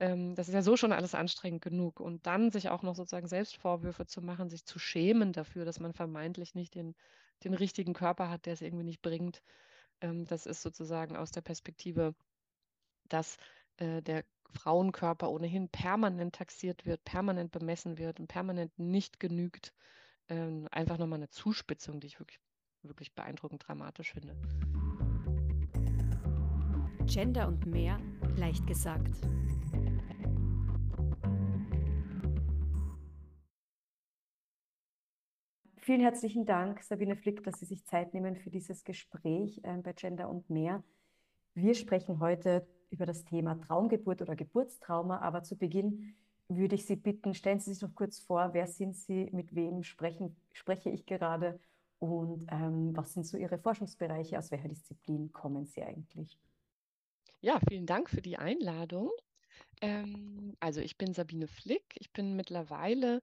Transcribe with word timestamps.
Ähm, 0.00 0.34
das 0.34 0.48
ist 0.48 0.54
ja 0.54 0.62
so 0.62 0.76
schon 0.76 0.92
alles 0.92 1.14
anstrengend 1.14 1.62
genug. 1.62 2.00
Und 2.00 2.26
dann 2.26 2.50
sich 2.50 2.68
auch 2.68 2.82
noch 2.82 2.94
sozusagen 2.94 3.26
Selbstvorwürfe 3.26 4.06
zu 4.06 4.22
machen, 4.22 4.48
sich 4.48 4.64
zu 4.64 4.78
schämen 4.78 5.32
dafür, 5.32 5.64
dass 5.64 5.80
man 5.80 5.92
vermeintlich 5.92 6.54
nicht 6.54 6.74
den, 6.74 6.94
den 7.44 7.54
richtigen 7.54 7.94
Körper 7.94 8.30
hat, 8.30 8.46
der 8.46 8.52
es 8.52 8.62
irgendwie 8.62 8.84
nicht 8.84 9.02
bringt. 9.02 9.42
Ähm, 10.00 10.24
das 10.26 10.46
ist 10.46 10.62
sozusagen 10.62 11.16
aus 11.16 11.30
der 11.30 11.40
Perspektive, 11.40 12.14
dass 13.08 13.36
äh, 13.78 14.02
der 14.02 14.24
Frauenkörper 14.52 15.30
ohnehin 15.30 15.68
permanent 15.68 16.34
taxiert 16.34 16.86
wird, 16.86 17.04
permanent 17.04 17.50
bemessen 17.50 17.98
wird 17.98 18.20
und 18.20 18.28
permanent 18.28 18.78
nicht 18.78 19.20
genügt. 19.20 19.72
Ähm, 20.28 20.68
einfach 20.70 20.98
nochmal 20.98 21.18
eine 21.18 21.28
Zuspitzung, 21.28 22.00
die 22.00 22.06
ich 22.06 22.20
wirklich, 22.20 22.38
wirklich 22.82 23.14
beeindruckend 23.14 23.66
dramatisch 23.66 24.12
finde. 24.12 24.36
Gender 27.06 27.48
und 27.48 27.66
mehr 27.66 27.98
leicht 28.36 28.66
gesagt. 28.66 29.16
Vielen 35.88 36.02
herzlichen 36.02 36.44
Dank, 36.44 36.82
Sabine 36.82 37.16
Flick, 37.16 37.42
dass 37.44 37.60
Sie 37.60 37.64
sich 37.64 37.82
Zeit 37.86 38.12
nehmen 38.12 38.36
für 38.36 38.50
dieses 38.50 38.84
Gespräch 38.84 39.58
äh, 39.62 39.78
bei 39.78 39.94
Gender 39.94 40.28
und 40.28 40.50
mehr. 40.50 40.84
Wir 41.54 41.74
sprechen 41.74 42.20
heute 42.20 42.66
über 42.90 43.06
das 43.06 43.24
Thema 43.24 43.58
Traumgeburt 43.58 44.20
oder 44.20 44.36
Geburtstrauma, 44.36 45.20
aber 45.20 45.44
zu 45.44 45.56
Beginn 45.56 46.14
würde 46.46 46.74
ich 46.74 46.84
Sie 46.84 46.96
bitten, 46.96 47.32
stellen 47.32 47.58
Sie 47.58 47.72
sich 47.72 47.80
noch 47.80 47.94
kurz 47.94 48.18
vor, 48.18 48.52
wer 48.52 48.66
sind 48.66 48.96
Sie, 48.96 49.30
mit 49.32 49.54
wem 49.54 49.82
sprechen, 49.82 50.36
spreche 50.52 50.90
ich 50.90 51.06
gerade 51.06 51.58
und 52.00 52.44
ähm, 52.50 52.94
was 52.94 53.14
sind 53.14 53.24
so 53.24 53.38
Ihre 53.38 53.56
Forschungsbereiche, 53.56 54.36
aus 54.36 54.50
welcher 54.50 54.68
Disziplin 54.68 55.32
kommen 55.32 55.64
Sie 55.64 55.82
eigentlich? 55.82 56.38
Ja, 57.40 57.58
vielen 57.66 57.86
Dank 57.86 58.10
für 58.10 58.20
die 58.20 58.36
Einladung. 58.36 59.08
Ähm, 59.80 60.54
also 60.60 60.82
ich 60.82 60.98
bin 60.98 61.14
Sabine 61.14 61.46
Flick, 61.46 61.94
ich 61.94 62.12
bin 62.12 62.36
mittlerweile 62.36 63.22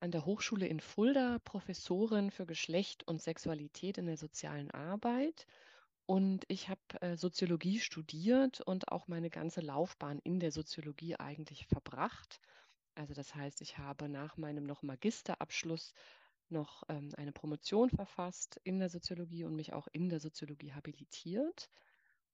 an 0.00 0.10
der 0.10 0.26
Hochschule 0.26 0.66
in 0.66 0.80
Fulda 0.80 1.38
Professorin 1.44 2.30
für 2.30 2.46
Geschlecht 2.46 3.06
und 3.06 3.22
Sexualität 3.22 3.98
in 3.98 4.06
der 4.06 4.16
sozialen 4.16 4.70
Arbeit. 4.70 5.46
Und 6.06 6.44
ich 6.48 6.68
habe 6.68 6.80
äh, 7.00 7.16
Soziologie 7.16 7.80
studiert 7.80 8.60
und 8.60 8.92
auch 8.92 9.08
meine 9.08 9.30
ganze 9.30 9.60
Laufbahn 9.60 10.20
in 10.20 10.38
der 10.38 10.52
Soziologie 10.52 11.16
eigentlich 11.16 11.66
verbracht. 11.66 12.40
Also 12.94 13.12
das 13.14 13.34
heißt, 13.34 13.60
ich 13.60 13.78
habe 13.78 14.08
nach 14.08 14.36
meinem 14.36 14.64
noch 14.64 14.82
Magisterabschluss 14.82 15.92
noch 16.48 16.84
ähm, 16.88 17.10
eine 17.16 17.32
Promotion 17.32 17.90
verfasst 17.90 18.60
in 18.64 18.78
der 18.78 18.88
Soziologie 18.88 19.44
und 19.44 19.56
mich 19.56 19.72
auch 19.72 19.88
in 19.92 20.08
der 20.08 20.20
Soziologie 20.20 20.72
habilitiert 20.72 21.68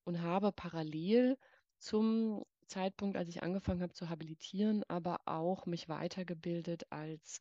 und 0.04 0.20
habe 0.20 0.52
parallel 0.52 1.38
zum 1.78 2.44
Zeitpunkt, 2.66 3.16
als 3.16 3.28
ich 3.28 3.42
angefangen 3.42 3.82
habe 3.82 3.92
zu 3.92 4.08
habilitieren, 4.08 4.84
aber 4.88 5.20
auch 5.26 5.66
mich 5.66 5.88
weitergebildet 5.88 6.90
als 6.90 7.40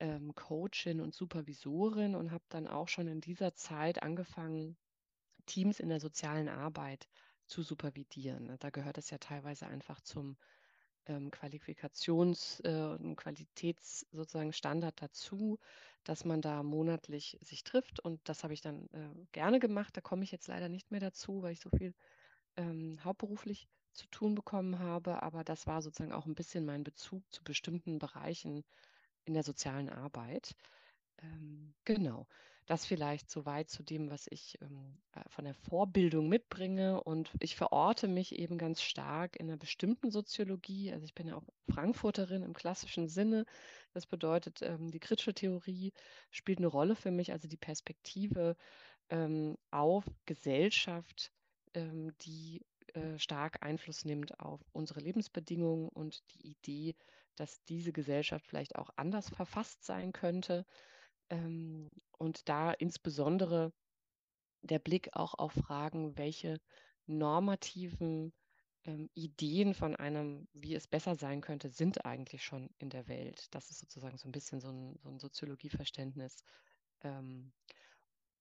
ähm, 0.00 0.34
Coachin 0.34 1.00
und 1.00 1.14
Supervisorin 1.14 2.14
und 2.14 2.32
habe 2.32 2.44
dann 2.48 2.66
auch 2.66 2.88
schon 2.88 3.08
in 3.08 3.20
dieser 3.20 3.54
Zeit 3.54 4.02
angefangen, 4.02 4.76
Teams 5.46 5.80
in 5.80 5.88
der 5.88 6.00
sozialen 6.00 6.48
Arbeit 6.48 7.08
zu 7.46 7.62
supervidieren. 7.62 8.56
Da 8.58 8.70
gehört 8.70 8.98
es 8.98 9.10
ja 9.10 9.18
teilweise 9.18 9.66
einfach 9.66 10.00
zum 10.00 10.36
ähm, 11.06 11.30
Qualifikations- 11.30 12.62
äh, 12.64 12.96
und 12.96 13.16
Qualitäts 13.16 14.06
sozusagen 14.12 14.52
Standard 14.52 15.00
dazu, 15.00 15.58
dass 16.04 16.24
man 16.24 16.40
da 16.42 16.62
monatlich 16.62 17.38
sich 17.40 17.64
trifft. 17.64 18.00
Und 18.00 18.20
das 18.28 18.42
habe 18.44 18.54
ich 18.54 18.60
dann 18.60 18.88
äh, 18.92 19.26
gerne 19.32 19.60
gemacht. 19.60 19.96
Da 19.96 20.00
komme 20.00 20.24
ich 20.24 20.32
jetzt 20.32 20.48
leider 20.48 20.68
nicht 20.68 20.90
mehr 20.90 21.00
dazu, 21.00 21.42
weil 21.42 21.52
ich 21.52 21.60
so 21.60 21.70
viel 21.70 21.94
ähm, 22.56 22.98
hauptberuflich 23.04 23.68
zu 23.94 24.06
tun 24.08 24.34
bekommen 24.34 24.78
habe. 24.78 25.22
Aber 25.22 25.44
das 25.44 25.66
war 25.66 25.82
sozusagen 25.82 26.12
auch 26.12 26.26
ein 26.26 26.34
bisschen 26.34 26.64
mein 26.66 26.84
Bezug 26.84 27.24
zu 27.32 27.44
bestimmten 27.44 27.98
Bereichen 27.98 28.64
in 29.26 29.34
der 29.34 29.42
sozialen 29.42 29.88
Arbeit. 29.88 30.54
Ähm, 31.22 31.74
genau, 31.84 32.26
das 32.66 32.84
vielleicht 32.84 33.30
soweit 33.30 33.70
zu 33.70 33.82
dem, 33.82 34.10
was 34.10 34.26
ich 34.28 34.58
ähm, 34.60 34.98
äh, 35.12 35.20
von 35.28 35.44
der 35.44 35.54
Vorbildung 35.54 36.28
mitbringe. 36.28 37.02
Und 37.02 37.30
ich 37.40 37.54
verorte 37.54 38.08
mich 38.08 38.34
eben 38.36 38.58
ganz 38.58 38.82
stark 38.82 39.38
in 39.38 39.48
einer 39.48 39.56
bestimmten 39.56 40.10
Soziologie. 40.10 40.92
Also 40.92 41.04
ich 41.04 41.14
bin 41.14 41.28
ja 41.28 41.36
auch 41.36 41.44
Frankfurterin 41.68 42.42
im 42.42 42.54
klassischen 42.54 43.08
Sinne. 43.08 43.46
Das 43.92 44.06
bedeutet, 44.06 44.62
ähm, 44.62 44.90
die 44.90 45.00
kritische 45.00 45.34
Theorie 45.34 45.92
spielt 46.30 46.58
eine 46.58 46.66
Rolle 46.66 46.96
für 46.96 47.12
mich, 47.12 47.32
also 47.32 47.46
die 47.46 47.56
Perspektive 47.56 48.56
ähm, 49.10 49.56
auf 49.70 50.04
Gesellschaft, 50.24 51.32
ähm, 51.74 52.12
die 52.22 52.66
äh, 52.94 53.18
stark 53.18 53.62
Einfluss 53.62 54.04
nimmt 54.04 54.40
auf 54.40 54.60
unsere 54.72 55.00
Lebensbedingungen 55.00 55.88
und 55.88 56.22
die 56.34 56.48
Idee, 56.48 56.96
dass 57.36 57.62
diese 57.64 57.92
Gesellschaft 57.92 58.46
vielleicht 58.46 58.76
auch 58.76 58.90
anders 58.96 59.28
verfasst 59.28 59.84
sein 59.84 60.12
könnte. 60.12 60.66
Ähm, 61.30 61.90
und 62.18 62.48
da 62.48 62.72
insbesondere 62.72 63.72
der 64.62 64.78
Blick 64.78 65.10
auch 65.12 65.34
auf 65.34 65.52
Fragen, 65.52 66.16
welche 66.18 66.60
normativen 67.06 68.32
ähm, 68.84 69.10
Ideen 69.14 69.74
von 69.74 69.96
einem, 69.96 70.48
wie 70.52 70.74
es 70.74 70.86
besser 70.86 71.14
sein 71.14 71.40
könnte, 71.40 71.68
sind 71.70 72.04
eigentlich 72.04 72.44
schon 72.44 72.70
in 72.78 72.90
der 72.90 73.08
Welt. 73.08 73.46
Das 73.54 73.70
ist 73.70 73.78
sozusagen 73.78 74.16
so 74.18 74.28
ein 74.28 74.32
bisschen 74.32 74.60
so 74.60 74.68
ein, 74.68 74.98
so 75.02 75.08
ein 75.08 75.18
Soziologieverständnis. 75.18 76.42
Ähm, 77.02 77.52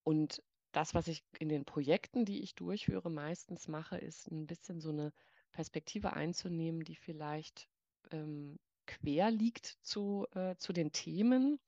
und 0.03 0.41
das, 0.72 0.94
was 0.94 1.07
ich 1.07 1.23
in 1.39 1.50
den 1.50 1.66
Projekten, 1.66 2.25
die 2.25 2.41
ich 2.41 2.53
durchführe, 2.56 3.09
meistens 3.09 3.67
mache, 3.67 3.97
ist 3.97 4.29
ein 4.29 4.45
bisschen 4.45 4.81
so 4.81 4.89
eine 4.89 5.13
Perspektive 5.51 6.13
einzunehmen, 6.13 6.81
die 6.83 6.95
vielleicht 6.95 7.69
ähm, 8.12 8.59
quer 8.85 9.31
liegt 9.31 9.78
zu, 9.81 10.28
äh, 10.35 10.56
zu 10.57 10.73
den 10.73 10.91
Themen, 10.91 11.59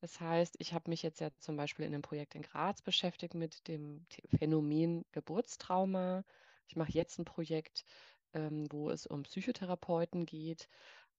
das 0.00 0.20
heißt, 0.20 0.56
ich 0.58 0.72
habe 0.72 0.90
mich 0.90 1.02
jetzt 1.02 1.20
ja 1.20 1.30
zum 1.38 1.56
Beispiel 1.56 1.84
in 1.84 1.94
einem 1.94 2.02
Projekt 2.02 2.34
in 2.34 2.42
Graz 2.42 2.82
beschäftigt 2.82 3.34
mit 3.34 3.66
dem 3.66 4.06
Phänomen 4.38 5.04
Geburtstrauma. 5.12 6.24
Ich 6.68 6.76
mache 6.76 6.92
jetzt 6.92 7.18
ein 7.18 7.24
Projekt, 7.24 7.84
ähm, 8.34 8.66
wo 8.70 8.90
es 8.90 9.06
um 9.06 9.22
Psychotherapeuten 9.22 10.26
geht. 10.26 10.68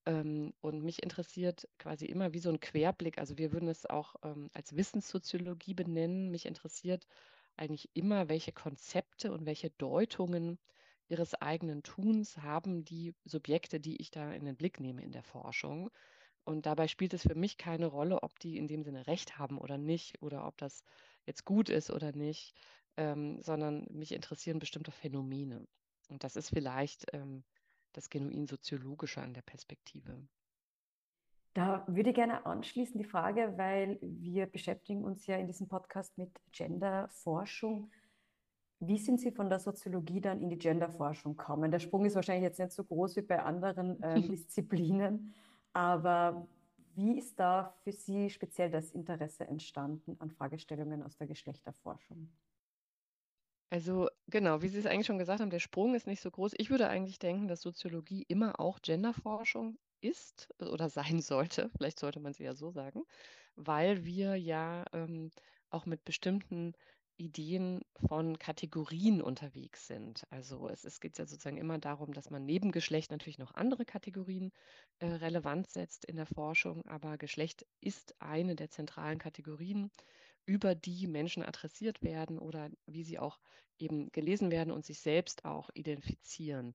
Ähm, 0.06 0.54
und 0.62 0.84
mich 0.84 1.04
interessiert 1.04 1.68
quasi 1.80 2.06
immer 2.06 2.34
wie 2.34 2.40
so 2.40 2.50
ein 2.50 2.60
Querblick. 2.60 3.18
Also 3.18 3.38
wir 3.38 3.52
würden 3.52 3.68
es 3.68 3.86
auch 3.86 4.16
ähm, 4.24 4.50
als 4.54 4.76
Wissenssoziologie 4.76 5.74
benennen. 5.74 6.30
Mich 6.30 6.46
interessiert 6.46 7.08
eigentlich 7.58 7.90
immer, 7.94 8.30
welche 8.30 8.52
Konzepte 8.54 9.32
und 9.34 9.46
welche 9.46 9.72
Deutungen 9.72 10.60
ihres 11.10 11.34
eigenen 11.36 11.84
Tuns 11.84 12.38
haben 12.38 12.84
die 12.84 13.14
Subjekte, 13.26 13.80
die 13.80 14.02
ich 14.02 14.12
da 14.12 14.32
in 14.34 14.46
den 14.46 14.56
Blick 14.56 14.80
nehme 14.80 15.04
in 15.04 15.12
der 15.12 15.24
Forschung. 15.24 15.90
Und 16.44 16.66
dabei 16.66 16.88
spielt 16.88 17.14
es 17.14 17.24
für 17.24 17.36
mich 17.36 17.58
keine 17.58 17.88
Rolle, 17.88 18.24
ob 18.24 18.40
die 18.40 18.58
in 18.58 18.68
dem 18.68 18.84
Sinne 18.84 19.08
Recht 19.08 19.38
haben 19.38 19.58
oder 19.58 19.78
nicht 19.78 20.22
oder 20.22 20.48
ob 20.48 20.58
das 20.58 20.84
jetzt 21.26 21.44
gut 21.44 21.70
ist 21.70 21.92
oder 21.92 22.14
nicht, 22.14 22.56
ähm, 22.96 23.42
sondern 23.42 23.86
mich 23.90 24.14
interessieren 24.14 24.60
bestimmte 24.60 24.92
Phänomene. 24.92 25.68
Und 26.10 26.24
das 26.24 26.36
ist 26.36 26.50
vielleicht 26.50 27.06
ähm, 27.14 27.44
das 27.92 28.10
genuin 28.10 28.48
soziologische 28.48 29.22
an 29.22 29.34
der 29.34 29.42
Perspektive. 29.42 30.26
Da 31.54 31.84
würde 31.88 32.12
ich 32.12 32.16
gerne 32.16 32.46
anschließen 32.46 32.98
die 32.98 33.04
Frage, 33.04 33.54
weil 33.58 33.98
wir 34.02 34.46
beschäftigen 34.46 35.04
uns 35.04 35.26
ja 35.26 35.38
in 35.38 35.48
diesem 35.48 35.68
Podcast 35.68 36.18
mit 36.18 36.30
Genderforschung. 36.52 37.90
Wie 38.80 38.98
sind 39.00 39.20
Sie 39.20 39.32
von 39.32 39.50
der 39.50 39.60
Soziologie 39.60 40.22
dann 40.22 40.40
in 40.42 40.50
die 40.50 40.58
Genderforschung 40.58 41.36
gekommen? 41.36 41.72
Der 41.72 41.80
Sprung 41.80 42.06
ist 42.06 42.16
wahrscheinlich 42.16 42.44
jetzt 42.44 42.60
nicht 42.60 42.72
so 42.72 42.84
groß 42.84 43.16
wie 43.16 43.22
bei 43.24 43.42
anderen 43.42 44.02
äh, 44.04 44.22
Disziplinen, 44.24 45.34
aber 45.74 46.48
wie 46.94 47.18
ist 47.18 47.40
da 47.40 47.76
für 47.84 47.92
Sie 47.92 48.30
speziell 48.30 48.70
das 48.72 48.92
Interesse 48.92 49.46
entstanden 49.48 50.20
an 50.20 50.32
Fragestellungen 50.32 51.04
aus 51.04 51.18
der 51.18 51.28
Geschlechterforschung? 51.28 52.32
Also 53.70 54.08
genau, 54.28 54.62
wie 54.62 54.70
Sie 54.70 54.78
es 54.80 54.86
eigentlich 54.86 55.06
schon 55.08 55.18
gesagt 55.18 55.42
haben, 55.42 55.50
der 55.50 55.60
Sprung 55.60 55.94
ist 55.96 56.08
nicht 56.08 56.22
so 56.22 56.32
groß. 56.32 56.54
Ich 56.58 56.70
würde 56.70 56.88
eigentlich 56.90 57.20
denken, 57.20 57.48
dass 57.48 57.62
Soziologie 57.62 58.24
immer 58.28 58.60
auch 58.60 58.82
Genderforschung 58.82 59.78
ist 60.02 60.50
oder 60.60 60.90
sein 60.90 61.22
sollte. 61.22 61.70
Vielleicht 61.78 62.00
sollte 62.00 62.20
man 62.20 62.34
sie 62.34 62.44
ja 62.44 62.54
so 62.54 62.72
sagen, 62.72 63.04
weil 63.56 64.06
wir 64.06 64.36
ja 64.36 64.86
ähm, 64.94 65.32
auch 65.70 65.86
mit 65.86 66.06
bestimmten 66.06 66.74
Ideen 67.18 67.82
von 68.08 68.38
Kategorien 68.38 69.22
unterwegs 69.22 69.88
sind. 69.88 70.24
Also 70.30 70.70
es, 70.70 70.84
es 70.86 71.00
geht 71.00 71.18
ja 71.18 71.26
sozusagen 71.26 71.58
immer 71.58 71.80
darum, 71.80 72.14
dass 72.14 72.30
man 72.30 72.46
neben 72.46 72.72
Geschlecht 72.72 73.12
natürlich 73.12 73.40
noch 73.40 73.54
andere 73.56 73.86
Kategorien 73.86 74.52
äh, 75.00 75.08
relevant 75.08 75.70
setzt 75.70 76.06
in 76.06 76.16
der 76.16 76.28
Forschung, 76.28 76.86
aber 76.86 77.18
Geschlecht 77.18 77.66
ist 77.82 78.16
eine 78.20 78.56
der 78.56 78.70
zentralen 78.70 79.18
Kategorien, 79.18 79.92
über 80.46 80.76
die 80.76 81.08
Menschen 81.08 81.44
adressiert 81.44 82.02
werden 82.02 82.40
oder 82.40 82.70
wie 82.86 83.04
sie 83.04 83.20
auch 83.20 83.40
eben 83.80 84.12
gelesen 84.12 84.50
werden 84.50 84.72
und 84.72 84.86
sich 84.86 85.00
selbst 85.02 85.46
auch 85.46 85.70
identifizieren. 85.74 86.74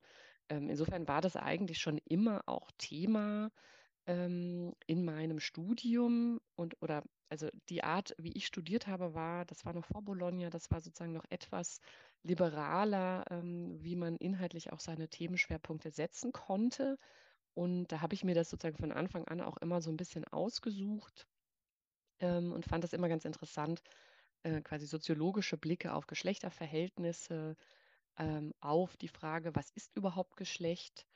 Ähm, 0.49 0.69
insofern 0.69 1.09
war 1.09 1.21
das 1.21 1.37
eigentlich 1.37 1.79
schon 1.79 1.99
immer 2.05 2.43
auch 2.47 2.71
Thema 2.79 3.51
ähm, 4.07 4.75
in 4.87 5.05
meinem 5.05 5.41
Studium 5.41 6.41
und 6.55 6.81
oder 6.83 7.03
also 7.33 7.49
die 7.71 7.83
Art, 7.83 8.15
wie 8.19 8.33
ich 8.33 8.47
studiert 8.47 8.87
habe, 8.87 9.15
war, 9.15 9.47
das 9.47 9.65
war 9.65 9.73
noch 9.73 9.87
vor 9.87 10.03
Bologna, 10.03 10.51
das 10.51 10.71
war 10.71 10.83
sozusagen 10.83 11.15
noch 11.15 11.25
etwas 11.31 11.81
liberaler, 12.23 13.25
ähm, 13.31 13.83
wie 13.83 13.97
man 13.97 14.17
inhaltlich 14.19 14.73
auch 14.73 14.81
seine 14.81 15.09
Themenschwerpunkte 15.09 15.91
setzen 15.91 16.33
konnte. 16.33 16.99
Und 17.55 17.89
da 17.89 18.03
habe 18.03 18.15
ich 18.15 18.25
mir 18.25 18.35
das 18.35 18.51
sozusagen 18.51 18.77
von 18.79 18.93
Anfang 18.93 19.27
an 19.29 19.41
auch 19.41 19.57
immer 19.59 19.81
so 19.81 19.91
ein 19.91 19.97
bisschen 19.97 20.27
ausgesucht 20.27 21.27
ähm, 22.21 22.53
und 22.53 22.67
fand 22.67 22.85
das 22.85 22.93
immer 22.93 23.09
ganz 23.09 23.25
interessant, 23.25 23.83
äh, 24.43 24.61
quasi 24.63 24.87
soziologische 24.87 25.59
Blicke 25.59 25.95
auf 25.95 26.07
Geschlechterverhältnisse, 26.07 27.57
ähm, 28.19 28.53
auf 28.61 28.97
die 28.97 29.09
Frage, 29.09 29.55
was 29.55 29.71
ist 29.71 29.97
überhaupt 29.97 30.37
Geschlecht? 30.37 31.07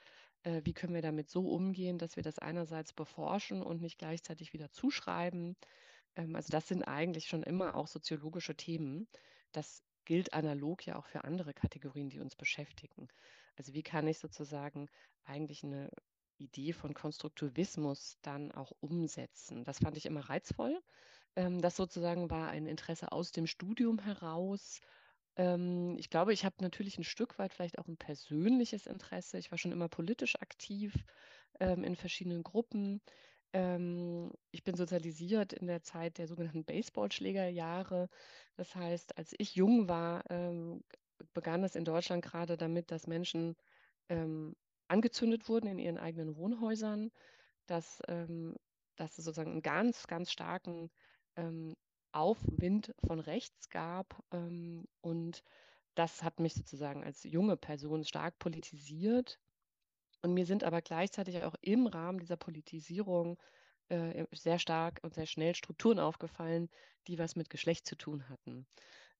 Äh, 0.44 0.62
wie 0.64 0.74
können 0.74 0.94
wir 0.94 1.02
damit 1.02 1.30
so 1.30 1.48
umgehen, 1.50 1.98
dass 1.98 2.16
wir 2.16 2.22
das 2.22 2.38
einerseits 2.38 2.92
beforschen 2.94 3.62
und 3.62 3.82
nicht 3.82 3.98
gleichzeitig 3.98 4.52
wieder 4.54 4.70
zuschreiben? 4.70 5.56
Ähm, 6.16 6.34
also 6.36 6.50
das 6.50 6.68
sind 6.68 6.82
eigentlich 6.84 7.26
schon 7.28 7.42
immer 7.42 7.74
auch 7.74 7.86
soziologische 7.88 8.56
Themen. 8.56 9.08
Das 9.52 9.82
gilt 10.04 10.32
analog 10.34 10.86
ja 10.86 10.96
auch 10.96 11.06
für 11.06 11.24
andere 11.24 11.54
Kategorien, 11.54 12.10
die 12.10 12.20
uns 12.20 12.36
beschäftigen. 12.36 13.08
Also 13.56 13.74
wie 13.74 13.82
kann 13.82 14.06
ich 14.08 14.18
sozusagen 14.18 14.88
eigentlich 15.24 15.64
eine 15.64 15.90
Idee 16.38 16.72
von 16.72 16.94
Konstruktivismus 16.94 18.18
dann 18.22 18.52
auch 18.52 18.72
umsetzen? 18.80 19.64
Das 19.64 19.78
fand 19.80 19.96
ich 19.96 20.06
immer 20.06 20.20
reizvoll. 20.20 20.80
Ähm, 21.36 21.60
das 21.60 21.76
sozusagen 21.76 22.30
war 22.30 22.48
ein 22.50 22.66
Interesse 22.66 23.12
aus 23.12 23.32
dem 23.32 23.46
Studium 23.46 23.98
heraus. 23.98 24.80
Ähm, 25.36 25.96
ich 25.98 26.10
glaube, 26.10 26.32
ich 26.32 26.44
habe 26.44 26.56
natürlich 26.60 26.98
ein 26.98 27.04
Stück 27.04 27.38
weit 27.38 27.52
vielleicht 27.52 27.78
auch 27.78 27.88
ein 27.88 27.96
persönliches 27.98 28.86
Interesse. 28.86 29.38
Ich 29.38 29.50
war 29.50 29.58
schon 29.58 29.72
immer 29.72 29.88
politisch 29.88 30.36
aktiv 30.40 30.94
ähm, 31.60 31.84
in 31.84 31.96
verschiedenen 31.96 32.42
Gruppen. 32.42 33.02
Ähm, 33.52 34.32
ich 34.50 34.64
bin 34.64 34.76
sozialisiert 34.76 35.52
in 35.52 35.66
der 35.66 35.82
Zeit 35.82 36.18
der 36.18 36.26
sogenannten 36.28 36.64
Baseballschlägerjahre. 36.64 38.08
Das 38.56 38.74
heißt, 38.74 39.16
als 39.18 39.34
ich 39.38 39.54
jung 39.56 39.88
war, 39.88 40.22
ähm, 40.30 40.82
begann 41.32 41.64
es 41.64 41.74
in 41.76 41.84
Deutschland 41.84 42.24
gerade 42.24 42.56
damit, 42.56 42.90
dass 42.90 43.06
Menschen 43.06 43.56
ähm, 44.08 44.54
angezündet 44.88 45.48
wurden 45.48 45.68
in 45.68 45.78
ihren 45.78 45.98
eigenen 45.98 46.36
Wohnhäusern, 46.36 47.10
dass, 47.66 48.00
ähm, 48.08 48.56
dass 48.96 49.18
es 49.18 49.24
sozusagen 49.24 49.52
einen 49.52 49.62
ganz, 49.62 50.06
ganz 50.06 50.32
starken 50.32 50.90
ähm, 51.36 51.74
Aufwind 52.12 52.94
von 53.06 53.20
rechts 53.20 53.70
gab. 53.70 54.22
Ähm, 54.32 54.86
und 55.02 55.42
das 55.94 56.22
hat 56.22 56.40
mich 56.40 56.54
sozusagen 56.54 57.04
als 57.04 57.24
junge 57.24 57.56
Person 57.56 58.04
stark 58.04 58.38
politisiert. 58.38 59.38
Und 60.26 60.34
mir 60.34 60.44
sind 60.44 60.64
aber 60.64 60.82
gleichzeitig 60.82 61.44
auch 61.44 61.54
im 61.60 61.86
Rahmen 61.86 62.18
dieser 62.18 62.36
Politisierung 62.36 63.38
äh, 63.88 64.26
sehr 64.32 64.58
stark 64.58 64.98
und 65.04 65.14
sehr 65.14 65.26
schnell 65.26 65.54
Strukturen 65.54 66.00
aufgefallen, 66.00 66.68
die 67.06 67.16
was 67.20 67.36
mit 67.36 67.48
Geschlecht 67.48 67.86
zu 67.86 67.94
tun 67.96 68.28
hatten. 68.28 68.66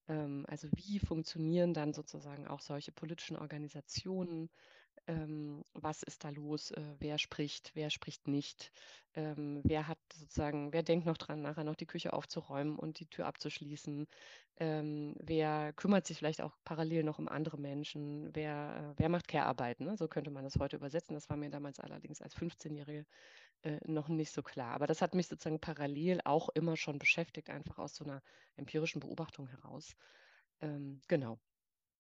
Ähm, 0.08 0.44
also 0.48 0.68
wie 0.74 0.98
funktionieren 0.98 1.74
dann 1.74 1.92
sozusagen 1.94 2.48
auch 2.48 2.60
solche 2.60 2.92
politischen 2.92 3.36
Organisationen? 3.36 4.50
Ähm, 5.06 5.62
was 5.74 6.02
ist 6.02 6.24
da 6.24 6.30
los? 6.30 6.70
Äh, 6.72 6.82
wer 6.98 7.18
spricht, 7.18 7.70
wer 7.74 7.90
spricht 7.90 8.26
nicht? 8.28 8.72
Ähm, 9.14 9.60
wer 9.64 9.88
hat 9.88 9.98
sozusagen, 10.12 10.72
wer 10.72 10.82
denkt 10.82 11.06
noch 11.06 11.16
dran, 11.16 11.42
nachher 11.42 11.64
noch 11.64 11.76
die 11.76 11.86
Küche 11.86 12.12
aufzuräumen 12.12 12.76
und 12.78 12.98
die 13.00 13.06
Tür 13.06 13.26
abzuschließen? 13.26 14.06
Ähm, 14.58 15.14
wer 15.20 15.72
kümmert 15.74 16.06
sich 16.06 16.18
vielleicht 16.18 16.40
auch 16.40 16.56
parallel 16.64 17.04
noch 17.04 17.18
um 17.18 17.28
andere 17.28 17.58
Menschen? 17.58 18.34
Wer, 18.34 18.94
äh, 18.96 19.00
wer 19.00 19.08
macht 19.08 19.28
Care-Arbeit? 19.28 19.80
Ne? 19.80 19.96
So 19.96 20.08
könnte 20.08 20.30
man 20.30 20.44
das 20.44 20.56
heute 20.58 20.76
übersetzen. 20.76 21.14
Das 21.14 21.28
war 21.30 21.36
mir 21.36 21.50
damals 21.50 21.78
allerdings 21.80 22.20
als 22.22 22.34
15-Jährige 22.34 23.06
äh, 23.62 23.78
noch 23.86 24.08
nicht 24.08 24.32
so 24.32 24.42
klar. 24.42 24.72
Aber 24.74 24.86
das 24.86 25.02
hat 25.02 25.14
mich 25.14 25.28
sozusagen 25.28 25.60
parallel 25.60 26.20
auch 26.24 26.48
immer 26.50 26.76
schon 26.76 26.98
beschäftigt, 26.98 27.50
einfach 27.50 27.78
aus 27.78 27.94
so 27.96 28.04
einer 28.04 28.22
empirischen 28.56 29.00
Beobachtung 29.00 29.48
heraus. 29.48 29.96
Ähm, 30.60 31.00
genau. 31.08 31.38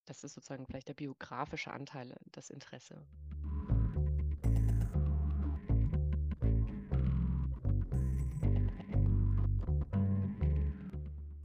Das 0.06 0.22
ist 0.22 0.34
sozusagen 0.34 0.66
vielleicht 0.66 0.88
der 0.88 0.94
biografische 0.94 1.72
Anteil, 1.72 2.14
das 2.30 2.50
Interesse. 2.50 3.04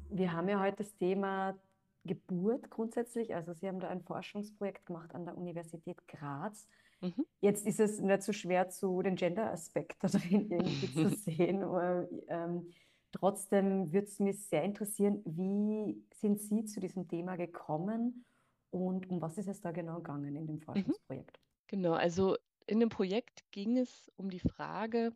Wir 0.09 0.31
haben 0.31 0.47
ja 0.47 0.59
heute 0.59 0.77
das 0.77 0.95
Thema 0.95 1.59
Geburt 2.03 2.69
grundsätzlich. 2.69 3.33
Also 3.33 3.53
Sie 3.53 3.67
haben 3.67 3.79
da 3.79 3.89
ein 3.89 4.03
Forschungsprojekt 4.03 4.85
gemacht 4.85 5.15
an 5.15 5.25
der 5.25 5.35
Universität 5.35 6.07
Graz. 6.07 6.67
Mhm. 7.01 7.25
Jetzt 7.39 7.65
ist 7.65 7.79
es 7.79 7.99
nicht 7.99 8.21
so 8.21 8.31
schwer, 8.31 8.69
zu 8.69 9.01
den 9.01 9.15
Gender-Aspekt 9.15 10.03
da 10.03 10.07
drin 10.07 10.51
irgendwie 10.51 10.93
zu 10.93 11.09
sehen. 11.09 11.63
Aber, 11.63 12.07
ähm, 12.27 12.71
trotzdem 13.11 13.91
würde 13.91 14.05
es 14.05 14.19
mich 14.19 14.45
sehr 14.47 14.63
interessieren, 14.63 15.23
wie 15.25 16.05
sind 16.13 16.39
Sie 16.39 16.65
zu 16.65 16.79
diesem 16.79 17.07
Thema 17.07 17.35
gekommen 17.37 18.23
und 18.71 19.09
um 19.09 19.21
was 19.21 19.37
ist 19.37 19.47
es 19.47 19.61
da 19.61 19.71
genau 19.71 19.97
gegangen 19.97 20.35
in 20.35 20.47
dem 20.47 20.55
mhm. 20.55 20.61
Forschungsprojekt? 20.61 21.39
Genau, 21.67 21.93
also 21.93 22.37
in 22.65 22.79
dem 22.79 22.89
Projekt 22.89 23.43
ging 23.51 23.77
es 23.77 24.11
um 24.15 24.29
die 24.29 24.39
Frage, 24.39 25.13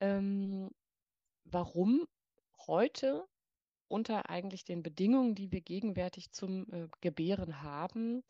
ähm, 0.00 0.70
warum 1.44 2.06
heute 2.66 3.26
unter 3.88 4.30
eigentlich 4.30 4.64
den 4.64 4.82
Bedingungen, 4.82 5.34
die 5.34 5.52
wir 5.52 5.60
gegenwärtig 5.60 6.32
zum 6.32 6.72
äh, 6.72 6.88
Gebären 7.00 7.62
haben, 7.62 8.22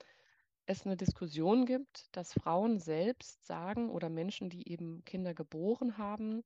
es 0.67 0.87
eine 0.87 0.97
Diskussion 0.97 1.67
gibt, 1.67 2.09
dass 2.13 2.33
Frauen 2.33 2.79
selbst 2.79 3.47
sagen 3.47 3.91
oder 3.91 4.09
Menschen, 4.09 4.49
die 4.49 4.69
eben 4.69 5.05
Kinder 5.05 5.35
geboren 5.35 5.99
haben, 5.99 6.45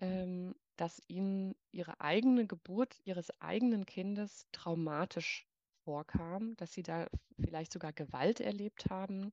ähm, 0.00 0.54
dass 0.76 1.00
ihnen 1.06 1.54
ihre 1.70 2.00
eigene 2.00 2.46
Geburt 2.46 2.98
ihres 3.04 3.30
eigenen 3.40 3.86
Kindes 3.86 4.46
traumatisch 4.52 5.46
vorkam, 5.84 6.56
dass 6.56 6.72
sie 6.72 6.82
da 6.82 7.06
vielleicht 7.40 7.72
sogar 7.72 7.92
Gewalt 7.92 8.40
erlebt 8.40 8.90
haben, 8.90 9.32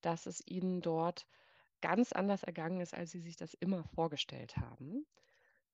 dass 0.00 0.26
es 0.26 0.42
ihnen 0.46 0.80
dort 0.82 1.26
ganz 1.80 2.12
anders 2.12 2.42
ergangen 2.42 2.80
ist, 2.80 2.94
als 2.94 3.10
sie 3.10 3.20
sich 3.20 3.36
das 3.36 3.54
immer 3.54 3.84
vorgestellt 3.84 4.56
haben. 4.56 5.06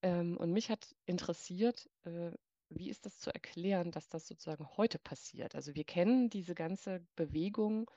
Ähm, 0.03 0.37
und 0.37 0.53
mich 0.53 0.71
hat 0.71 0.95
interessiert, 1.07 1.89
äh, 2.05 2.33
wie 2.69 2.89
ist 2.89 3.05
das 3.07 3.19
zu 3.19 3.33
erklären, 3.33 3.91
dass 3.91 4.09
das 4.09 4.27
sozusagen 4.27 4.67
heute 4.77 4.99
passiert? 4.99 5.55
Also 5.55 5.75
wir 5.75 5.85
kennen 5.85 6.31
diese 6.31 6.55
ganze 6.55 7.05
Bewegung 7.17 7.91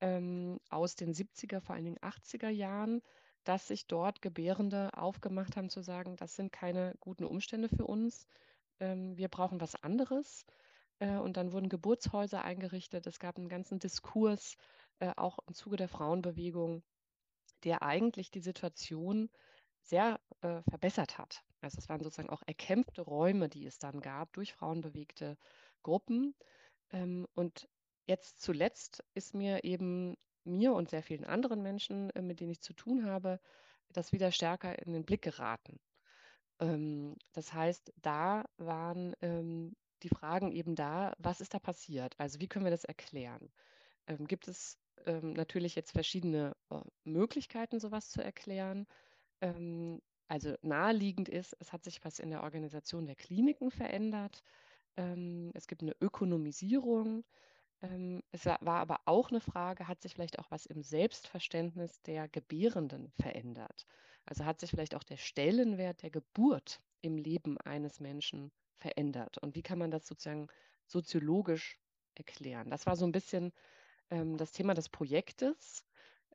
ähm, 0.00 0.58
aus 0.70 0.96
den 0.96 1.14
70er, 1.14 1.60
vor 1.60 1.74
allen 1.74 1.84
Dingen 1.84 1.98
80er 1.98 2.48
Jahren, 2.48 3.02
dass 3.44 3.68
sich 3.68 3.86
dort 3.86 4.22
Gebärende 4.22 4.90
aufgemacht 4.94 5.56
haben 5.56 5.68
zu 5.68 5.82
sagen, 5.82 6.16
das 6.16 6.34
sind 6.36 6.52
keine 6.52 6.94
guten 7.00 7.24
Umstände 7.24 7.68
für 7.68 7.86
uns, 7.86 8.26
ähm, 8.80 9.16
wir 9.16 9.28
brauchen 9.28 9.60
was 9.60 9.74
anderes. 9.76 10.44
Äh, 10.98 11.16
und 11.16 11.36
dann 11.36 11.52
wurden 11.52 11.68
Geburtshäuser 11.68 12.42
eingerichtet. 12.42 13.06
Es 13.06 13.18
gab 13.18 13.36
einen 13.36 13.48
ganzen 13.48 13.78
Diskurs, 13.78 14.56
äh, 14.98 15.12
auch 15.16 15.38
im 15.46 15.54
Zuge 15.54 15.76
der 15.76 15.88
Frauenbewegung, 15.88 16.82
der 17.64 17.82
eigentlich 17.82 18.30
die 18.30 18.40
Situation 18.40 19.30
sehr 19.82 20.20
äh, 20.40 20.62
verbessert 20.62 21.18
hat. 21.18 21.42
Also 21.60 21.78
es 21.78 21.88
waren 21.88 22.02
sozusagen 22.02 22.30
auch 22.30 22.42
erkämpfte 22.46 23.02
Räume, 23.02 23.48
die 23.48 23.66
es 23.66 23.78
dann 23.78 24.00
gab 24.00 24.32
durch 24.32 24.52
frauenbewegte 24.52 25.36
Gruppen. 25.82 26.34
Ähm, 26.90 27.26
und 27.34 27.68
jetzt 28.06 28.40
zuletzt 28.40 29.02
ist 29.14 29.34
mir 29.34 29.64
eben 29.64 30.16
mir 30.44 30.74
und 30.74 30.90
sehr 30.90 31.02
vielen 31.02 31.24
anderen 31.24 31.62
Menschen, 31.62 32.12
mit 32.20 32.40
denen 32.40 32.50
ich 32.50 32.60
zu 32.60 32.74
tun 32.74 33.06
habe, 33.06 33.40
das 33.88 34.12
wieder 34.12 34.30
stärker 34.30 34.78
in 34.78 34.92
den 34.92 35.04
Blick 35.04 35.22
geraten. 35.22 35.80
Ähm, 36.60 37.16
das 37.32 37.52
heißt, 37.52 37.92
da 37.96 38.44
waren 38.58 39.14
ähm, 39.22 39.74
die 40.04 40.14
Fragen 40.14 40.52
eben 40.52 40.74
da, 40.74 41.14
was 41.18 41.40
ist 41.40 41.54
da 41.54 41.58
passiert? 41.58 42.14
Also 42.18 42.40
wie 42.40 42.48
können 42.48 42.64
wir 42.66 42.70
das 42.70 42.84
erklären? 42.84 43.50
Ähm, 44.06 44.26
gibt 44.26 44.48
es 44.48 44.78
ähm, 45.06 45.32
natürlich 45.32 45.74
jetzt 45.74 45.92
verschiedene 45.92 46.54
äh, 46.70 46.80
Möglichkeiten, 47.04 47.80
sowas 47.80 48.10
zu 48.10 48.22
erklären? 48.22 48.86
Ähm, 49.40 50.00
also 50.28 50.54
naheliegend 50.62 51.28
ist, 51.28 51.56
es 51.60 51.72
hat 51.72 51.84
sich 51.84 52.04
was 52.04 52.18
in 52.18 52.30
der 52.30 52.42
Organisation 52.42 53.06
der 53.06 53.16
Kliniken 53.16 53.70
verändert. 53.70 54.42
Ähm, 54.96 55.50
es 55.54 55.66
gibt 55.66 55.82
eine 55.82 55.96
Ökonomisierung. 56.00 57.24
Ähm, 57.82 58.22
es 58.30 58.46
war, 58.46 58.58
war 58.62 58.80
aber 58.80 59.00
auch 59.06 59.30
eine 59.30 59.40
Frage, 59.40 59.88
hat 59.88 60.02
sich 60.02 60.14
vielleicht 60.14 60.38
auch 60.38 60.50
was 60.50 60.66
im 60.66 60.82
Selbstverständnis 60.82 62.02
der 62.02 62.28
Gebärenden 62.28 63.10
verändert? 63.20 63.86
Also 64.26 64.44
hat 64.44 64.60
sich 64.60 64.70
vielleicht 64.70 64.94
auch 64.94 65.02
der 65.02 65.18
Stellenwert 65.18 66.02
der 66.02 66.10
Geburt 66.10 66.80
im 67.02 67.18
Leben 67.18 67.58
eines 67.58 68.00
Menschen 68.00 68.50
verändert? 68.78 69.38
Und 69.38 69.54
wie 69.54 69.62
kann 69.62 69.78
man 69.78 69.90
das 69.90 70.06
sozusagen 70.06 70.48
soziologisch 70.86 71.78
erklären? 72.14 72.70
Das 72.70 72.86
war 72.86 72.96
so 72.96 73.04
ein 73.06 73.12
bisschen 73.12 73.52
ähm, 74.10 74.36
das 74.36 74.52
Thema 74.52 74.74
des 74.74 74.88
Projektes. 74.88 75.84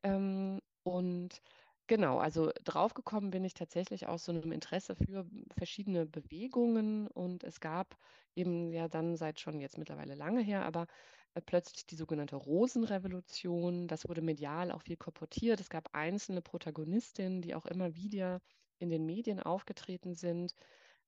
Ähm, 0.02 0.60
und 0.82 1.42
genau, 1.86 2.18
also 2.18 2.50
draufgekommen 2.64 3.30
bin 3.30 3.44
ich 3.44 3.54
tatsächlich 3.54 4.06
aus 4.06 4.24
so 4.24 4.32
einem 4.32 4.52
Interesse 4.52 4.94
für 4.96 5.26
verschiedene 5.56 6.06
Bewegungen. 6.06 7.06
Und 7.08 7.44
es 7.44 7.60
gab 7.60 7.96
eben 8.34 8.72
ja 8.72 8.88
dann 8.88 9.16
seit 9.16 9.40
schon 9.40 9.60
jetzt 9.60 9.78
mittlerweile 9.78 10.14
lange 10.14 10.42
her, 10.42 10.64
aber 10.64 10.86
äh, 11.34 11.40
plötzlich 11.40 11.86
die 11.86 11.96
sogenannte 11.96 12.36
Rosenrevolution. 12.36 13.88
Das 13.88 14.08
wurde 14.08 14.22
medial 14.22 14.72
auch 14.72 14.82
viel 14.82 14.96
korportiert. 14.96 15.60
Es 15.60 15.70
gab 15.70 15.94
einzelne 15.94 16.42
Protagonistinnen, 16.42 17.42
die 17.42 17.54
auch 17.54 17.66
immer 17.66 17.94
wieder 17.94 18.40
in 18.78 18.88
den 18.90 19.04
Medien 19.04 19.40
aufgetreten 19.40 20.14
sind 20.14 20.54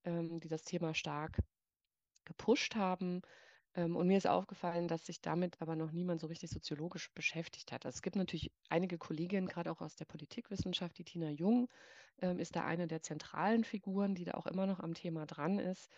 ähm, 0.04 0.40
die 0.40 0.48
das 0.48 0.62
Thema 0.62 0.94
stark 0.94 1.38
gepusht 2.24 2.74
haben. 2.76 3.22
Ähm, 3.74 3.96
und 3.96 4.06
mir 4.06 4.18
ist 4.18 4.26
aufgefallen, 4.26 4.88
dass 4.88 5.06
sich 5.06 5.20
damit 5.20 5.60
aber 5.60 5.76
noch 5.76 5.92
niemand 5.92 6.20
so 6.20 6.26
richtig 6.26 6.50
soziologisch 6.50 7.10
beschäftigt 7.14 7.72
hat. 7.72 7.86
Also 7.86 7.96
es 7.96 8.02
gibt 8.02 8.16
natürlich 8.16 8.52
einige 8.68 8.98
Kolleginnen, 8.98 9.48
gerade 9.48 9.70
auch 9.70 9.80
aus 9.80 9.96
der 9.96 10.04
Politikwissenschaft, 10.04 10.98
die 10.98 11.04
Tina 11.04 11.30
Jung 11.30 11.68
ähm, 12.20 12.38
ist 12.38 12.56
da 12.56 12.64
eine 12.64 12.86
der 12.86 13.02
zentralen 13.02 13.64
Figuren, 13.64 14.14
die 14.14 14.24
da 14.24 14.32
auch 14.34 14.46
immer 14.46 14.66
noch 14.66 14.80
am 14.80 14.94
Thema 14.94 15.26
dran 15.26 15.58
ist, 15.58 15.90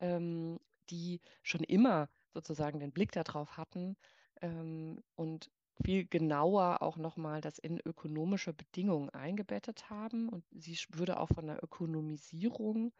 ähm, 0.00 0.58
die 0.90 1.20
schon 1.42 1.64
immer 1.64 2.08
sozusagen 2.32 2.80
den 2.80 2.92
Blick 2.92 3.12
darauf 3.12 3.56
hatten 3.56 3.96
ähm, 4.42 5.02
und 5.14 5.50
viel 5.82 6.06
genauer 6.06 6.82
auch 6.82 6.96
nochmal 6.96 7.40
das 7.40 7.58
in 7.58 7.80
ökonomische 7.80 8.52
Bedingungen 8.52 9.10
eingebettet 9.10 9.90
haben. 9.90 10.28
Und 10.28 10.44
sie 10.52 10.78
würde 10.92 11.18
auch 11.18 11.28
von 11.28 11.48
einer 11.48 11.62
Ökonomisierung 11.62 12.92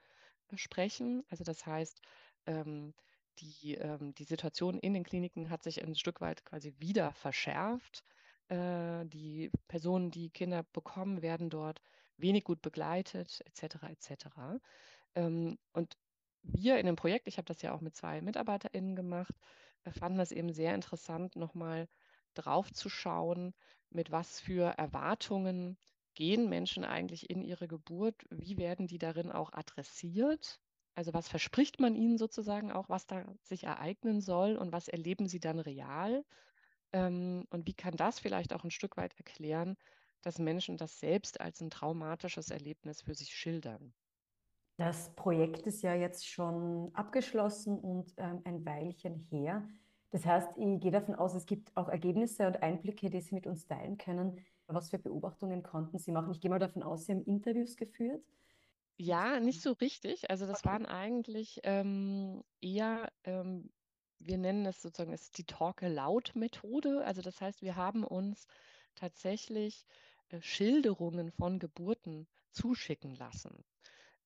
sprechen. 0.58 1.24
Also 1.28 1.44
das 1.44 1.66
heißt, 1.66 2.00
ähm, 2.46 2.94
die, 3.38 3.74
ähm, 3.74 4.14
die 4.14 4.24
Situation 4.24 4.78
in 4.78 4.94
den 4.94 5.04
Kliniken 5.04 5.50
hat 5.50 5.62
sich 5.62 5.82
ein 5.82 5.94
Stück 5.96 6.20
weit 6.20 6.44
quasi 6.44 6.74
wieder 6.78 7.12
verschärft. 7.14 8.04
Äh, 8.48 9.04
die 9.06 9.50
Personen, 9.68 10.10
die 10.10 10.30
Kinder 10.30 10.64
bekommen, 10.72 11.22
werden 11.22 11.50
dort 11.50 11.80
wenig 12.16 12.44
gut 12.44 12.62
begleitet, 12.62 13.42
etc. 13.46 13.76
etc. 13.88 14.26
Ähm, 15.14 15.58
und 15.72 15.96
wir 16.42 16.78
in 16.78 16.86
dem 16.86 16.96
Projekt, 16.96 17.26
ich 17.26 17.38
habe 17.38 17.46
das 17.46 17.62
ja 17.62 17.72
auch 17.72 17.80
mit 17.80 17.96
zwei 17.96 18.20
MitarbeiterInnen 18.20 18.94
gemacht, 18.96 19.34
äh, 19.84 19.92
fanden 19.92 20.18
das 20.18 20.32
eben 20.32 20.52
sehr 20.52 20.74
interessant, 20.74 21.36
nochmal 21.36 21.88
drauf 22.34 22.72
zu 22.72 22.88
schauen, 22.88 23.54
mit 23.90 24.10
was 24.10 24.40
für 24.40 24.76
Erwartungen 24.76 25.78
gehen 26.14 26.48
Menschen 26.48 26.84
eigentlich 26.84 27.30
in 27.30 27.42
ihre 27.42 27.68
Geburt, 27.68 28.24
wie 28.30 28.56
werden 28.58 28.86
die 28.86 28.98
darin 28.98 29.32
auch 29.32 29.52
adressiert 29.52 30.60
also 30.96 31.12
was 31.12 31.28
verspricht 31.28 31.80
man 31.80 31.96
ihnen 31.96 32.18
sozusagen 32.18 32.70
auch, 32.70 32.88
was 32.88 33.06
da 33.06 33.24
sich 33.42 33.64
ereignen 33.64 34.20
soll 34.20 34.56
und 34.56 34.70
was 34.72 34.86
erleben 34.86 35.26
sie 35.26 35.40
dann 35.40 35.58
real? 35.58 36.24
Ähm, 36.92 37.46
und 37.50 37.66
wie 37.66 37.74
kann 37.74 37.96
das 37.96 38.20
vielleicht 38.20 38.52
auch 38.54 38.64
ein 38.64 38.70
Stück 38.70 38.96
weit 38.96 39.14
erklären, 39.18 39.76
dass 40.22 40.38
Menschen 40.38 40.76
das 40.78 40.98
selbst 41.00 41.40
als 41.40 41.60
ein 41.60 41.70
traumatisches 41.70 42.50
Erlebnis 42.50 43.02
für 43.02 43.14
sich 43.14 43.30
schildern? 43.34 43.94
Das 44.76 45.14
Projekt 45.14 45.66
ist 45.66 45.82
ja 45.82 45.94
jetzt 45.94 46.26
schon 46.28 46.90
abgeschlossen 46.94 47.78
und 47.78 48.12
ähm, 48.16 48.40
ein 48.44 48.64
Weilchen 48.66 49.14
her. 49.30 49.68
Das 50.10 50.26
heißt, 50.26 50.50
ich 50.56 50.80
gehe 50.80 50.90
davon 50.90 51.14
aus, 51.14 51.34
es 51.34 51.46
gibt 51.46 51.76
auch 51.76 51.88
Ergebnisse 51.88 52.46
und 52.46 52.62
Einblicke, 52.62 53.08
die 53.10 53.20
Sie 53.20 53.34
mit 53.34 53.46
uns 53.46 53.66
teilen 53.66 53.98
können. 53.98 54.40
Was 54.66 54.90
für 54.90 54.98
Beobachtungen 54.98 55.62
konnten 55.62 55.98
Sie 55.98 56.10
machen? 56.10 56.32
Ich 56.32 56.40
gehe 56.40 56.50
mal 56.50 56.58
davon 56.58 56.82
aus, 56.82 57.06
Sie 57.06 57.12
haben 57.12 57.24
Interviews 57.24 57.76
geführt. 57.76 58.24
Ja, 58.96 59.40
nicht 59.40 59.60
so 59.60 59.72
richtig. 59.72 60.30
Also 60.30 60.46
das 60.46 60.64
waren 60.64 60.86
eigentlich 60.86 61.60
ähm, 61.64 62.42
eher, 62.60 63.10
ähm, 63.24 63.70
wir 64.20 64.38
nennen 64.38 64.64
es 64.66 64.80
sozusagen, 64.80 65.12
es 65.12 65.22
ist 65.22 65.38
die 65.38 65.44
Talk-Aloud-Methode. 65.44 67.04
Also 67.04 67.20
das 67.20 67.40
heißt, 67.40 67.60
wir 67.60 67.76
haben 67.76 68.04
uns 68.04 68.46
tatsächlich 68.94 69.84
äh, 70.28 70.40
Schilderungen 70.40 71.32
von 71.32 71.58
Geburten 71.58 72.28
zuschicken 72.52 73.16
lassen. 73.16 73.64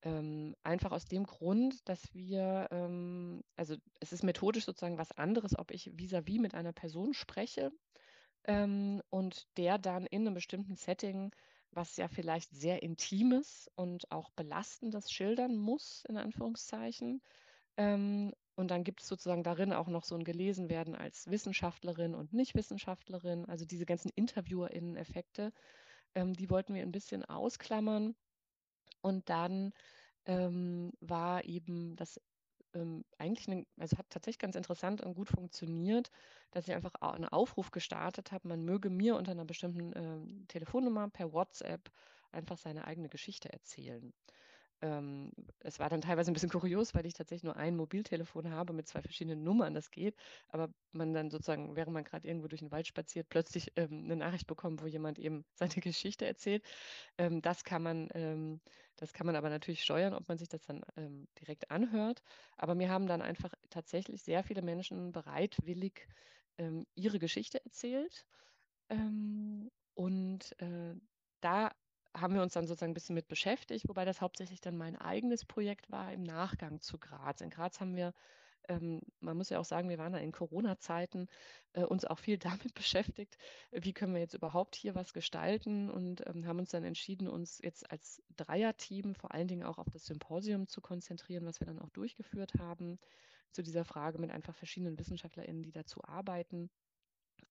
Ähm, 0.02 0.54
einfach 0.62 0.92
aus 0.92 1.06
dem 1.06 1.24
Grund, 1.24 1.88
dass 1.88 2.14
wir, 2.14 2.68
ähm, 2.70 3.42
also 3.56 3.74
es 4.00 4.12
ist 4.12 4.22
methodisch 4.22 4.66
sozusagen 4.66 4.98
was 4.98 5.12
anderes, 5.12 5.58
ob 5.58 5.72
ich 5.72 5.90
vis-à-vis 5.96 6.36
-vis 6.36 6.40
mit 6.40 6.54
einer 6.54 6.72
Person 6.72 7.14
spreche 7.14 7.72
ähm, 8.48 9.00
und 9.10 9.46
der 9.56 9.78
dann 9.78 10.06
in 10.06 10.22
einem 10.22 10.34
bestimmten 10.34 10.74
Setting 10.74 11.30
was 11.72 11.96
ja 11.96 12.08
vielleicht 12.08 12.50
sehr 12.50 12.82
Intimes 12.82 13.70
und 13.74 14.10
auch 14.10 14.30
Belastendes 14.30 15.10
schildern 15.10 15.56
muss, 15.56 16.04
in 16.08 16.16
Anführungszeichen. 16.16 17.22
Ähm, 17.76 18.32
und 18.56 18.70
dann 18.70 18.84
gibt 18.84 19.02
es 19.02 19.08
sozusagen 19.08 19.44
darin 19.44 19.72
auch 19.72 19.88
noch 19.88 20.04
so 20.04 20.16
ein 20.16 20.24
Gelesenwerden 20.24 20.96
als 20.96 21.28
Wissenschaftlerin 21.30 22.14
und 22.14 22.32
Nicht-Wissenschaftlerin, 22.32 23.44
also 23.44 23.64
diese 23.64 23.86
ganzen 23.86 24.10
InterviewerInnen-Effekte, 24.14 25.52
ähm, 26.14 26.34
die 26.34 26.50
wollten 26.50 26.74
wir 26.74 26.82
ein 26.82 26.92
bisschen 26.92 27.24
ausklammern. 27.24 28.16
Und 29.00 29.28
dann 29.28 29.72
ähm, 30.26 30.92
war 31.00 31.44
eben 31.44 31.94
das 31.94 32.20
ähm, 32.74 33.04
eigentlich, 33.18 33.48
eine, 33.48 33.66
also 33.78 33.98
hat 33.98 34.10
tatsächlich 34.10 34.38
ganz 34.38 34.56
interessant 34.56 35.00
und 35.02 35.14
gut 35.14 35.28
funktioniert, 35.28 36.10
dass 36.50 36.68
ich 36.68 36.74
einfach 36.74 36.94
einen 37.00 37.26
Aufruf 37.26 37.70
gestartet 37.70 38.32
habe, 38.32 38.48
man 38.48 38.64
möge 38.64 38.90
mir 38.90 39.16
unter 39.16 39.32
einer 39.32 39.44
bestimmten 39.44 39.92
äh, 39.92 40.46
Telefonnummer 40.48 41.08
per 41.10 41.32
WhatsApp 41.32 41.90
einfach 42.32 42.58
seine 42.58 42.86
eigene 42.86 43.08
Geschichte 43.08 43.52
erzählen. 43.52 44.12
Ähm, 44.80 45.32
es 45.60 45.78
war 45.80 45.88
dann 45.88 46.00
teilweise 46.00 46.30
ein 46.30 46.34
bisschen 46.34 46.50
kurios, 46.50 46.94
weil 46.94 47.06
ich 47.06 47.14
tatsächlich 47.14 47.44
nur 47.44 47.56
ein 47.56 47.76
Mobiltelefon 47.76 48.50
habe 48.50 48.72
mit 48.72 48.86
zwei 48.86 49.02
verschiedenen 49.02 49.42
Nummern, 49.42 49.74
das 49.74 49.90
geht, 49.90 50.16
aber 50.48 50.72
man 50.92 51.12
dann 51.14 51.30
sozusagen, 51.30 51.74
während 51.76 51.92
man 51.92 52.04
gerade 52.04 52.28
irgendwo 52.28 52.48
durch 52.48 52.60
den 52.60 52.70
Wald 52.70 52.86
spaziert, 52.86 53.28
plötzlich 53.28 53.72
ähm, 53.76 54.04
eine 54.04 54.16
Nachricht 54.16 54.46
bekommt, 54.46 54.82
wo 54.82 54.86
jemand 54.86 55.18
eben 55.18 55.44
seine 55.54 55.74
Geschichte 55.82 56.26
erzählt. 56.26 56.64
Ähm, 57.18 57.42
das 57.42 57.64
kann 57.64 57.82
man, 57.82 58.08
ähm, 58.14 58.60
das 58.96 59.12
kann 59.12 59.26
man 59.26 59.36
aber 59.36 59.50
natürlich 59.50 59.82
steuern, 59.82 60.14
ob 60.14 60.28
man 60.28 60.38
sich 60.38 60.48
das 60.48 60.62
dann 60.62 60.82
ähm, 60.96 61.28
direkt 61.40 61.70
anhört. 61.70 62.22
Aber 62.56 62.74
mir 62.74 62.90
haben 62.90 63.06
dann 63.06 63.22
einfach 63.22 63.54
tatsächlich 63.70 64.22
sehr 64.22 64.44
viele 64.44 64.62
Menschen 64.62 65.12
bereitwillig 65.12 66.06
ähm, 66.58 66.86
ihre 66.94 67.18
Geschichte 67.18 67.64
erzählt. 67.64 68.26
und 69.94 70.60
äh, 70.60 70.94
da 71.40 71.72
haben 72.16 72.34
wir 72.34 72.42
uns 72.42 72.54
dann 72.54 72.66
sozusagen 72.66 72.92
ein 72.92 72.94
bisschen 72.94 73.14
mit 73.14 73.28
beschäftigt, 73.28 73.88
wobei 73.88 74.04
das 74.04 74.20
hauptsächlich 74.20 74.60
dann 74.60 74.76
mein 74.76 74.96
eigenes 74.96 75.44
Projekt 75.44 75.90
war 75.90 76.12
im 76.12 76.22
Nachgang 76.22 76.80
zu 76.80 76.98
Graz. 76.98 77.40
In 77.40 77.50
Graz 77.50 77.80
haben 77.80 77.96
wir, 77.96 78.14
ähm, 78.68 79.00
man 79.20 79.36
muss 79.36 79.50
ja 79.50 79.58
auch 79.58 79.64
sagen, 79.64 79.88
wir 79.88 79.98
waren 79.98 80.12
da 80.12 80.18
in 80.18 80.32
Corona-Zeiten, 80.32 81.28
äh, 81.74 81.84
uns 81.84 82.04
auch 82.04 82.18
viel 82.18 82.38
damit 82.62 82.74
beschäftigt, 82.74 83.36
wie 83.72 83.92
können 83.92 84.14
wir 84.14 84.20
jetzt 84.20 84.34
überhaupt 84.34 84.76
hier 84.76 84.94
was 84.94 85.12
gestalten 85.12 85.90
und 85.90 86.26
ähm, 86.26 86.46
haben 86.46 86.58
uns 86.58 86.70
dann 86.70 86.84
entschieden, 86.84 87.28
uns 87.28 87.60
jetzt 87.62 87.90
als 87.90 88.22
Dreierteam 88.36 89.14
vor 89.14 89.32
allen 89.32 89.48
Dingen 89.48 89.64
auch 89.64 89.78
auf 89.78 89.90
das 89.92 90.06
Symposium 90.06 90.66
zu 90.66 90.80
konzentrieren, 90.80 91.46
was 91.46 91.60
wir 91.60 91.66
dann 91.66 91.78
auch 91.78 91.90
durchgeführt 91.90 92.54
haben, 92.58 92.98
zu 93.52 93.62
dieser 93.62 93.84
Frage 93.84 94.18
mit 94.18 94.30
einfach 94.30 94.54
verschiedenen 94.54 94.98
WissenschaftlerInnen, 94.98 95.62
die 95.62 95.72
dazu 95.72 96.04
arbeiten 96.04 96.70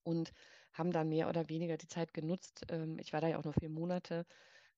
und 0.03 0.33
haben 0.73 0.91
dann 0.91 1.09
mehr 1.09 1.29
oder 1.29 1.49
weniger 1.49 1.77
die 1.77 1.87
Zeit 1.87 2.13
genutzt. 2.13 2.65
Ähm, 2.69 2.97
ich 2.99 3.13
war 3.13 3.21
da 3.21 3.27
ja 3.27 3.37
auch 3.39 3.43
nur 3.43 3.53
vier 3.53 3.69
Monate, 3.69 4.25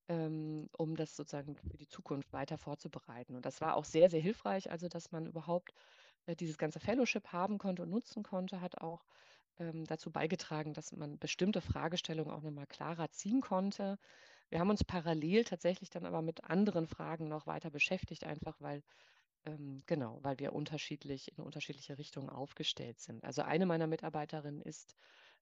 ähm, 0.09 0.69
um 0.77 0.95
das 0.95 1.15
sozusagen 1.15 1.55
für 1.55 1.77
die 1.77 1.87
Zukunft 1.87 2.33
weiter 2.33 2.57
vorzubereiten. 2.57 3.35
Und 3.35 3.45
das 3.45 3.61
war 3.61 3.75
auch 3.75 3.85
sehr, 3.85 4.09
sehr 4.09 4.21
hilfreich, 4.21 4.71
also 4.71 4.87
dass 4.89 5.11
man 5.11 5.25
überhaupt 5.27 5.73
äh, 6.25 6.35
dieses 6.35 6.57
ganze 6.57 6.79
Fellowship 6.79 7.27
haben 7.33 7.57
konnte 7.57 7.83
und 7.83 7.89
nutzen 7.89 8.23
konnte, 8.23 8.61
hat 8.61 8.79
auch 8.79 9.05
ähm, 9.59 9.85
dazu 9.85 10.11
beigetragen, 10.11 10.73
dass 10.73 10.91
man 10.93 11.19
bestimmte 11.19 11.61
Fragestellungen 11.61 12.33
auch 12.33 12.41
nochmal 12.41 12.67
klarer 12.67 13.11
ziehen 13.11 13.41
konnte. 13.41 13.97
Wir 14.49 14.59
haben 14.59 14.69
uns 14.69 14.83
parallel 14.83 15.43
tatsächlich 15.43 15.89
dann 15.89 16.05
aber 16.05 16.21
mit 16.21 16.43
anderen 16.45 16.87
Fragen 16.87 17.27
noch 17.27 17.45
weiter 17.47 17.69
beschäftigt, 17.69 18.23
einfach 18.25 18.59
weil 18.61 18.83
ähm, 19.45 19.81
genau, 19.85 20.19
weil 20.21 20.39
wir 20.39 20.53
unterschiedlich 20.53 21.31
in 21.37 21.43
unterschiedliche 21.43 21.97
Richtungen 21.97 22.29
aufgestellt 22.29 22.99
sind. 22.99 23.23
Also 23.23 23.41
eine 23.41 23.65
meiner 23.65 23.87
Mitarbeiterinnen 23.87 24.61
ist 24.61 24.95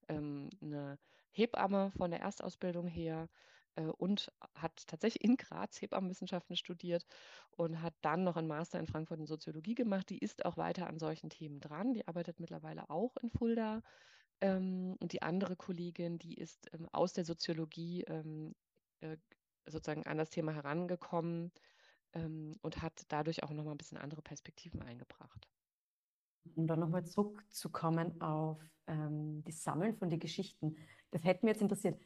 ähm, 0.07 0.49
eine 0.61 0.97
Hebamme 1.31 1.91
von 1.97 2.11
der 2.11 2.21
Erstausbildung 2.21 2.87
her 2.87 3.29
äh, 3.75 3.83
und 3.83 4.31
hat 4.55 4.87
tatsächlich 4.87 5.23
in 5.23 5.37
Graz 5.37 5.81
Hebammenwissenschaften 5.81 6.55
studiert 6.55 7.05
und 7.51 7.81
hat 7.81 7.93
dann 8.01 8.23
noch 8.23 8.37
einen 8.37 8.47
Master 8.47 8.79
in 8.79 8.87
Frankfurt 8.87 9.19
in 9.19 9.27
Soziologie 9.27 9.75
gemacht. 9.75 10.09
Die 10.09 10.19
ist 10.19 10.45
auch 10.45 10.57
weiter 10.57 10.87
an 10.87 10.99
solchen 10.99 11.29
Themen 11.29 11.59
dran. 11.59 11.93
Die 11.93 12.07
arbeitet 12.07 12.39
mittlerweile 12.39 12.89
auch 12.89 13.15
in 13.17 13.29
Fulda. 13.29 13.81
Ähm, 14.41 14.95
und 14.99 15.13
die 15.13 15.21
andere 15.21 15.55
Kollegin, 15.55 16.19
die 16.19 16.35
ist 16.35 16.69
ähm, 16.73 16.87
aus 16.91 17.13
der 17.13 17.25
Soziologie 17.25 18.03
ähm, 18.03 18.55
äh, 19.01 19.17
sozusagen 19.65 20.05
an 20.05 20.17
das 20.17 20.29
Thema 20.29 20.53
herangekommen 20.53 21.51
ähm, 22.13 22.55
und 22.61 22.81
hat 22.81 23.03
dadurch 23.09 23.43
auch 23.43 23.51
nochmal 23.51 23.73
ein 23.73 23.77
bisschen 23.77 23.97
andere 23.97 24.21
Perspektiven 24.21 24.81
eingebracht. 24.81 25.47
Um 26.55 26.67
dann 26.67 26.79
nochmal 26.79 27.05
zurückzukommen 27.05 28.21
auf 28.21 28.61
ähm, 28.87 29.43
das 29.45 29.63
Sammeln 29.63 29.95
von 29.95 30.09
den 30.09 30.19
Geschichten. 30.19 30.77
Das 31.11 31.23
hätte 31.23 31.45
mich 31.45 31.53
jetzt 31.53 31.61
interessiert. 31.61 31.99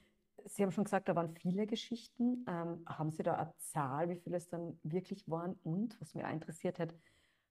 Sie 0.46 0.64
haben 0.64 0.72
schon 0.72 0.86
gesagt, 0.86 1.08
da 1.08 1.16
waren 1.16 1.36
viele 1.36 1.68
Geschichten. 1.68 2.46
Ähm, 2.48 2.84
haben 2.88 3.12
Sie 3.12 3.24
da 3.24 3.36
eine 3.36 3.54
Zahl, 3.58 4.10
wie 4.10 4.16
viele 4.16 4.38
es 4.38 4.50
dann 4.50 4.80
wirklich 4.84 5.30
waren? 5.30 5.54
Und, 5.64 6.00
was 6.02 6.16
mich 6.16 6.26
auch 6.26 6.32
interessiert 6.32 6.80
hat, 6.80 6.96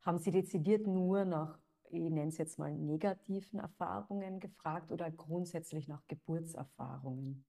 haben 0.02 0.19
Sie 0.19 0.30
dezidiert 0.30 0.87
nur 0.87 1.25
nach, 1.25 1.59
ich 1.85 2.00
nenne 2.11 2.28
es 2.28 2.38
jetzt 2.38 2.59
mal, 2.59 2.73
negativen 2.73 3.61
Erfahrungen 3.61 4.40
gefragt 4.40 4.90
oder 4.92 5.11
grundsätzlich 5.11 5.87
nach 5.88 6.07
Geburtserfahrungen? 6.09 7.45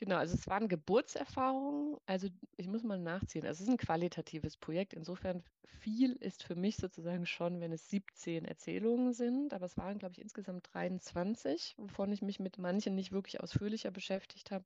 Genau, 0.00 0.16
also 0.16 0.34
es 0.34 0.46
waren 0.48 0.68
Geburtserfahrungen. 0.68 1.96
Also 2.06 2.28
ich 2.56 2.66
muss 2.66 2.82
mal 2.82 2.98
nachziehen. 2.98 3.44
Es 3.44 3.60
ist 3.60 3.68
ein 3.68 3.76
qualitatives 3.76 4.56
Projekt. 4.56 4.92
Insofern 4.92 5.42
viel 5.64 6.12
ist 6.16 6.42
für 6.42 6.56
mich 6.56 6.76
sozusagen 6.76 7.26
schon, 7.26 7.60
wenn 7.60 7.72
es 7.72 7.88
17 7.88 8.44
Erzählungen 8.44 9.12
sind. 9.12 9.54
Aber 9.54 9.66
es 9.66 9.76
waren, 9.76 9.98
glaube 9.98 10.12
ich, 10.12 10.20
insgesamt 10.20 10.68
23, 10.72 11.74
wovon 11.78 12.12
ich 12.12 12.22
mich 12.22 12.40
mit 12.40 12.58
manchen 12.58 12.94
nicht 12.94 13.12
wirklich 13.12 13.40
ausführlicher 13.40 13.90
beschäftigt 13.92 14.50
habe, 14.50 14.64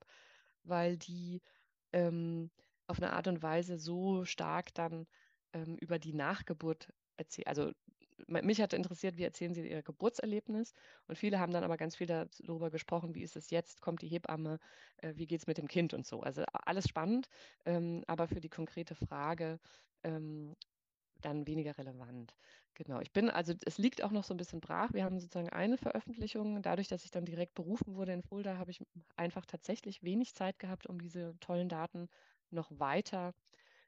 weil 0.64 0.96
die 0.96 1.42
ähm, 1.92 2.50
auf 2.86 2.98
eine 2.98 3.12
Art 3.12 3.28
und 3.28 3.42
Weise 3.42 3.78
so 3.78 4.24
stark 4.24 4.74
dann 4.74 5.06
ähm, 5.52 5.76
über 5.78 5.98
die 5.98 6.14
Nachgeburt 6.14 6.92
erzählen. 7.16 7.46
Also 7.48 7.72
mich 8.26 8.60
hat 8.60 8.72
interessiert, 8.72 9.16
wie 9.16 9.24
erzählen 9.24 9.54
Sie 9.54 9.68
Ihr 9.68 9.82
Geburtserlebnis? 9.82 10.74
Und 11.06 11.16
viele 11.16 11.38
haben 11.38 11.52
dann 11.52 11.64
aber 11.64 11.76
ganz 11.76 11.96
viel 11.96 12.06
darüber 12.06 12.70
gesprochen, 12.70 13.14
wie 13.14 13.22
ist 13.22 13.36
es 13.36 13.50
jetzt, 13.50 13.80
kommt 13.80 14.02
die 14.02 14.08
Hebamme, 14.08 14.58
äh, 14.98 15.14
wie 15.16 15.26
geht 15.26 15.40
es 15.40 15.46
mit 15.46 15.58
dem 15.58 15.68
Kind 15.68 15.94
und 15.94 16.06
so. 16.06 16.20
Also 16.22 16.44
alles 16.52 16.88
spannend, 16.88 17.28
ähm, 17.64 18.02
aber 18.06 18.28
für 18.28 18.40
die 18.40 18.48
konkrete 18.48 18.94
Frage 18.94 19.58
ähm, 20.02 20.56
dann 21.20 21.46
weniger 21.46 21.76
relevant. 21.78 22.36
Genau. 22.74 23.00
Ich 23.00 23.12
bin, 23.12 23.28
also 23.28 23.54
es 23.64 23.78
liegt 23.78 24.02
auch 24.04 24.12
noch 24.12 24.24
so 24.24 24.34
ein 24.34 24.36
bisschen 24.36 24.60
brach. 24.60 24.92
Wir 24.92 25.04
haben 25.04 25.18
sozusagen 25.18 25.48
eine 25.48 25.76
Veröffentlichung. 25.78 26.62
Dadurch, 26.62 26.88
dass 26.88 27.04
ich 27.04 27.10
dann 27.10 27.24
direkt 27.24 27.54
berufen 27.54 27.94
wurde 27.94 28.12
in 28.12 28.22
Fulda, 28.22 28.56
habe 28.56 28.70
ich 28.70 28.80
einfach 29.16 29.44
tatsächlich 29.46 30.02
wenig 30.02 30.34
Zeit 30.34 30.58
gehabt, 30.58 30.86
um 30.86 31.00
diese 31.00 31.34
tollen 31.40 31.68
Daten 31.68 32.08
noch 32.50 32.70
weiter 32.70 33.34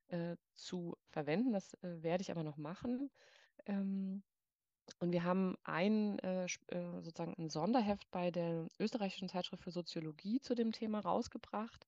äh, 0.08 0.36
zu 0.54 0.96
verwenden. 1.08 1.52
Das 1.52 1.74
äh, 1.82 2.02
werde 2.02 2.22
ich 2.22 2.30
aber 2.32 2.42
noch 2.42 2.56
machen. 2.56 3.10
Ähm, 3.66 4.22
und 4.98 5.12
wir 5.12 5.24
haben 5.24 5.56
ein 5.64 6.18
äh, 6.20 6.44
äh, 6.44 7.02
sozusagen 7.02 7.34
ein 7.38 7.50
Sonderheft 7.50 8.10
bei 8.10 8.30
der 8.30 8.66
österreichischen 8.78 9.28
Zeitschrift 9.28 9.62
für 9.62 9.70
Soziologie 9.70 10.40
zu 10.40 10.54
dem 10.54 10.72
Thema 10.72 11.00
rausgebracht. 11.00 11.86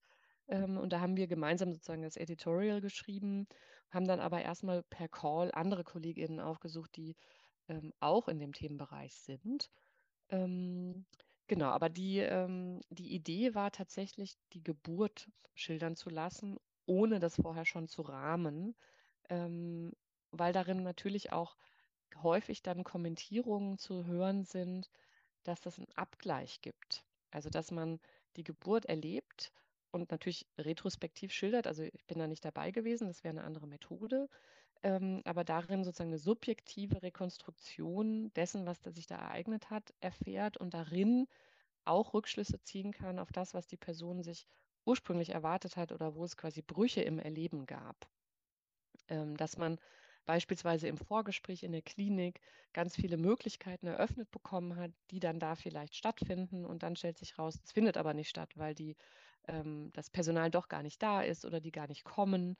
Ähm, 0.49 0.79
und 0.79 0.93
da 0.93 1.01
haben 1.01 1.17
wir 1.17 1.27
gemeinsam 1.27 1.73
sozusagen 1.73 2.03
das 2.03 2.17
Editorial 2.17 2.81
geschrieben, 2.81 3.47
haben 3.91 4.07
dann 4.07 4.21
aber 4.21 4.43
erstmal 4.43 4.83
per 4.85 5.09
Call 5.09 5.51
andere 5.53 5.85
KollegInnen 5.85 6.41
aufgesucht, 6.41 6.97
die 6.97 7.17
ähm, 7.69 7.93
auch 8.01 8.29
in 8.29 8.39
dem 8.39 8.53
Themenbereich 8.53 9.15
sind. 9.15 9.71
Ähm, 10.31 11.07
genau, 11.47 11.69
aber 11.69 11.89
die, 11.89 12.19
ähm, 12.19 12.81
die 12.91 13.15
Idee 13.15 13.55
war 13.55 13.71
tatsächlich, 13.71 14.37
die 14.53 14.63
Geburt 14.63 15.29
schildern 15.55 15.97
zu 15.97 16.11
lassen, 16.11 16.59
ohne 16.87 17.19
das 17.21 17.37
vorher 17.37 17.65
schon 17.65 17.89
zu 17.89 18.03
rahmen, 18.03 18.75
ähm, 19.29 19.93
weil 20.33 20.53
darin 20.53 20.83
natürlich 20.83 21.33
auch 21.33 21.57
häufig 22.23 22.63
dann 22.63 22.85
Kommentierungen 22.85 23.79
zu 23.79 24.05
hören 24.07 24.45
sind, 24.45 24.91
dass 25.45 25.65
es 25.67 25.79
einen 25.79 25.93
Abgleich 25.95 26.61
gibt. 26.61 27.05
Also 27.31 27.49
dass 27.51 27.71
man 27.71 28.01
die 28.37 28.45
Geburt 28.45 28.87
erlebt 28.87 29.53
und 29.91 30.11
natürlich 30.11 30.47
retrospektiv 30.59 31.33
schildert. 31.33 31.67
Also 31.67 31.83
ich 31.83 32.07
bin 32.07 32.19
da 32.19 32.27
nicht 32.27 32.45
dabei 32.45 32.71
gewesen, 32.71 33.09
das 33.09 33.25
wäre 33.25 33.33
eine 33.33 33.45
andere 33.45 33.67
Methode. 33.67 34.29
Ähm, 34.83 35.23
aber 35.25 35.45
darin 35.45 35.85
sozusagen 35.85 36.11
eine 36.11 36.19
subjektive 36.19 37.03
Rekonstruktion 37.03 38.33
dessen, 38.35 38.67
was 38.67 38.81
sich 38.83 39.07
da 39.07 39.17
ereignet 39.17 39.71
hat, 39.71 39.95
erfährt 40.01 40.57
und 40.57 40.75
darin 40.75 41.29
auch 41.85 42.15
Rückschlüsse 42.15 42.61
ziehen 42.63 42.93
kann 42.93 43.19
auf 43.19 43.33
das, 43.33 43.55
was 43.55 43.67
die 43.67 43.77
Person 43.77 44.23
sich 44.23 44.47
ursprünglich 44.85 45.31
erwartet 45.31 45.77
hat 45.77 45.93
oder 45.93 46.15
wo 46.17 46.25
es 46.25 46.37
quasi 46.37 46.63
Brüche 46.63 47.03
im 47.03 47.19
Erleben 47.19 47.67
gab. 47.67 48.09
Ähm, 49.09 49.37
dass 49.37 49.57
man 49.57 49.79
beispielsweise 50.27 50.89
im 50.89 50.97
Vorgespräch 50.99 51.63
in 51.63 51.73
der 51.73 51.83
Klinik 51.83 52.41
ganz 52.73 52.97
viele 52.97 53.17
Möglichkeiten 53.17 53.87
eröffnet 53.87 54.31
bekommen 54.31 54.77
hat, 54.77 54.93
die 55.11 55.21
dann 55.21 55.39
da 55.41 55.55
vielleicht 55.57 55.95
stattfinden 55.97 56.65
und 56.65 56.83
dann 56.83 56.97
stellt 56.97 57.19
sich 57.19 57.39
raus, 57.39 57.61
es 57.63 57.73
findet 57.73 57.97
aber 57.97 58.15
nicht 58.15 58.29
statt, 58.31 58.53
weil 58.57 58.75
die, 58.75 58.97
ähm, 59.49 59.91
das 59.95 60.11
Personal 60.11 60.51
doch 60.51 60.69
gar 60.69 60.83
nicht 60.83 61.03
da 61.03 61.23
ist 61.23 61.45
oder 61.45 61.61
die 61.61 61.73
gar 61.73 61.89
nicht 61.89 62.05
kommen 62.05 62.57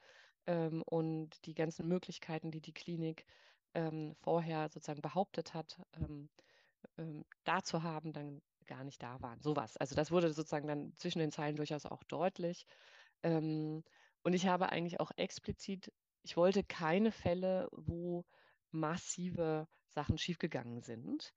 ähm, 0.47 0.83
und 0.83 1.45
die 1.45 1.53
ganzen 1.55 1.87
Möglichkeiten, 1.87 2.51
die 2.51 2.61
die 2.61 2.73
Klinik 2.73 3.25
ähm, 3.73 4.13
vorher 4.15 4.69
sozusagen 4.69 5.01
behauptet 5.01 5.53
hat, 5.53 5.81
ähm, 5.95 6.29
ähm, 6.97 7.25
da 7.43 7.63
zu 7.63 7.83
haben, 7.83 8.13
dann 8.13 8.41
gar 8.65 8.83
nicht 8.83 9.01
da 9.03 9.21
waren. 9.21 9.41
Sowas. 9.41 9.77
Also 9.77 9.95
das 9.95 10.11
wurde 10.11 10.31
sozusagen 10.33 10.67
dann 10.67 10.93
zwischen 10.95 11.19
den 11.19 11.31
Zeilen 11.31 11.55
durchaus 11.55 11.85
auch 11.85 12.03
deutlich. 12.03 12.65
Ähm, 13.23 13.83
und 14.23 14.33
ich 14.33 14.47
habe 14.47 14.69
eigentlich 14.69 14.99
auch 14.99 15.11
explizit 15.17 15.91
ich 16.23 16.37
wollte 16.37 16.63
keine 16.63 17.11
Fälle, 17.11 17.69
wo 17.71 18.25
massive 18.71 19.67
Sachen 19.89 20.17
schiefgegangen 20.17 20.81
sind. 20.81 21.33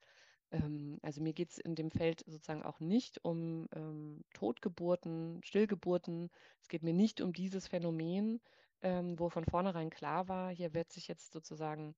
Ähm, 0.51 0.99
also 1.03 1.21
mir 1.23 1.33
geht 1.33 1.51
es 1.51 1.59
in 1.59 1.75
dem 1.75 1.91
Feld 1.91 2.25
sozusagen 2.27 2.63
auch 2.63 2.81
nicht 2.81 3.25
um 3.25 3.69
ähm, 3.75 4.25
Totgeburten, 4.35 5.41
Stillgeburten. 5.43 6.31
Es 6.61 6.69
geht 6.69 6.83
mir 6.83 6.95
nicht 6.95 7.21
um 7.21 7.33
dieses 7.33 7.69
Phänomen, 7.69 8.41
ähm, 8.83 9.19
wo 9.19 9.29
von 9.29 9.45
vornherein 9.45 9.91
klar 9.91 10.29
war, 10.29 10.51
hier 10.51 10.75
wird 10.75 10.93
sich 10.93 11.09
jetzt 11.09 11.33
sozusagen 11.33 11.95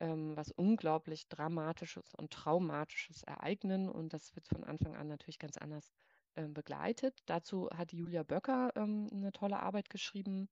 ähm, 0.00 0.36
was 0.36 0.50
unglaublich 0.50 1.28
Dramatisches 1.28 2.14
und 2.14 2.32
Traumatisches 2.32 3.22
ereignen 3.24 3.88
und 3.88 4.12
das 4.14 4.34
wird 4.34 4.48
von 4.48 4.64
Anfang 4.64 4.96
an 4.96 5.08
natürlich 5.08 5.38
ganz 5.38 5.58
anders 5.58 5.92
ähm, 6.36 6.54
begleitet. 6.54 7.20
Dazu 7.26 7.68
hat 7.70 7.92
Julia 7.92 8.22
Böcker 8.22 8.72
ähm, 8.76 9.08
eine 9.12 9.32
tolle 9.32 9.60
Arbeit 9.60 9.90
geschrieben 9.90 10.48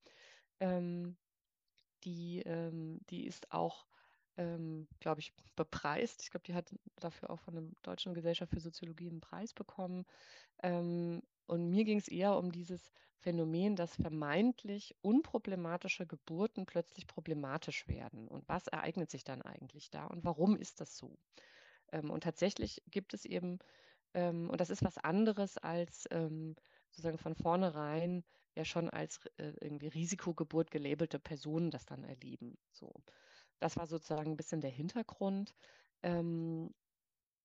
die, 2.04 2.40
ähm, 2.40 3.00
die 3.10 3.26
ist 3.26 3.52
auch, 3.52 3.86
ähm, 4.36 4.88
glaube 5.00 5.20
ich, 5.20 5.34
bepreist. 5.56 6.22
Ich 6.22 6.30
glaube, 6.30 6.44
die 6.44 6.54
hat 6.54 6.74
dafür 6.96 7.30
auch 7.30 7.40
von 7.40 7.54
der 7.54 7.64
Deutschen 7.82 8.14
Gesellschaft 8.14 8.52
für 8.52 8.60
Soziologie 8.60 9.08
einen 9.10 9.20
Preis 9.20 9.52
bekommen. 9.54 10.04
Ähm, 10.62 11.22
und 11.46 11.70
mir 11.70 11.84
ging 11.84 11.98
es 11.98 12.08
eher 12.08 12.36
um 12.36 12.52
dieses 12.52 12.92
Phänomen, 13.18 13.76
dass 13.76 13.96
vermeintlich 13.96 14.96
unproblematische 15.02 16.06
Geburten 16.06 16.66
plötzlich 16.66 17.06
problematisch 17.06 17.88
werden. 17.88 18.28
Und 18.28 18.48
was 18.48 18.68
ereignet 18.68 19.10
sich 19.10 19.24
dann 19.24 19.42
eigentlich 19.42 19.90
da 19.90 20.06
und 20.06 20.24
warum 20.24 20.56
ist 20.56 20.80
das 20.80 20.96
so? 20.96 21.18
Ähm, 21.92 22.10
und 22.10 22.22
tatsächlich 22.22 22.82
gibt 22.90 23.14
es 23.14 23.24
eben, 23.24 23.58
ähm, 24.14 24.50
und 24.50 24.60
das 24.60 24.70
ist 24.70 24.84
was 24.84 24.98
anderes 24.98 25.58
als 25.58 26.06
ähm, 26.10 26.56
sozusagen 26.90 27.18
von 27.18 27.34
vornherein 27.34 28.24
ja 28.54 28.64
schon 28.64 28.90
als 28.90 29.20
äh, 29.36 29.52
irgendwie 29.60 29.88
Risikogeburt 29.88 30.70
gelabelte 30.70 31.18
Personen 31.18 31.70
das 31.70 31.86
dann 31.86 32.04
erleben. 32.04 32.58
So, 32.72 32.92
das 33.60 33.76
war 33.76 33.86
sozusagen 33.86 34.32
ein 34.32 34.36
bisschen 34.36 34.60
der 34.60 34.70
Hintergrund. 34.70 35.54
Ähm, 36.02 36.74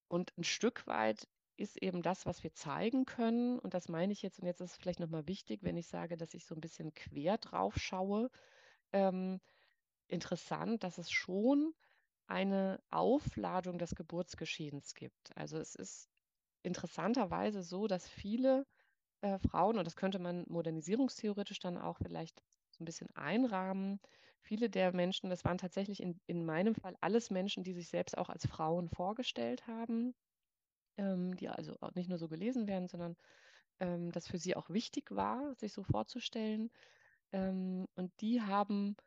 und 0.07 0.37
ein 0.37 0.43
Stück 0.43 0.87
weit 0.87 1.27
ist 1.57 1.81
eben 1.81 2.01
das, 2.01 2.25
was 2.25 2.43
wir 2.43 2.53
zeigen 2.53 3.05
können, 3.05 3.59
und 3.59 3.73
das 3.73 3.89
meine 3.89 4.11
ich 4.13 4.21
jetzt, 4.21 4.39
und 4.39 4.45
jetzt 4.47 4.61
ist 4.61 4.71
es 4.71 4.77
vielleicht 4.77 4.99
nochmal 4.99 5.27
wichtig, 5.27 5.61
wenn 5.63 5.77
ich 5.77 5.87
sage, 5.87 6.17
dass 6.17 6.33
ich 6.33 6.45
so 6.45 6.55
ein 6.55 6.61
bisschen 6.61 6.93
quer 6.93 7.37
drauf 7.37 7.77
schaue, 7.77 8.29
ähm, 8.91 9.39
interessant, 10.07 10.83
dass 10.83 10.97
es 10.97 11.11
schon 11.11 11.73
eine 12.27 12.81
Aufladung 12.89 13.77
des 13.77 13.95
Geburtsgeschehens 13.95 14.95
gibt. 14.95 15.35
Also 15.37 15.57
es 15.57 15.75
ist 15.75 16.09
interessanterweise 16.63 17.63
so, 17.63 17.87
dass 17.87 18.07
viele 18.07 18.65
äh, 19.23 19.39
Frauen, 19.39 19.79
und 19.79 19.85
das 19.85 19.95
könnte 19.95 20.19
man 20.19 20.45
modernisierungstheoretisch 20.49 21.59
dann 21.59 21.77
auch 21.77 21.97
vielleicht 21.99 22.43
so 22.71 22.83
ein 22.83 22.85
bisschen 22.85 23.09
einrahmen. 23.15 23.99
Viele 24.41 24.69
der 24.69 24.93
Menschen, 24.93 25.29
das 25.29 25.45
waren 25.45 25.57
tatsächlich 25.57 26.01
in, 26.03 26.19
in 26.27 26.45
meinem 26.45 26.75
Fall 26.75 26.97
alles 27.01 27.31
Menschen, 27.31 27.63
die 27.63 27.73
sich 27.73 27.89
selbst 27.89 28.17
auch 28.17 28.29
als 28.29 28.45
Frauen 28.47 28.89
vorgestellt 28.89 29.67
haben, 29.67 30.13
ähm, 30.97 31.35
die 31.37 31.49
also 31.49 31.75
auch 31.81 31.95
nicht 31.95 32.09
nur 32.09 32.17
so 32.19 32.27
gelesen 32.29 32.67
werden, 32.67 32.87
sondern 32.89 33.15
ähm, 33.79 34.11
das 34.11 34.27
für 34.27 34.37
sie 34.39 34.55
auch 34.55 34.69
wichtig 34.69 35.11
war, 35.11 35.55
sich 35.55 35.73
so 35.73 35.83
vorzustellen. 35.83 36.71
Ähm, 37.33 37.87
und 37.95 38.11
die 38.21 38.41
haben 38.41 38.97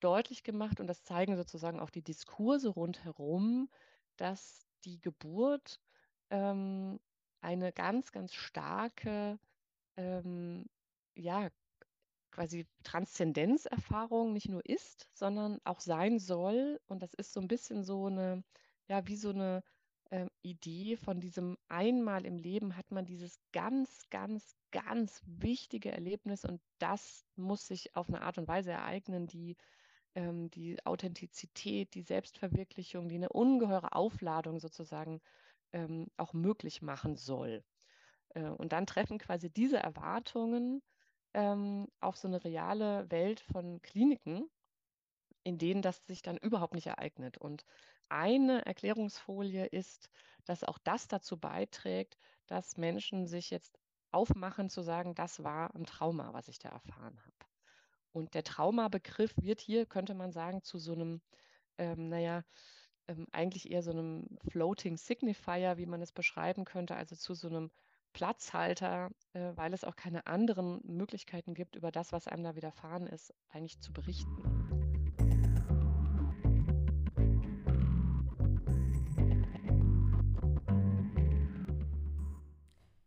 deutlich 0.00 0.44
gemacht, 0.44 0.80
und 0.80 0.86
das 0.86 1.04
zeigen 1.04 1.36
sozusagen 1.36 1.80
auch 1.80 1.90
die 1.90 2.02
Diskurse 2.02 2.68
rundherum, 2.70 3.70
dass 4.16 4.66
die 4.84 5.00
Geburt 5.00 5.80
ähm, 6.30 7.00
eine 7.40 7.72
ganz, 7.72 8.12
ganz 8.12 8.34
starke, 8.34 9.38
ähm, 9.96 10.66
ja, 11.14 11.48
quasi 12.30 12.66
Transzendenzerfahrung 12.84 14.32
nicht 14.32 14.48
nur 14.48 14.64
ist, 14.64 15.08
sondern 15.12 15.60
auch 15.64 15.80
sein 15.80 16.18
soll. 16.18 16.80
Und 16.86 17.02
das 17.02 17.14
ist 17.14 17.32
so 17.32 17.40
ein 17.40 17.48
bisschen 17.48 17.82
so 17.84 18.06
eine, 18.06 18.44
ja, 18.88 19.06
wie 19.06 19.16
so 19.16 19.30
eine 19.30 19.62
äh, 20.10 20.26
Idee 20.42 20.96
von 20.96 21.20
diesem 21.20 21.58
einmal 21.68 22.24
im 22.26 22.38
Leben 22.38 22.76
hat 22.76 22.90
man 22.90 23.06
dieses 23.06 23.40
ganz, 23.52 24.08
ganz, 24.10 24.56
ganz 24.70 25.20
wichtige 25.26 25.92
Erlebnis 25.92 26.44
und 26.44 26.60
das 26.78 27.24
muss 27.36 27.66
sich 27.66 27.96
auf 27.96 28.08
eine 28.08 28.22
Art 28.22 28.38
und 28.38 28.48
Weise 28.48 28.70
ereignen, 28.72 29.26
die 29.26 29.56
ähm, 30.14 30.50
die 30.50 30.84
Authentizität, 30.84 31.94
die 31.94 32.02
Selbstverwirklichung, 32.02 33.08
die 33.08 33.16
eine 33.16 33.28
ungeheure 33.28 33.92
Aufladung 33.92 34.58
sozusagen 34.58 35.20
ähm, 35.72 36.08
auch 36.16 36.32
möglich 36.32 36.82
machen 36.82 37.16
soll. 37.16 37.64
Äh, 38.30 38.48
und 38.48 38.72
dann 38.72 38.86
treffen 38.86 39.18
quasi 39.18 39.50
diese 39.50 39.78
Erwartungen 39.78 40.82
ähm, 41.34 41.88
auf 42.00 42.16
so 42.16 42.28
eine 42.28 42.42
reale 42.44 43.10
Welt 43.10 43.40
von 43.40 43.80
Kliniken, 43.82 44.48
in 45.44 45.58
denen 45.58 45.82
das 45.82 46.04
sich 46.06 46.22
dann 46.22 46.36
überhaupt 46.36 46.74
nicht 46.74 46.86
ereignet. 46.86 47.38
Und 47.38 47.64
eine 48.08 48.64
Erklärungsfolie 48.66 49.66
ist, 49.66 50.10
dass 50.44 50.64
auch 50.64 50.78
das 50.78 51.08
dazu 51.08 51.38
beiträgt, 51.38 52.16
dass 52.46 52.76
Menschen 52.76 53.26
sich 53.26 53.50
jetzt 53.50 53.78
aufmachen 54.10 54.70
zu 54.70 54.82
sagen, 54.82 55.14
das 55.14 55.44
war 55.44 55.74
ein 55.74 55.84
Trauma, 55.84 56.32
was 56.32 56.48
ich 56.48 56.58
da 56.58 56.70
erfahren 56.70 57.20
habe. 57.20 57.46
Und 58.12 58.34
der 58.34 58.44
Traumabegriff 58.44 59.34
wird 59.36 59.60
hier, 59.60 59.86
könnte 59.86 60.14
man 60.14 60.32
sagen, 60.32 60.62
zu 60.62 60.78
so 60.78 60.92
einem, 60.92 61.20
ähm, 61.76 62.08
naja, 62.08 62.42
ähm, 63.08 63.26
eigentlich 63.32 63.70
eher 63.70 63.82
so 63.82 63.90
einem 63.90 64.26
Floating 64.50 64.96
Signifier, 64.96 65.78
wie 65.78 65.86
man 65.86 66.02
es 66.02 66.12
beschreiben 66.12 66.64
könnte, 66.64 66.94
also 66.94 67.16
zu 67.16 67.34
so 67.34 67.48
einem 67.48 67.70
Platzhalter, 68.12 69.10
äh, 69.32 69.52
weil 69.54 69.72
es 69.74 69.84
auch 69.84 69.96
keine 69.96 70.26
anderen 70.26 70.80
Möglichkeiten 70.84 71.54
gibt, 71.54 71.76
über 71.76 71.90
das, 71.90 72.12
was 72.12 72.28
einem 72.28 72.44
da 72.44 72.54
widerfahren 72.54 73.06
ist, 73.06 73.34
eigentlich 73.48 73.80
zu 73.80 73.92
berichten. 73.92 74.42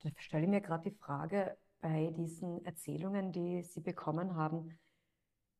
Da 0.03 0.09
stelle 0.17 0.43
ich 0.43 0.49
mir 0.49 0.61
gerade 0.61 0.89
die 0.89 0.97
Frage 0.97 1.57
bei 1.79 2.11
diesen 2.15 2.63
Erzählungen, 2.65 3.31
die 3.31 3.63
Sie 3.63 3.81
bekommen 3.81 4.35
haben, 4.35 4.77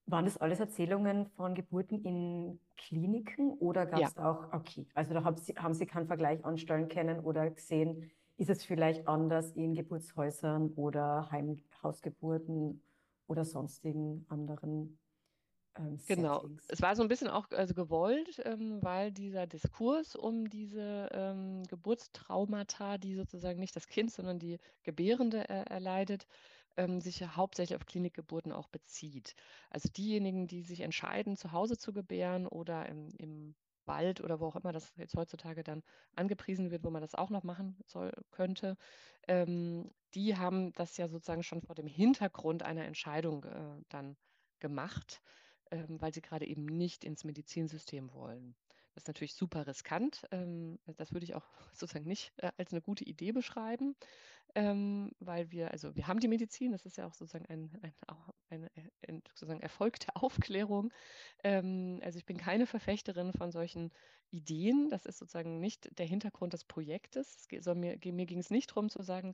waren 0.05 0.25
das 0.25 0.37
alles 0.37 0.59
Erzählungen 0.59 1.27
von 1.27 1.55
Geburten 1.55 2.03
in 2.03 2.59
Kliniken 2.77 3.53
oder 3.53 3.85
gab 3.85 4.01
es 4.01 4.15
ja. 4.15 4.29
auch, 4.29 4.53
okay, 4.53 4.87
also 4.93 5.13
da 5.13 5.23
haben 5.23 5.37
Sie, 5.37 5.53
haben 5.53 5.73
Sie 5.73 5.85
keinen 5.85 6.07
Vergleich 6.07 6.43
anstellen 6.43 6.87
können 6.87 7.19
oder 7.19 7.49
gesehen, 7.49 8.11
ist 8.37 8.49
es 8.49 8.63
vielleicht 8.63 9.07
anders 9.07 9.51
in 9.51 9.75
Geburtshäusern 9.75 10.71
oder 10.75 11.29
Heimhausgeburten 11.31 12.81
oder 13.27 13.45
sonstigen 13.45 14.25
anderen 14.29 14.97
ähm, 15.77 15.99
Genau, 16.07 16.45
es 16.67 16.81
war 16.81 16.95
so 16.95 17.01
ein 17.01 17.07
bisschen 17.07 17.29
auch 17.29 17.49
also 17.51 17.73
gewollt, 17.73 18.41
ähm, 18.43 18.79
weil 18.81 19.11
dieser 19.11 19.47
Diskurs 19.47 20.15
um 20.15 20.49
diese 20.49 21.09
ähm, 21.11 21.63
Geburtstraumata, 21.69 22.97
die 22.97 23.15
sozusagen 23.15 23.59
nicht 23.59 23.75
das 23.75 23.87
Kind, 23.87 24.11
sondern 24.11 24.39
die 24.39 24.59
Gebärende 24.83 25.47
äh, 25.49 25.63
erleidet, 25.69 26.27
ähm, 26.77 27.01
sich 27.01 27.21
hauptsächlich 27.23 27.75
auf 27.75 27.86
Klinikgeburten 27.86 28.51
auch 28.51 28.69
bezieht. 28.69 29.36
Also 29.69 29.89
diejenigen, 29.89 30.47
die 30.47 30.63
sich 30.63 30.81
entscheiden, 30.81 31.38
zu 31.38 31.51
Hause 31.51 31.77
zu 31.77 31.93
gebären 31.93 32.47
oder 32.47 32.88
im, 32.88 33.10
im 33.17 33.55
Wald 33.86 34.21
oder 34.21 34.39
wo 34.39 34.47
auch 34.47 34.55
immer 34.55 34.71
das 34.71 34.93
jetzt 34.97 35.15
heutzutage 35.15 35.63
dann 35.63 35.84
angepriesen 36.15 36.71
wird, 36.71 36.84
wo 36.84 36.89
man 36.89 37.01
das 37.01 37.15
auch 37.15 37.29
noch 37.29 37.43
machen 37.43 37.77
soll, 37.86 38.12
könnte, 38.31 38.77
ähm, 39.27 39.91
die 40.13 40.38
haben 40.38 40.71
das 40.73 40.97
ja 40.97 41.07
sozusagen 41.07 41.43
schon 41.43 41.62
vor 41.62 41.75
dem 41.75 41.88
Hintergrund 41.88 42.63
einer 42.63 42.86
Entscheidung 42.86 43.43
äh, 43.45 43.81
dann 43.89 44.17
gemacht, 44.60 45.21
ähm, 45.71 45.99
weil 46.01 46.13
sie 46.13 46.21
gerade 46.21 46.45
eben 46.45 46.65
nicht 46.65 47.03
ins 47.03 47.23
Medizinsystem 47.23 48.13
wollen. 48.13 48.55
Das 48.93 49.04
ist 49.04 49.08
natürlich 49.08 49.36
super 49.36 49.67
riskant. 49.67 50.23
Ähm, 50.32 50.80
das 50.97 51.13
würde 51.13 51.23
ich 51.23 51.36
auch 51.36 51.45
sozusagen 51.73 52.08
nicht 52.08 52.34
äh, 52.38 52.51
als 52.58 52.71
eine 52.71 52.82
gute 52.82 53.04
Idee 53.04 53.32
beschreiben, 53.32 53.95
ähm, 54.56 55.12
weil 55.19 55.51
wir, 55.51 55.71
also 55.71 55.95
wir 55.95 56.08
haben 56.08 56.19
die 56.19 56.27
Medizin, 56.27 56.71
das 56.71 56.86
ist 56.86 56.97
ja 56.97 57.08
auch 57.08 57.13
sozusagen 57.13 57.45
ein, 57.47 57.71
ein, 57.82 57.93
eine 58.49 58.69
ein, 59.08 59.21
sozusagen 59.30 59.62
Erfolg 59.62 59.99
der 59.99 60.15
Aufklärung. 60.23 60.91
Ähm, 61.43 61.99
also 62.04 62.17
ich 62.17 62.25
bin 62.25 62.38
keine 62.38 62.65
Verfechterin 62.65 63.34
von 63.34 63.51
solchen 63.51 63.91
Ideen. 64.30 64.89
Das 64.89 65.06
ist 65.06 65.19
sozusagen 65.19 65.60
nicht 65.60 65.97
der 65.97 66.06
Hintergrund 66.06 66.54
des 66.54 66.63
Projektes. 66.63 67.47
Soll 67.60 67.75
mir, 67.75 67.97
mir 68.04 68.25
ging 68.25 68.39
es 68.39 68.49
nicht 68.49 68.71
darum 68.71 68.89
zu 68.89 69.01
sagen, 69.04 69.34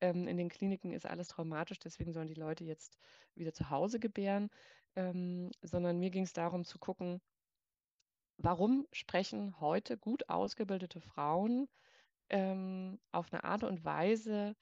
ähm, 0.00 0.28
in 0.28 0.36
den 0.36 0.48
Kliniken 0.48 0.92
ist 0.92 1.06
alles 1.06 1.28
traumatisch, 1.28 1.78
deswegen 1.78 2.12
sollen 2.12 2.28
die 2.28 2.34
Leute 2.34 2.64
jetzt 2.64 2.98
wieder 3.34 3.52
zu 3.52 3.70
Hause 3.70 3.98
gebären, 3.98 4.50
ähm, 4.96 5.50
sondern 5.62 5.98
mir 5.98 6.10
ging 6.10 6.24
es 6.24 6.32
darum 6.32 6.64
zu 6.64 6.78
gucken, 6.78 7.20
warum 8.38 8.86
sprechen 8.92 9.60
heute 9.60 9.98
gut 9.98 10.28
ausgebildete 10.28 11.00
Frauen 11.00 11.68
ähm, 12.30 12.98
auf 13.12 13.32
eine 13.32 13.44
Art 13.44 13.64
und 13.64 13.84
Weise 13.84 14.56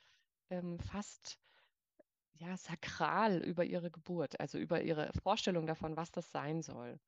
ähm, 0.51 0.79
fast 0.81 1.39
ja, 2.39 2.57
sakral 2.57 3.43
über 3.43 3.65
ihre 3.65 3.91
Geburt, 3.91 4.41
also 4.41 4.59
über 4.59 4.83
ihre 4.83 5.11
Vorstellung 5.23 5.67
davon, 5.67 5.97
was 5.97 6.11
das 6.11 6.31
sein 6.31 6.63
soll. 6.63 6.99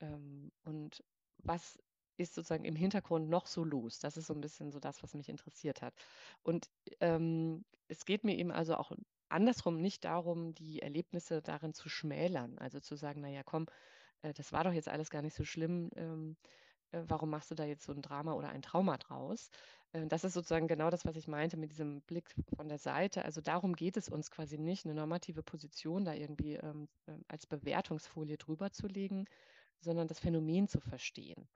Ähm, 0.00 0.52
und 0.64 1.04
was 1.38 1.78
ist 2.16 2.34
sozusagen 2.34 2.64
im 2.64 2.76
Hintergrund 2.76 3.28
noch 3.28 3.46
so 3.46 3.64
los? 3.64 3.98
Das 3.98 4.16
ist 4.16 4.26
so 4.26 4.34
ein 4.34 4.40
bisschen 4.40 4.72
so 4.72 4.80
das, 4.80 5.02
was 5.02 5.14
mich 5.14 5.28
interessiert 5.28 5.82
hat. 5.82 5.94
Und 6.42 6.70
ähm, 7.00 7.64
es 7.88 8.04
geht 8.04 8.24
mir 8.24 8.36
eben 8.36 8.52
also 8.52 8.76
auch 8.76 8.92
andersrum 9.28 9.80
nicht 9.80 10.04
darum, 10.04 10.54
die 10.54 10.82
Erlebnisse 10.82 11.42
darin 11.42 11.74
zu 11.74 11.88
schmälern, 11.88 12.58
also 12.58 12.80
zu 12.80 12.96
sagen, 12.96 13.20
naja, 13.20 13.42
komm, 13.44 13.66
äh, 14.22 14.32
das 14.34 14.52
war 14.52 14.64
doch 14.64 14.72
jetzt 14.72 14.88
alles 14.88 15.10
gar 15.10 15.22
nicht 15.22 15.34
so 15.34 15.44
schlimm. 15.44 15.90
Ähm, 15.96 16.36
äh, 16.92 17.02
warum 17.06 17.30
machst 17.30 17.50
du 17.50 17.54
da 17.54 17.64
jetzt 17.64 17.84
so 17.84 17.92
ein 17.92 18.02
Drama 18.02 18.34
oder 18.34 18.50
ein 18.50 18.62
Trauma 18.62 18.96
draus? 18.98 19.50
Äh, 19.92 20.06
das 20.06 20.24
ist 20.24 20.34
sozusagen 20.34 20.68
genau 20.68 20.90
das, 20.90 21.04
was 21.04 21.16
ich 21.16 21.28
meinte 21.28 21.56
mit 21.56 21.70
diesem 21.70 22.02
Blick 22.02 22.34
von 22.56 22.68
der 22.68 22.78
Seite. 22.78 23.24
Also 23.24 23.40
darum 23.40 23.74
geht 23.74 23.96
es 23.96 24.08
uns 24.08 24.30
quasi 24.30 24.58
nicht, 24.58 24.84
eine 24.84 24.94
normative 24.94 25.42
Position 25.42 26.04
da 26.04 26.14
irgendwie 26.14 26.54
ähm, 26.54 26.88
als 27.28 27.46
Bewertungsfolie 27.46 28.36
drüber 28.38 28.70
zu 28.72 28.86
legen, 28.86 29.26
sondern 29.80 30.08
das 30.08 30.20
Phänomen 30.20 30.68
zu 30.68 30.80
verstehen. 30.80 31.48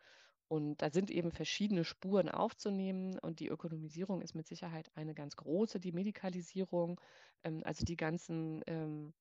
Und 0.49 0.83
da 0.83 0.91
sind 0.91 1.11
eben 1.11 1.33
verschiedene 1.33 1.85
Spuren 1.85 2.29
aufzunehmen 2.29 3.19
und 3.21 3.41
die 3.41 3.49
Ökonomisierung 3.49 4.21
ist 4.21 4.35
mit 4.35 4.47
Sicherheit 4.47 4.91
eine 4.95 5.15
ganz 5.15 5.37
große, 5.37 5.81
die 5.81 5.93
Medikalisierung, 5.93 7.01
ähm, 7.45 7.63
also 7.65 7.85
die 7.85 7.97
ganzen 7.97 8.63
ähm, 8.67 9.15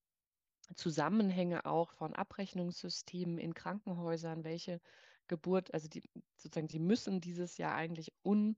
Zusammenhänge 0.75 1.65
auch 1.65 1.91
von 1.91 2.13
Abrechnungssystemen 2.13 3.37
in 3.37 3.53
Krankenhäusern, 3.53 4.43
welche 4.43 4.79
Geburt, 5.27 5.73
also 5.73 5.87
die 5.87 6.03
sozusagen, 6.35 6.67
die 6.67 6.79
müssen 6.79 7.21
dieses 7.21 7.57
Jahr 7.57 7.75
eigentlich 7.75 8.11
un, 8.23 8.57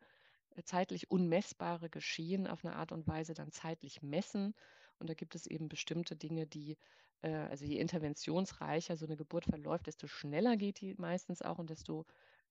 zeitlich 0.63 1.11
unmessbare 1.11 1.89
Geschehen 1.89 2.47
auf 2.47 2.63
eine 2.63 2.75
Art 2.75 2.91
und 2.91 3.07
Weise 3.07 3.33
dann 3.33 3.51
zeitlich 3.51 4.01
messen. 4.01 4.55
Und 4.99 5.09
da 5.09 5.13
gibt 5.13 5.35
es 5.35 5.45
eben 5.45 5.67
bestimmte 5.67 6.15
Dinge, 6.15 6.47
die, 6.47 6.77
äh, 7.21 7.33
also 7.33 7.65
je 7.65 7.77
interventionsreicher 7.77 8.97
so 8.97 9.05
eine 9.05 9.17
Geburt 9.17 9.45
verläuft, 9.45 9.87
desto 9.87 10.07
schneller 10.07 10.57
geht 10.57 10.81
die 10.81 10.95
meistens 10.97 11.41
auch 11.41 11.59
und 11.59 11.69
desto 11.69 12.05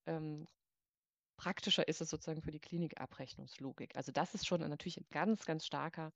ähm, 0.07 0.47
praktischer 1.37 1.89
ist 1.89 2.01
es 2.01 2.11
sozusagen 2.11 2.43
für 2.43 2.51
die 2.51 2.61
Klinikabrechnungslogik. 2.61 3.97
Also 3.97 4.13
das 4.13 4.35
ist 4.35 4.47
schon 4.47 4.61
natürlich 4.61 4.99
ein 4.99 5.07
ganz, 5.11 5.45
ganz 5.45 5.67
starker 5.67 6.13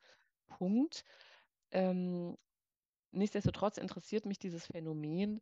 Punkt. 0.47 1.05
Ähm, 1.71 2.37
nichtsdestotrotz 3.13 3.79
interessiert 3.79 4.27
mich 4.27 4.39
dieses 4.39 4.67
Phänomen 4.67 5.41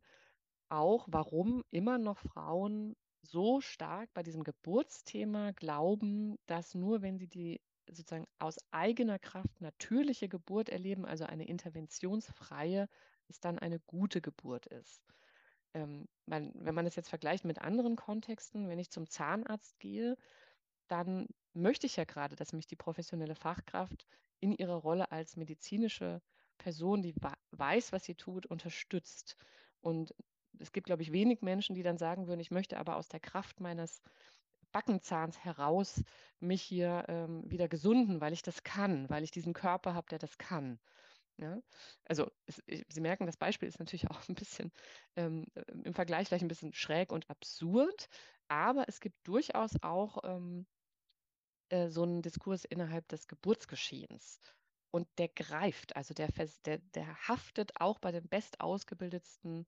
auch, 0.69 1.07
warum 1.09 1.63
immer 1.71 1.97
noch 1.97 2.17
Frauen 2.17 2.95
so 3.21 3.61
stark 3.61 4.13
bei 4.13 4.23
diesem 4.23 4.43
Geburtsthema 4.43 5.51
glauben, 5.51 6.37
dass 6.45 6.75
nur 6.75 7.01
wenn 7.01 7.17
sie 7.17 7.27
die 7.27 7.61
sozusagen 7.89 8.27
aus 8.39 8.57
eigener 8.71 9.17
Kraft 9.19 9.61
natürliche 9.61 10.27
Geburt 10.27 10.69
erleben, 10.69 11.05
also 11.05 11.25
eine 11.25 11.47
interventionsfreie, 11.47 12.89
es 13.27 13.39
dann 13.39 13.59
eine 13.59 13.79
gute 13.79 14.21
Geburt 14.21 14.65
ist. 14.67 15.01
Ähm, 15.73 16.07
man, 16.25 16.51
wenn 16.55 16.75
man 16.75 16.85
das 16.85 16.95
jetzt 16.95 17.09
vergleicht 17.09 17.45
mit 17.45 17.59
anderen 17.59 17.95
Kontexten, 17.95 18.67
wenn 18.67 18.79
ich 18.79 18.89
zum 18.89 19.09
Zahnarzt 19.09 19.79
gehe, 19.79 20.17
dann 20.87 21.27
möchte 21.53 21.85
ich 21.85 21.95
ja 21.95 22.05
gerade, 22.05 22.35
dass 22.35 22.53
mich 22.53 22.67
die 22.67 22.75
professionelle 22.75 23.35
Fachkraft 23.35 24.05
in 24.39 24.51
ihrer 24.53 24.75
Rolle 24.75 25.11
als 25.11 25.35
medizinische 25.35 26.21
Person, 26.57 27.01
die 27.01 27.15
weiß, 27.51 27.91
was 27.91 28.05
sie 28.05 28.15
tut, 28.15 28.45
unterstützt. 28.45 29.37
Und 29.81 30.13
es 30.59 30.71
gibt, 30.71 30.87
glaube 30.87 31.03
ich, 31.03 31.11
wenig 31.11 31.41
Menschen, 31.41 31.75
die 31.75 31.83
dann 31.83 31.97
sagen 31.97 32.27
würden, 32.27 32.39
ich 32.39 32.51
möchte 32.51 32.77
aber 32.77 32.95
aus 32.95 33.07
der 33.09 33.19
Kraft 33.19 33.59
meines 33.59 34.01
Backenzahns 34.71 35.43
heraus 35.43 36.03
mich 36.39 36.61
hier 36.61 37.05
ähm, 37.07 37.49
wieder 37.49 37.67
gesunden, 37.67 38.21
weil 38.21 38.33
ich 38.33 38.41
das 38.41 38.63
kann, 38.63 39.09
weil 39.09 39.23
ich 39.23 39.31
diesen 39.31 39.53
Körper 39.53 39.93
habe, 39.93 40.07
der 40.09 40.19
das 40.19 40.37
kann. 40.37 40.79
Ja? 41.37 41.61
Also 42.05 42.29
es, 42.45 42.61
Sie 42.65 43.01
merken, 43.01 43.25
das 43.25 43.37
Beispiel 43.37 43.67
ist 43.67 43.79
natürlich 43.79 44.09
auch 44.11 44.27
ein 44.27 44.35
bisschen 44.35 44.71
ähm, 45.15 45.45
im 45.83 45.93
Vergleich 45.93 46.27
vielleicht 46.27 46.43
ein 46.43 46.49
bisschen 46.49 46.73
schräg 46.73 47.11
und 47.11 47.29
absurd, 47.29 48.07
aber 48.47 48.87
es 48.87 48.99
gibt 48.99 49.15
durchaus 49.27 49.71
auch 49.81 50.17
ähm, 50.23 50.65
äh, 51.69 51.89
so 51.89 52.03
einen 52.03 52.21
Diskurs 52.21 52.65
innerhalb 52.65 53.07
des 53.07 53.27
Geburtsgeschehens. 53.27 54.41
Und 54.91 55.07
der 55.17 55.27
greift, 55.27 55.95
also 55.95 56.13
der, 56.13 56.29
der, 56.65 56.79
der 56.95 57.27
haftet 57.27 57.71
auch 57.79 57.99
bei 57.99 58.11
den 58.11 58.27
bestausgebildetsten 58.29 59.67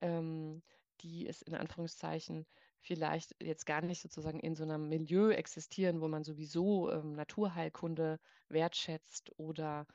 ähm, 0.00 0.62
die 1.02 1.26
es 1.26 1.42
in 1.42 1.54
Anführungszeichen 1.54 2.46
vielleicht 2.80 3.34
jetzt 3.42 3.66
gar 3.66 3.82
nicht 3.82 4.00
sozusagen 4.00 4.40
in 4.40 4.54
so 4.54 4.64
einem 4.64 4.88
Milieu 4.88 5.30
existieren, 5.30 6.00
wo 6.00 6.08
man 6.08 6.24
sowieso 6.24 6.90
ähm, 6.90 7.12
Naturheilkunde 7.14 8.18
wertschätzt 8.48 9.32
oder 9.38 9.86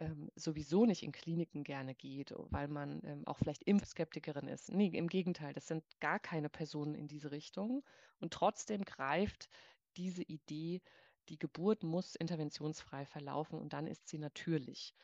ähm, 0.00 0.30
sowieso 0.34 0.86
nicht 0.86 1.02
in 1.02 1.12
Kliniken 1.12 1.62
gerne 1.62 1.94
geht, 1.94 2.34
weil 2.36 2.68
man 2.68 3.00
ähm, 3.04 3.26
auch 3.26 3.38
vielleicht 3.38 3.62
Impfskeptikerin 3.64 4.48
ist. 4.48 4.70
Nee, 4.70 4.88
im 4.88 5.08
Gegenteil, 5.08 5.52
das 5.52 5.66
sind 5.66 5.84
gar 6.00 6.18
keine 6.18 6.48
Personen 6.48 6.94
in 6.94 7.08
diese 7.08 7.30
Richtung. 7.30 7.84
Und 8.18 8.32
trotzdem 8.32 8.84
greift 8.84 9.48
diese 9.96 10.22
Idee, 10.22 10.80
die 11.28 11.38
Geburt 11.38 11.82
muss 11.82 12.14
interventionsfrei 12.16 13.06
verlaufen 13.06 13.58
und 13.58 13.72
dann 13.72 13.86
ist 13.86 14.08
sie 14.08 14.18
natürlich. 14.18 14.94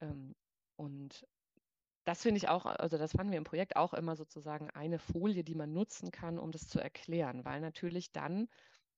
Ähm, 0.00 0.34
und 0.76 1.26
das 2.04 2.22
finde 2.22 2.38
ich 2.38 2.48
auch, 2.48 2.64
also 2.64 2.96
das 2.96 3.12
fanden 3.12 3.32
wir 3.32 3.38
im 3.38 3.44
Projekt 3.44 3.76
auch 3.76 3.92
immer 3.92 4.16
sozusagen 4.16 4.70
eine 4.70 4.98
Folie, 4.98 5.44
die 5.44 5.54
man 5.54 5.72
nutzen 5.72 6.10
kann, 6.10 6.38
um 6.38 6.52
das 6.52 6.66
zu 6.68 6.80
erklären, 6.80 7.44
weil 7.44 7.60
natürlich 7.60 8.12
dann, 8.12 8.48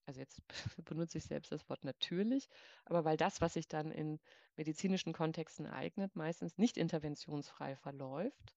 also 0.07 0.21
jetzt 0.21 0.43
benutze 0.85 1.19
ich 1.19 1.25
selbst 1.25 1.51
das 1.51 1.69
Wort 1.69 1.85
natürlich, 1.85 2.49
aber 2.85 3.05
weil 3.05 3.17
das, 3.17 3.41
was 3.41 3.55
sich 3.55 3.67
dann 3.67 3.91
in 3.91 4.21
medizinischen 4.57 5.13
Kontexten 5.13 5.67
eignet, 5.67 6.15
meistens 6.15 6.57
nicht 6.59 6.77
interventionsfrei 6.77 7.75
verläuft 7.77 8.55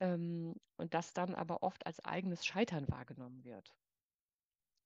ähm, 0.00 0.54
und 0.76 0.94
das 0.94 1.12
dann 1.12 1.34
aber 1.34 1.62
oft 1.62 1.86
als 1.86 2.00
eigenes 2.04 2.46
Scheitern 2.46 2.88
wahrgenommen 2.88 3.44
wird. 3.44 3.74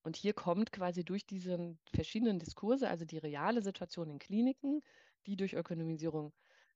Und 0.07 0.15
hier 0.15 0.35
kommt 0.35 0.71
quasi 0.71 1.05
durch 1.05 1.27
diese 1.27 1.77
verschiedenen 1.93 2.39
Diskurse, 2.39 2.89
also 2.89 3.05
die 3.05 3.19
reale 3.19 3.61
Situation 3.61 4.09
in 4.09 4.21
Kliniken, 4.21 4.81
die 5.27 5.35
durch 5.35 5.55
Ökonomisierung 5.55 6.33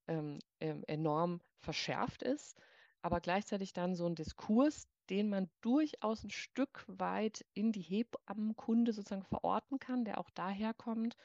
ähm, 0.09 0.39
ähm, 0.59 0.83
enorm 0.85 1.39
verschärft 1.61 2.23
ist, 2.23 2.59
aber 3.01 3.21
gleichzeitig 3.21 3.71
dann 3.71 3.95
so 3.95 4.05
ein 4.05 4.15
Diskurs, 4.15 4.89
den 5.09 5.29
man 5.29 5.49
durchaus 5.61 6.25
ein 6.25 6.29
Stück 6.29 6.83
weit 6.89 7.45
in 7.53 7.71
die 7.71 7.79
Hebammenkunde 7.79 8.91
sozusagen 8.91 9.23
verorten 9.23 9.79
kann, 9.79 10.03
der 10.03 10.17
auch 10.17 10.29
daherkommt, 10.31 11.15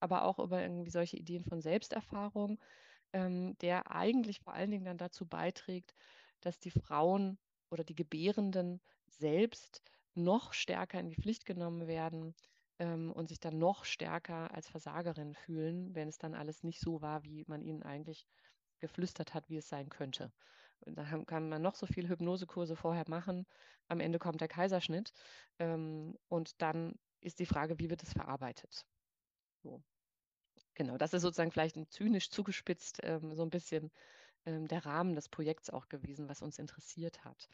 aber 0.00 0.24
auch 0.24 0.40
über 0.40 0.60
irgendwie 0.60 0.90
solche 0.90 1.16
Ideen 1.16 1.44
von 1.44 1.60
Selbsterfahrung, 1.60 2.58
ähm, 3.12 3.56
der 3.58 3.88
eigentlich 3.88 4.40
vor 4.40 4.52
allen 4.52 4.72
Dingen 4.72 4.86
dann 4.86 4.98
dazu 4.98 5.26
beiträgt, 5.26 5.94
dass 6.40 6.58
die 6.58 6.72
Frauen 6.72 7.38
oder 7.70 7.84
die 7.84 7.94
Gebärenden 7.94 8.80
selbst 9.06 9.80
noch 10.14 10.52
stärker 10.52 11.00
in 11.00 11.08
die 11.08 11.16
Pflicht 11.16 11.46
genommen 11.46 11.86
werden 11.86 12.34
ähm, 12.78 13.12
und 13.12 13.28
sich 13.28 13.40
dann 13.40 13.58
noch 13.58 13.84
stärker 13.84 14.52
als 14.54 14.68
Versagerin 14.68 15.34
fühlen, 15.34 15.94
wenn 15.94 16.08
es 16.08 16.18
dann 16.18 16.34
alles 16.34 16.62
nicht 16.62 16.80
so 16.80 17.00
war, 17.02 17.24
wie 17.24 17.44
man 17.46 17.62
ihnen 17.62 17.82
eigentlich 17.82 18.26
geflüstert 18.80 19.34
hat, 19.34 19.48
wie 19.48 19.58
es 19.58 19.68
sein 19.68 19.88
könnte. 19.88 20.32
Da 20.80 21.04
kann 21.24 21.48
man 21.48 21.62
noch 21.62 21.76
so 21.76 21.86
viele 21.86 22.08
Hypnosekurse 22.08 22.76
vorher 22.76 23.04
machen. 23.08 23.46
Am 23.88 24.00
Ende 24.00 24.18
kommt 24.18 24.40
der 24.40 24.48
Kaiserschnitt. 24.48 25.12
Ähm, 25.58 26.18
und 26.28 26.60
dann 26.60 26.94
ist 27.20 27.38
die 27.38 27.46
Frage, 27.46 27.78
wie 27.78 27.90
wird 27.90 28.02
es 28.02 28.12
verarbeitet? 28.12 28.84
So. 29.62 29.82
Genau, 30.74 30.96
das 30.98 31.14
ist 31.14 31.22
sozusagen 31.22 31.50
vielleicht 31.52 31.76
ein 31.76 31.88
zynisch 31.88 32.30
zugespitzt 32.30 33.00
ähm, 33.02 33.34
so 33.34 33.42
ein 33.42 33.50
bisschen 33.50 33.90
ähm, 34.46 34.68
der 34.68 34.84
Rahmen 34.86 35.14
des 35.14 35.28
Projekts 35.28 35.70
auch 35.70 35.88
gewesen, 35.88 36.28
was 36.28 36.42
uns 36.42 36.58
interessiert 36.58 37.24
hat. 37.24 37.48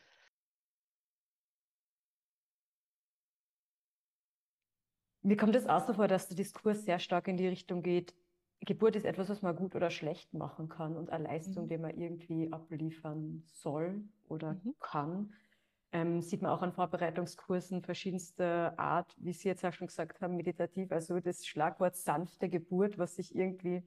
Mir 5.28 5.36
kommt 5.36 5.54
es 5.54 5.66
auch 5.66 5.86
so 5.86 5.92
vor, 5.92 6.08
dass 6.08 6.28
der 6.28 6.38
Diskurs 6.38 6.86
sehr 6.86 6.98
stark 6.98 7.28
in 7.28 7.36
die 7.36 7.46
Richtung 7.48 7.82
geht, 7.82 8.14
Geburt 8.60 8.96
ist 8.96 9.04
etwas, 9.04 9.28
was 9.28 9.42
man 9.42 9.54
gut 9.54 9.76
oder 9.76 9.90
schlecht 9.90 10.32
machen 10.32 10.70
kann 10.70 10.96
und 10.96 11.10
eine 11.10 11.24
Leistung, 11.24 11.64
Mhm. 11.64 11.68
die 11.68 11.76
man 11.76 12.00
irgendwie 12.00 12.50
abliefern 12.50 13.42
soll 13.44 14.04
oder 14.26 14.54
Mhm. 14.54 14.74
kann. 14.80 15.34
Ähm, 15.92 16.22
sieht 16.22 16.40
man 16.40 16.50
auch 16.50 16.62
an 16.62 16.72
Vorbereitungskursen 16.72 17.82
verschiedenster 17.82 18.78
Art, 18.78 19.14
wie 19.18 19.34
Sie 19.34 19.48
jetzt 19.48 19.66
auch 19.66 19.72
schon 19.74 19.88
gesagt 19.88 20.22
haben, 20.22 20.34
meditativ. 20.34 20.90
Also 20.92 21.20
das 21.20 21.46
Schlagwort 21.46 21.94
sanfte 21.94 22.48
Geburt, 22.48 22.96
was 22.96 23.16
sich 23.16 23.36
irgendwie 23.36 23.82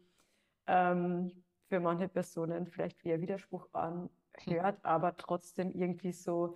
ähm, 0.67 1.43
für 1.69 1.80
manche 1.80 2.08
Personen 2.08 2.67
vielleicht 2.67 3.04
wie 3.04 3.13
ein 3.13 3.21
Widerspruch 3.21 3.67
anhört, 3.73 4.80
aber 4.84 5.17
trotzdem 5.17 5.71
irgendwie 5.71 6.12
so 6.12 6.56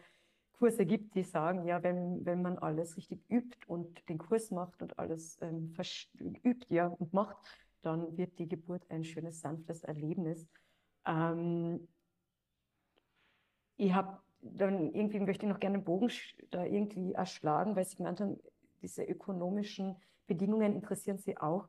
Kurse 0.58 0.86
gibt, 0.86 1.16
die 1.16 1.24
sagen, 1.24 1.66
ja, 1.66 1.84
wenn, 1.84 2.26
wenn 2.26 2.42
man 2.42 2.58
alles 2.58 2.98
richtig 2.98 3.22
übt 3.30 3.58
und 3.68 4.08
den 4.10 4.18
Kurs 4.18 4.52
macht 4.52 4.82
und 4.82 4.98
alles 4.98 5.38
ähm, 5.42 5.74
übt, 6.44 6.74
ja, 6.74 6.88
und 6.88 7.14
macht, 7.14 7.38
dann 7.82 8.18
wird 8.18 8.40
die 8.40 8.48
Geburt 8.48 8.84
ein 8.90 9.04
schönes, 9.04 9.42
sanftes 9.42 9.84
Erlebnis. 9.84 10.48
Ähm, 11.06 11.88
ich 13.78 13.94
habe 13.94 14.20
dann 14.46 14.94
irgendwie 14.94 15.20
möchte 15.20 15.46
ich 15.46 15.52
noch 15.52 15.60
gerne 15.60 15.80
den 15.80 15.84
Bogen 15.84 16.12
da 16.52 16.66
irgendwie 16.66 17.14
erschlagen, 17.14 17.76
weil 17.76 17.86
Sie 17.86 17.96
gemeint 17.96 18.22
haben, 18.22 18.40
diese 18.82 19.04
ökonomischen 19.04 19.96
Bedingungen 20.28 20.76
interessieren 20.76 21.18
Sie 21.18 21.38
auch. 21.38 21.68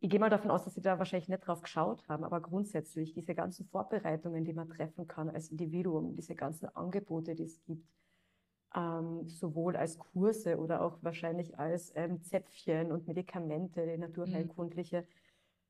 Ich, 0.00 0.08
gehe 0.08 0.20
mal 0.20 0.30
davon 0.30 0.50
aus, 0.50 0.64
dass 0.64 0.74
Sie 0.74 0.80
da 0.80 0.98
wahrscheinlich 0.98 1.28
nicht 1.28 1.46
drauf 1.46 1.60
geschaut 1.60 2.08
haben, 2.08 2.24
aber 2.24 2.40
grundsätzlich 2.40 3.12
diese 3.12 3.34
ganzen 3.34 3.66
Vorbereitungen, 3.66 4.44
die 4.44 4.54
man 4.54 4.68
treffen 4.70 5.06
kann 5.06 5.28
als 5.28 5.50
Individuum, 5.50 6.16
diese 6.16 6.34
ganzen 6.34 6.74
Angebote, 6.74 7.34
die 7.34 7.44
es 7.44 7.62
gibt, 7.64 7.86
ähm, 8.74 9.26
sowohl 9.28 9.76
als 9.76 9.98
Kurse 9.98 10.58
oder 10.58 10.82
auch 10.82 10.98
wahrscheinlich 11.02 11.58
als 11.58 11.92
ähm, 11.94 12.22
Zäpfchen 12.22 12.92
und 12.92 13.06
Medikamente, 13.06 13.86
die 13.86 13.98
naturheilkundliche. 13.98 15.06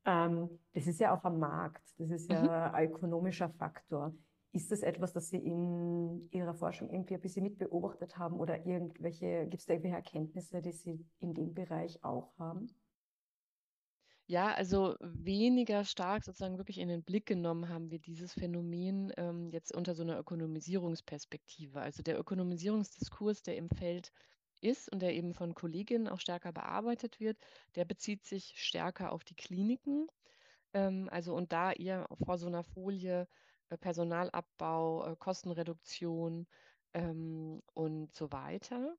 Ähm, 0.07 0.49
das 0.73 0.87
ist 0.87 1.01
ja 1.01 1.17
auch 1.17 1.25
am 1.25 1.39
Markt, 1.39 1.83
das 1.99 2.11
ist 2.11 2.31
ja 2.31 2.73
ein 2.73 2.91
ökonomischer 2.91 3.49
Faktor. 3.51 4.15
Ist 4.53 4.71
das 4.71 4.83
etwas, 4.83 5.13
das 5.13 5.31
Sie 5.31 5.39
in 5.39 6.29
Ihrer 6.31 6.55
Forschung 6.55 6.89
irgendwie 6.89 7.15
ein 7.15 7.21
bisschen 7.21 7.43
mit 7.43 7.59
beobachtet 7.59 8.17
haben 8.19 8.39
oder 8.39 8.65
irgendwelche, 8.65 9.47
gibt 9.49 9.61
es 9.61 9.67
da 9.67 9.73
irgendwelche 9.73 9.97
Erkenntnisse, 9.97 10.63
die 10.63 10.73
Sie 10.73 11.05
in 11.19 11.35
dem 11.35 11.55
Bereich 11.55 12.05
auch 12.05 12.39
haben? 12.39 12.69
Ja, 14.27 14.53
also 14.55 14.97
weniger 15.01 15.85
stark 15.85 16.25
sozusagen 16.25 16.57
wirklich 16.57 16.79
in 16.79 16.89
den 16.89 17.03
Blick 17.05 17.27
genommen 17.27 17.69
haben 17.69 17.91
wir 17.91 17.99
dieses 17.99 18.33
Phänomen 18.33 19.13
ähm, 19.19 19.51
jetzt 19.51 19.75
unter 19.75 19.95
so 19.95 20.03
einer 20.03 20.19
Ökonomisierungsperspektive. 20.19 21.81
Also 21.81 22.03
der 22.03 22.19
Ökonomisierungsdiskurs, 22.19 23.43
der 23.43 23.57
im 23.57 23.69
Feld 23.69 24.13
ist 24.63 24.91
und 24.91 25.01
der 25.01 25.15
eben 25.15 25.35
von 25.35 25.55
Kolleginnen 25.55 26.09
auch 26.09 26.21
stärker 26.21 26.53
bearbeitet 26.53 27.21
wird, 27.21 27.37
der 27.75 27.85
bezieht 27.85 28.25
sich 28.25 28.55
stärker 28.57 29.13
auf 29.13 29.25
die 29.25 29.35
Kliniken. 29.35 30.07
Ähm, 30.75 31.09
also 31.11 31.35
und 31.35 31.53
da 31.53 31.73
eher 31.73 32.07
vor 32.25 32.39
so 32.39 32.47
einer 32.47 32.65
Folie 32.65 33.29
äh, 33.69 33.79
Personalabbau, 33.79 35.07
äh, 35.13 35.17
Kostenreduktion 35.17 36.47
ähm, 36.95 37.63
und 37.75 38.15
so 38.15 38.33
weiter. 38.33 38.97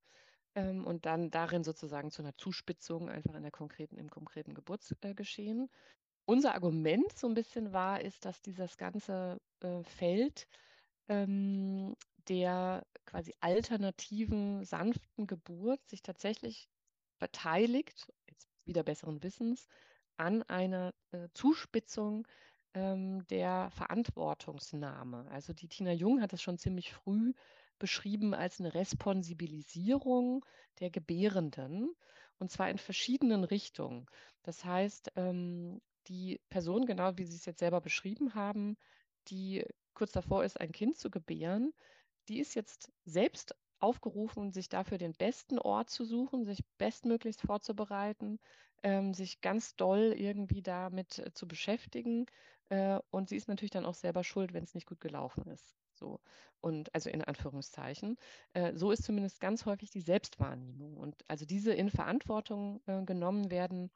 Ähm, 0.55 0.85
und 0.85 1.05
dann 1.05 1.29
darin 1.31 1.63
sozusagen 1.63 2.11
zu 2.11 2.21
einer 2.21 2.35
Zuspitzung 2.37 3.09
einfach 3.09 3.35
in 3.35 3.43
der 3.43 3.51
konkreten, 3.51 3.97
im 3.97 4.09
konkreten 4.09 4.53
Geburtsgeschehen. 4.53 5.69
Unser 6.25 6.55
Argument 6.55 7.15
so 7.17 7.27
ein 7.27 7.35
bisschen 7.35 7.73
war, 7.73 8.01
ist, 8.01 8.25
dass 8.25 8.41
dieses 8.41 8.77
ganze 8.77 9.39
äh, 9.61 9.83
Feld 9.83 10.47
ähm, 11.07 11.95
der 12.27 12.85
quasi 13.05 13.35
alternativen, 13.39 14.63
sanften 14.65 15.27
Geburt 15.27 15.85
sich 15.87 16.01
tatsächlich 16.01 16.67
beteiligt, 17.19 18.11
jetzt 18.27 18.49
wieder 18.65 18.83
besseren 18.83 19.21
Wissens, 19.21 19.67
an 20.17 20.43
einer 20.43 20.93
äh, 21.11 21.27
Zuspitzung 21.33 22.27
ähm, 22.73 23.25
der 23.27 23.69
Verantwortungsnahme. 23.71 25.27
Also 25.29 25.53
die 25.53 25.67
Tina 25.67 25.91
Jung 25.91 26.21
hat 26.21 26.33
es 26.33 26.41
schon 26.41 26.57
ziemlich 26.57 26.93
früh 26.93 27.33
beschrieben 27.79 28.33
als 28.33 28.59
eine 28.59 28.73
Responsibilisierung 28.73 30.45
der 30.79 30.89
Gebärenden 30.89 31.93
und 32.39 32.51
zwar 32.51 32.69
in 32.69 32.77
verschiedenen 32.77 33.43
Richtungen. 33.43 34.05
Das 34.43 34.63
heißt, 34.65 35.11
ähm, 35.15 35.81
die 36.07 36.39
Person, 36.49 36.85
genau 36.85 37.17
wie 37.17 37.25
Sie 37.25 37.35
es 37.35 37.45
jetzt 37.45 37.59
selber 37.59 37.81
beschrieben 37.81 38.35
haben, 38.35 38.77
die 39.29 39.65
kurz 39.93 40.11
davor 40.11 40.43
ist, 40.43 40.59
ein 40.59 40.71
Kind 40.71 40.97
zu 40.97 41.09
gebären, 41.09 41.73
die 42.27 42.39
ist 42.39 42.55
jetzt 42.55 42.91
selbst 43.05 43.55
aufgerufen, 43.79 44.51
sich 44.51 44.69
dafür 44.69 44.97
den 44.97 45.13
besten 45.13 45.59
Ort 45.59 45.89
zu 45.89 46.05
suchen, 46.05 46.45
sich 46.45 46.59
bestmöglichst 46.77 47.41
vorzubereiten, 47.41 48.39
ähm, 48.83 49.13
sich 49.13 49.41
ganz 49.41 49.75
doll 49.75 50.13
irgendwie 50.17 50.61
damit 50.61 51.19
äh, 51.19 51.33
zu 51.33 51.47
beschäftigen. 51.47 52.25
Äh, 52.69 52.99
und 53.11 53.29
sie 53.29 53.35
ist 53.35 53.47
natürlich 53.47 53.71
dann 53.71 53.85
auch 53.85 53.93
selber 53.93 54.23
schuld, 54.23 54.53
wenn 54.53 54.63
es 54.63 54.73
nicht 54.73 54.87
gut 54.87 54.99
gelaufen 54.99 55.47
ist. 55.47 55.75
So. 55.95 56.19
Und 56.61 56.93
also 56.93 57.09
in 57.09 57.23
Anführungszeichen. 57.23 58.17
Äh, 58.53 58.73
so 58.75 58.91
ist 58.91 59.03
zumindest 59.03 59.39
ganz 59.39 59.65
häufig 59.65 59.91
die 59.91 60.01
Selbstwahrnehmung. 60.01 60.97
Und 60.97 61.15
also 61.27 61.45
diese 61.45 61.73
in 61.73 61.89
Verantwortung 61.89 62.81
äh, 62.87 63.03
genommen 63.03 63.51
werden, 63.51 63.91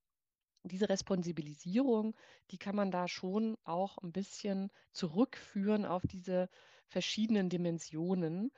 diese 0.63 0.89
Responsibilisierung, 0.89 2.15
die 2.51 2.57
kann 2.57 2.75
man 2.75 2.91
da 2.91 3.07
schon 3.07 3.57
auch 3.63 3.97
ein 3.99 4.11
bisschen 4.11 4.69
zurückführen 4.91 5.85
auf 5.85 6.03
diese 6.05 6.49
verschiedenen 6.87 7.49
Dimensionen, 7.49 8.51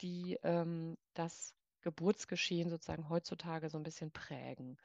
die 0.00 0.38
ähm, 0.42 0.96
das 1.14 1.54
Geburtsgeschehen 1.82 2.70
sozusagen 2.70 3.08
heutzutage 3.08 3.70
so 3.70 3.78
ein 3.78 3.82
bisschen 3.82 4.10
prägen. 4.10 4.76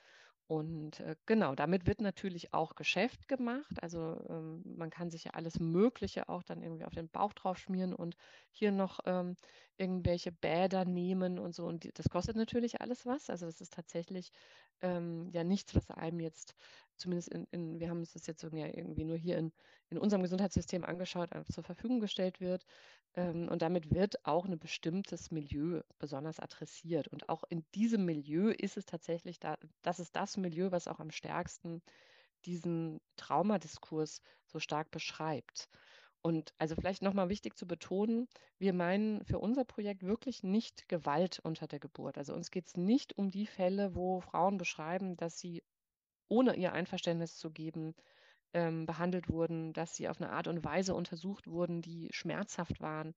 Und 0.54 1.00
äh, 1.00 1.16
genau, 1.26 1.56
damit 1.56 1.88
wird 1.88 2.00
natürlich 2.02 2.54
auch 2.54 2.76
Geschäft 2.76 3.28
gemacht. 3.28 3.82
Also 3.82 4.20
ähm, 4.30 4.62
man 4.78 4.90
kann 4.92 5.10
sich 5.10 5.24
ja 5.26 5.32
alles 5.32 5.60
Mögliche 5.60 6.30
auch 6.30 6.44
dann 6.44 6.62
irgendwie 6.62 6.86
auf 6.86 6.94
den 6.94 7.10
Bauch 7.10 7.34
drauf 7.34 7.58
schmieren 7.58 7.94
und 7.94 8.16
hier 8.52 8.72
noch 8.72 9.00
ähm, 9.06 9.36
irgendwelche 9.78 10.32
Bäder 10.32 10.86
nehmen 10.86 11.40
und 11.40 11.56
so. 11.56 11.66
Und 11.66 11.84
die, 11.86 11.92
das 11.94 12.10
kostet 12.10 12.36
natürlich 12.36 12.82
alles 12.82 13.06
was. 13.06 13.30
Also 13.30 13.48
das 13.48 13.62
ist 13.62 13.74
tatsächlich 13.74 14.32
ähm, 14.82 15.30
ja 15.32 15.44
nichts, 15.44 15.74
was 15.76 15.90
einem 15.90 16.20
jetzt, 16.20 16.54
zumindest 16.98 17.30
in, 17.30 17.48
in 17.52 17.80
wir 17.80 17.90
haben 17.90 18.00
uns 18.00 18.14
das 18.14 18.28
jetzt 18.28 18.44
irgendwie 18.44 19.04
nur 19.04 19.18
hier 19.18 19.38
in, 19.38 19.52
in 19.90 19.98
unserem 19.98 20.24
Gesundheitssystem 20.24 20.84
angeschaut, 20.84 21.30
zur 21.52 21.64
Verfügung 21.64 22.00
gestellt 22.00 22.40
wird. 22.40 22.66
Ähm, 23.16 23.48
und 23.50 23.62
damit 23.62 23.94
wird 23.94 24.26
auch 24.26 24.46
ein 24.46 24.60
bestimmtes 24.60 25.32
Milieu 25.32 25.82
besonders 26.00 26.40
adressiert. 26.40 27.08
Und 27.08 27.30
auch 27.30 27.44
in 27.50 27.66
diesem 27.76 28.06
Milieu 28.06 28.50
ist 28.50 28.78
es 28.78 28.86
tatsächlich 28.86 29.40
da, 29.40 29.58
das 29.82 30.00
ist 30.00 30.16
das 30.16 30.38
Milieu, 30.38 30.72
was 30.72 30.88
auch 30.88 31.00
am 31.00 31.12
stärksten 31.12 31.82
diesen 32.46 33.00
Traumadiskurs 33.16 34.22
so 34.46 34.60
stark 34.60 34.92
beschreibt. 34.92 35.70
Und 36.22 36.54
also 36.58 36.76
vielleicht 36.76 37.02
nochmal 37.02 37.28
wichtig 37.28 37.58
zu 37.58 37.68
betonen, 37.68 38.30
wir 38.58 38.72
meinen 38.72 39.26
für 39.26 39.40
unser 39.40 39.66
Projekt 39.66 40.04
wirklich 40.04 40.42
nicht 40.42 40.88
Gewalt 40.88 41.40
unter 41.44 41.68
der 41.68 41.80
Geburt. 41.80 42.18
Also 42.18 42.34
uns 42.34 42.50
geht 42.50 42.68
es 42.68 42.78
nicht 42.78 43.18
um 43.18 43.30
die 43.30 43.46
Fälle, 43.46 43.94
wo 43.94 44.22
Frauen 44.22 44.58
beschreiben, 44.58 45.18
dass 45.18 45.38
sie 45.38 45.64
ohne 46.28 46.56
ihr 46.56 46.74
Einverständnis 46.74 47.36
zu 47.36 47.52
geben, 47.52 47.96
ähm, 48.54 48.86
behandelt 48.86 49.30
wurden, 49.30 49.74
dass 49.74 49.96
sie 49.96 50.08
auf 50.08 50.22
eine 50.22 50.32
Art 50.32 50.48
und 50.48 50.64
Weise 50.64 50.94
untersucht 50.94 51.48
wurden, 51.48 51.82
die 51.82 52.10
schmerzhaft 52.12 52.80
waren. 52.82 53.14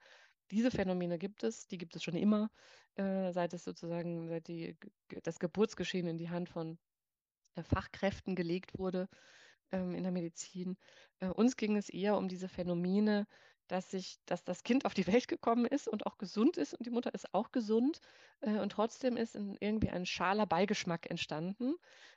Diese 0.50 0.70
Phänomene 0.70 1.18
gibt 1.18 1.42
es, 1.42 1.66
die 1.66 1.78
gibt 1.78 1.96
es 1.96 2.02
schon 2.02 2.16
immer, 2.16 2.50
äh, 2.94 3.32
seit 3.32 3.52
es 3.52 3.64
sozusagen, 3.64 4.28
seit 4.28 4.48
die, 4.48 4.76
das 5.22 5.38
Geburtsgeschehen 5.38 6.06
in 6.06 6.18
die 6.18 6.30
Hand 6.30 6.48
von 6.48 6.78
äh, 7.56 7.62
Fachkräften 7.62 8.34
gelegt 8.34 8.78
wurde 8.78 9.08
ähm, 9.72 9.94
in 9.94 10.02
der 10.02 10.12
Medizin. 10.12 10.76
Äh, 11.20 11.28
uns 11.28 11.56
ging 11.56 11.76
es 11.76 11.88
eher 11.88 12.16
um 12.16 12.28
diese 12.28 12.48
Phänomene, 12.48 13.26
dass 13.68 13.90
sich, 13.90 14.18
dass 14.26 14.44
das 14.44 14.62
Kind 14.62 14.84
auf 14.84 14.94
die 14.94 15.06
Welt 15.06 15.28
gekommen 15.28 15.66
ist 15.66 15.88
und 15.88 16.06
auch 16.06 16.18
gesund 16.18 16.56
ist 16.56 16.74
und 16.74 16.86
die 16.86 16.90
Mutter 16.90 17.12
ist 17.14 17.34
auch 17.34 17.52
gesund 17.52 18.00
äh, 18.40 18.58
und 18.58 18.70
trotzdem 18.70 19.16
ist 19.16 19.34
in, 19.34 19.56
irgendwie 19.60 19.90
ein 19.90 20.06
schaler 20.06 20.46
Beigeschmack 20.46 21.10
entstanden, 21.10 21.74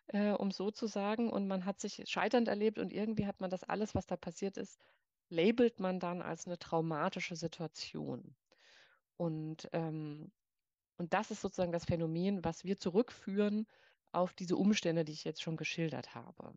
äh, 0.08 0.32
um 0.32 0.52
so 0.52 0.72
zu 0.72 0.88
sagen, 0.88 1.30
und 1.30 1.48
man 1.48 1.66
hat 1.66 1.80
sich 1.80 2.04
scheiternd 2.08 2.48
erlebt 2.48 2.80
und 2.80 2.94
irgendwie 2.94 3.26
hat 3.26 3.42
man 3.42 3.50
das 3.50 3.64
alles, 3.64 3.96
was 3.96 4.06
da 4.06 4.18
passiert 4.18 4.58
ist, 4.58 4.80
labelt 5.30 5.80
man 5.80 6.00
dann 6.00 6.22
als 6.22 6.48
eine 6.48 6.60
traumatische 6.60 7.36
Situation. 7.36 8.36
Und, 9.18 9.70
ähm, 9.74 10.32
und 10.98 11.14
das 11.14 11.32
ist 11.32 11.42
sozusagen 11.42 11.72
das 11.72 11.86
Phänomen, 11.86 12.44
was 12.44 12.64
wir 12.64 12.78
zurückführen 12.78 13.68
auf 14.12 14.34
diese 14.34 14.56
Umstände, 14.56 15.06
die 15.06 15.14
ich 15.14 15.24
jetzt 15.24 15.42
schon 15.42 15.58
geschildert 15.58 16.16
habe. 16.16 16.54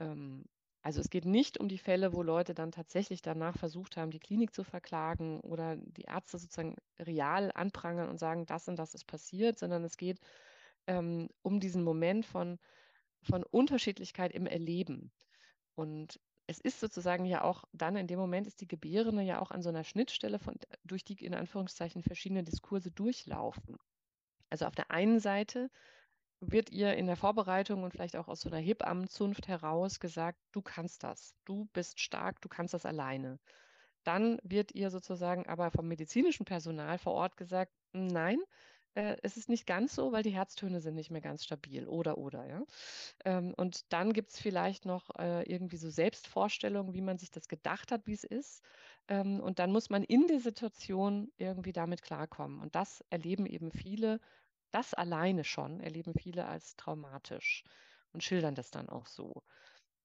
Ähm, 0.00 0.44
also 0.82 1.00
es 1.00 1.10
geht 1.10 1.24
nicht 1.24 1.58
um 1.58 1.68
die 1.68 1.78
Fälle, 1.78 2.12
wo 2.12 2.22
Leute 2.22 2.54
dann 2.54 2.72
tatsächlich 2.72 3.22
danach 3.22 3.56
versucht 3.56 3.96
haben, 3.96 4.10
die 4.10 4.18
Klinik 4.18 4.52
zu 4.52 4.64
verklagen 4.64 5.40
oder 5.40 5.76
die 5.76 6.02
Ärzte 6.02 6.38
sozusagen 6.38 6.76
real 6.98 7.52
anprangern 7.54 8.08
und 8.08 8.18
sagen, 8.18 8.46
das 8.46 8.68
und 8.68 8.76
das 8.76 8.94
ist 8.94 9.06
passiert, 9.06 9.58
sondern 9.58 9.84
es 9.84 9.96
geht 9.96 10.18
ähm, 10.88 11.28
um 11.42 11.60
diesen 11.60 11.84
Moment 11.84 12.26
von, 12.26 12.58
von 13.22 13.44
Unterschiedlichkeit 13.44 14.32
im 14.32 14.46
Erleben. 14.46 15.12
Und 15.76 16.20
es 16.48 16.60
ist 16.60 16.80
sozusagen 16.80 17.26
ja 17.26 17.42
auch 17.42 17.64
dann 17.72 17.94
in 17.94 18.08
dem 18.08 18.18
Moment 18.18 18.48
ist 18.48 18.60
die 18.60 18.68
Gebärende 18.68 19.22
ja 19.22 19.40
auch 19.40 19.52
an 19.52 19.62
so 19.62 19.68
einer 19.68 19.84
Schnittstelle, 19.84 20.40
von, 20.40 20.56
durch 20.84 21.04
die 21.04 21.14
in 21.24 21.34
Anführungszeichen 21.34 22.02
verschiedene 22.02 22.42
Diskurse 22.42 22.90
durchlaufen. 22.90 23.76
Also 24.50 24.66
auf 24.66 24.74
der 24.74 24.90
einen 24.90 25.20
Seite 25.20 25.70
wird 26.42 26.70
ihr 26.70 26.94
in 26.96 27.06
der 27.06 27.16
Vorbereitung 27.16 27.82
und 27.84 27.92
vielleicht 27.92 28.16
auch 28.16 28.28
aus 28.28 28.40
so 28.42 28.50
einer 28.50 28.58
Hebammenzunft 28.58 29.48
heraus 29.48 30.00
gesagt, 30.00 30.38
du 30.52 30.62
kannst 30.62 31.04
das, 31.04 31.34
du 31.44 31.66
bist 31.72 32.00
stark, 32.00 32.40
du 32.42 32.48
kannst 32.48 32.74
das 32.74 32.86
alleine. 32.86 33.38
Dann 34.04 34.38
wird 34.42 34.72
ihr 34.74 34.90
sozusagen 34.90 35.46
aber 35.46 35.70
vom 35.70 35.88
medizinischen 35.88 36.44
Personal 36.46 36.98
vor 36.98 37.14
Ort 37.14 37.36
gesagt, 37.36 37.72
nein, 37.92 38.38
äh, 38.94 39.16
es 39.22 39.36
ist 39.36 39.48
nicht 39.48 39.66
ganz 39.66 39.94
so, 39.94 40.12
weil 40.12 40.22
die 40.22 40.30
Herztöne 40.34 40.80
sind 40.80 40.94
nicht 40.94 41.10
mehr 41.10 41.20
ganz 41.20 41.44
stabil 41.44 41.86
oder 41.88 42.18
oder, 42.18 42.46
ja. 42.46 42.64
Ähm, 43.24 43.54
und 43.56 43.92
dann 43.92 44.12
gibt 44.12 44.30
es 44.32 44.40
vielleicht 44.40 44.84
noch 44.86 45.10
äh, 45.18 45.42
irgendwie 45.50 45.76
so 45.76 45.90
Selbstvorstellungen, 45.90 46.94
wie 46.94 47.00
man 47.00 47.18
sich 47.18 47.30
das 47.30 47.48
gedacht 47.48 47.92
hat, 47.92 48.06
wie 48.06 48.12
es 48.14 48.24
ist. 48.24 48.62
Ähm, 49.08 49.40
und 49.40 49.58
dann 49.58 49.72
muss 49.72 49.90
man 49.90 50.04
in 50.04 50.26
der 50.26 50.40
Situation 50.40 51.32
irgendwie 51.38 51.72
damit 51.72 52.02
klarkommen. 52.02 52.60
Und 52.60 52.74
das 52.74 53.04
erleben 53.10 53.46
eben 53.46 53.70
viele 53.70 54.20
das 54.72 54.94
alleine 54.94 55.44
schon 55.44 55.80
erleben 55.80 56.14
viele 56.14 56.46
als 56.46 56.76
traumatisch 56.76 57.64
und 58.12 58.22
schildern 58.22 58.54
das 58.54 58.70
dann 58.70 58.88
auch 58.88 59.06
so. 59.06 59.42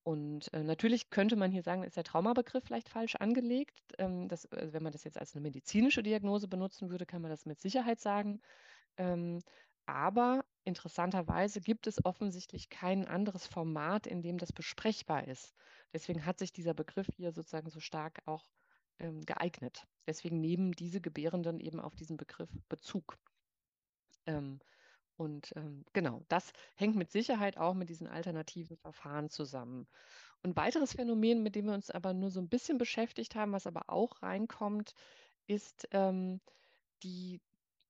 Und 0.04 0.54
äh, 0.54 0.64
natürlich 0.64 1.10
könnte 1.10 1.36
man 1.36 1.52
hier 1.52 1.64
sagen, 1.64 1.84
ist 1.84 1.98
der 1.98 2.06
Traumabegriff 2.06 2.64
vielleicht 2.64 2.88
falsch 2.88 3.16
angelegt. 3.16 3.78
Ähm, 3.98 4.30
das, 4.30 4.46
also 4.54 4.72
wenn 4.72 4.84
man 4.84 4.94
das 4.94 5.04
jetzt 5.04 5.18
als 5.18 5.36
eine 5.36 5.42
medizinische 5.42 6.02
Diagnose 6.02 6.48
benutzen 6.48 6.90
würde, 6.90 7.06
kann 7.06 7.22
man 7.22 7.30
das 7.30 7.46
mit 7.46 7.60
Sicherheit 7.60 8.00
sagen. 8.00 8.42
Ähm, 8.96 9.42
aber 9.86 10.46
interessanterweise 10.64 11.60
gibt 11.60 11.88
es 11.88 12.04
offensichtlich 12.06 12.70
kein 12.70 13.06
anderes 13.06 13.48
Format, 13.48 14.08
in 14.08 14.22
dem 14.22 14.38
das 14.38 14.54
besprechbar 14.54 15.28
ist. 15.28 15.54
Deswegen 15.94 16.26
hat 16.26 16.40
sich 16.40 16.54
dieser 16.54 16.74
Begriff 16.74 17.08
hier 17.16 17.34
sozusagen 17.34 17.70
so 17.70 17.82
stark 17.82 18.22
auch 18.26 18.46
ähm, 19.00 19.26
geeignet. 19.26 19.88
Deswegen 20.06 20.40
nehmen 20.40 20.72
diese 20.72 21.02
Gebärenden 21.02 21.60
eben 21.60 21.82
auf 21.82 21.96
diesen 21.96 22.16
Begriff 22.16 22.50
Bezug. 22.70 23.18
Ähm, 24.28 24.60
und 25.18 25.52
ähm, 25.56 25.84
genau, 25.94 26.24
das 26.30 26.54
hängt 26.76 26.96
mit 26.96 27.12
Sicherheit 27.12 27.58
auch 27.58 27.74
mit 27.74 27.90
diesen 27.90 28.08
alternativen 28.08 28.78
Verfahren 28.78 29.30
zusammen. 29.30 29.88
Und 30.44 30.56
weiteres 30.56 30.94
Phänomen, 30.94 31.42
mit 31.42 31.56
dem 31.56 31.66
wir 31.66 31.74
uns 31.74 31.90
aber 31.90 32.14
nur 32.14 32.30
so 32.30 32.40
ein 32.40 32.50
bisschen 32.50 32.78
beschäftigt 32.78 33.36
haben, 33.36 33.52
was 33.52 33.66
aber 33.66 33.84
auch 33.88 34.22
reinkommt, 34.22 34.94
ist 35.48 35.88
ähm, 35.92 36.40
die, 37.04 37.42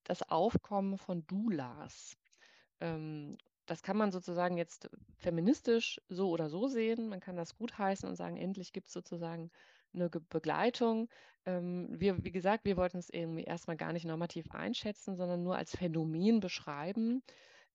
das 0.06 0.24
Aufkommen 0.30 0.98
von 0.98 1.28
Doulas. 1.28 2.18
Ähm, 2.80 3.38
das 3.66 3.84
kann 3.84 3.98
man 3.98 4.14
sozusagen 4.14 4.58
jetzt 4.58 4.90
feministisch 5.18 6.00
so 6.08 6.30
oder 6.30 6.50
so 6.50 6.68
sehen. 6.68 7.10
Man 7.10 7.20
kann 7.20 7.36
das 7.36 7.56
gutheißen 7.58 8.08
und 8.08 8.16
sagen, 8.16 8.38
endlich 8.38 8.72
gibt 8.72 8.88
es 8.88 8.94
sozusagen 8.94 9.52
eine 10.00 10.10
Begleitung. 10.10 11.10
Ähm, 11.46 11.88
wir, 12.00 12.24
wie 12.24 12.32
gesagt, 12.32 12.66
wir 12.66 12.78
wollten 12.78 12.98
es 12.98 13.10
irgendwie 13.10 13.44
erstmal 13.44 13.78
gar 13.78 13.94
nicht 13.94 14.06
normativ 14.06 14.52
einschätzen, 14.52 15.16
sondern 15.16 15.44
nur 15.44 15.58
als 15.58 15.76
Phänomen 15.76 16.40
beschreiben. 16.40 17.24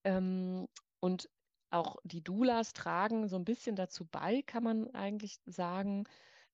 Ähm, 0.03 0.67
und 0.99 1.29
auch 1.69 1.97
die 2.03 2.23
Doulas 2.23 2.73
tragen 2.73 3.27
so 3.27 3.35
ein 3.35 3.45
bisschen 3.45 3.75
dazu 3.75 4.05
bei, 4.05 4.43
kann 4.43 4.63
man 4.63 4.93
eigentlich 4.93 5.39
sagen, 5.45 6.05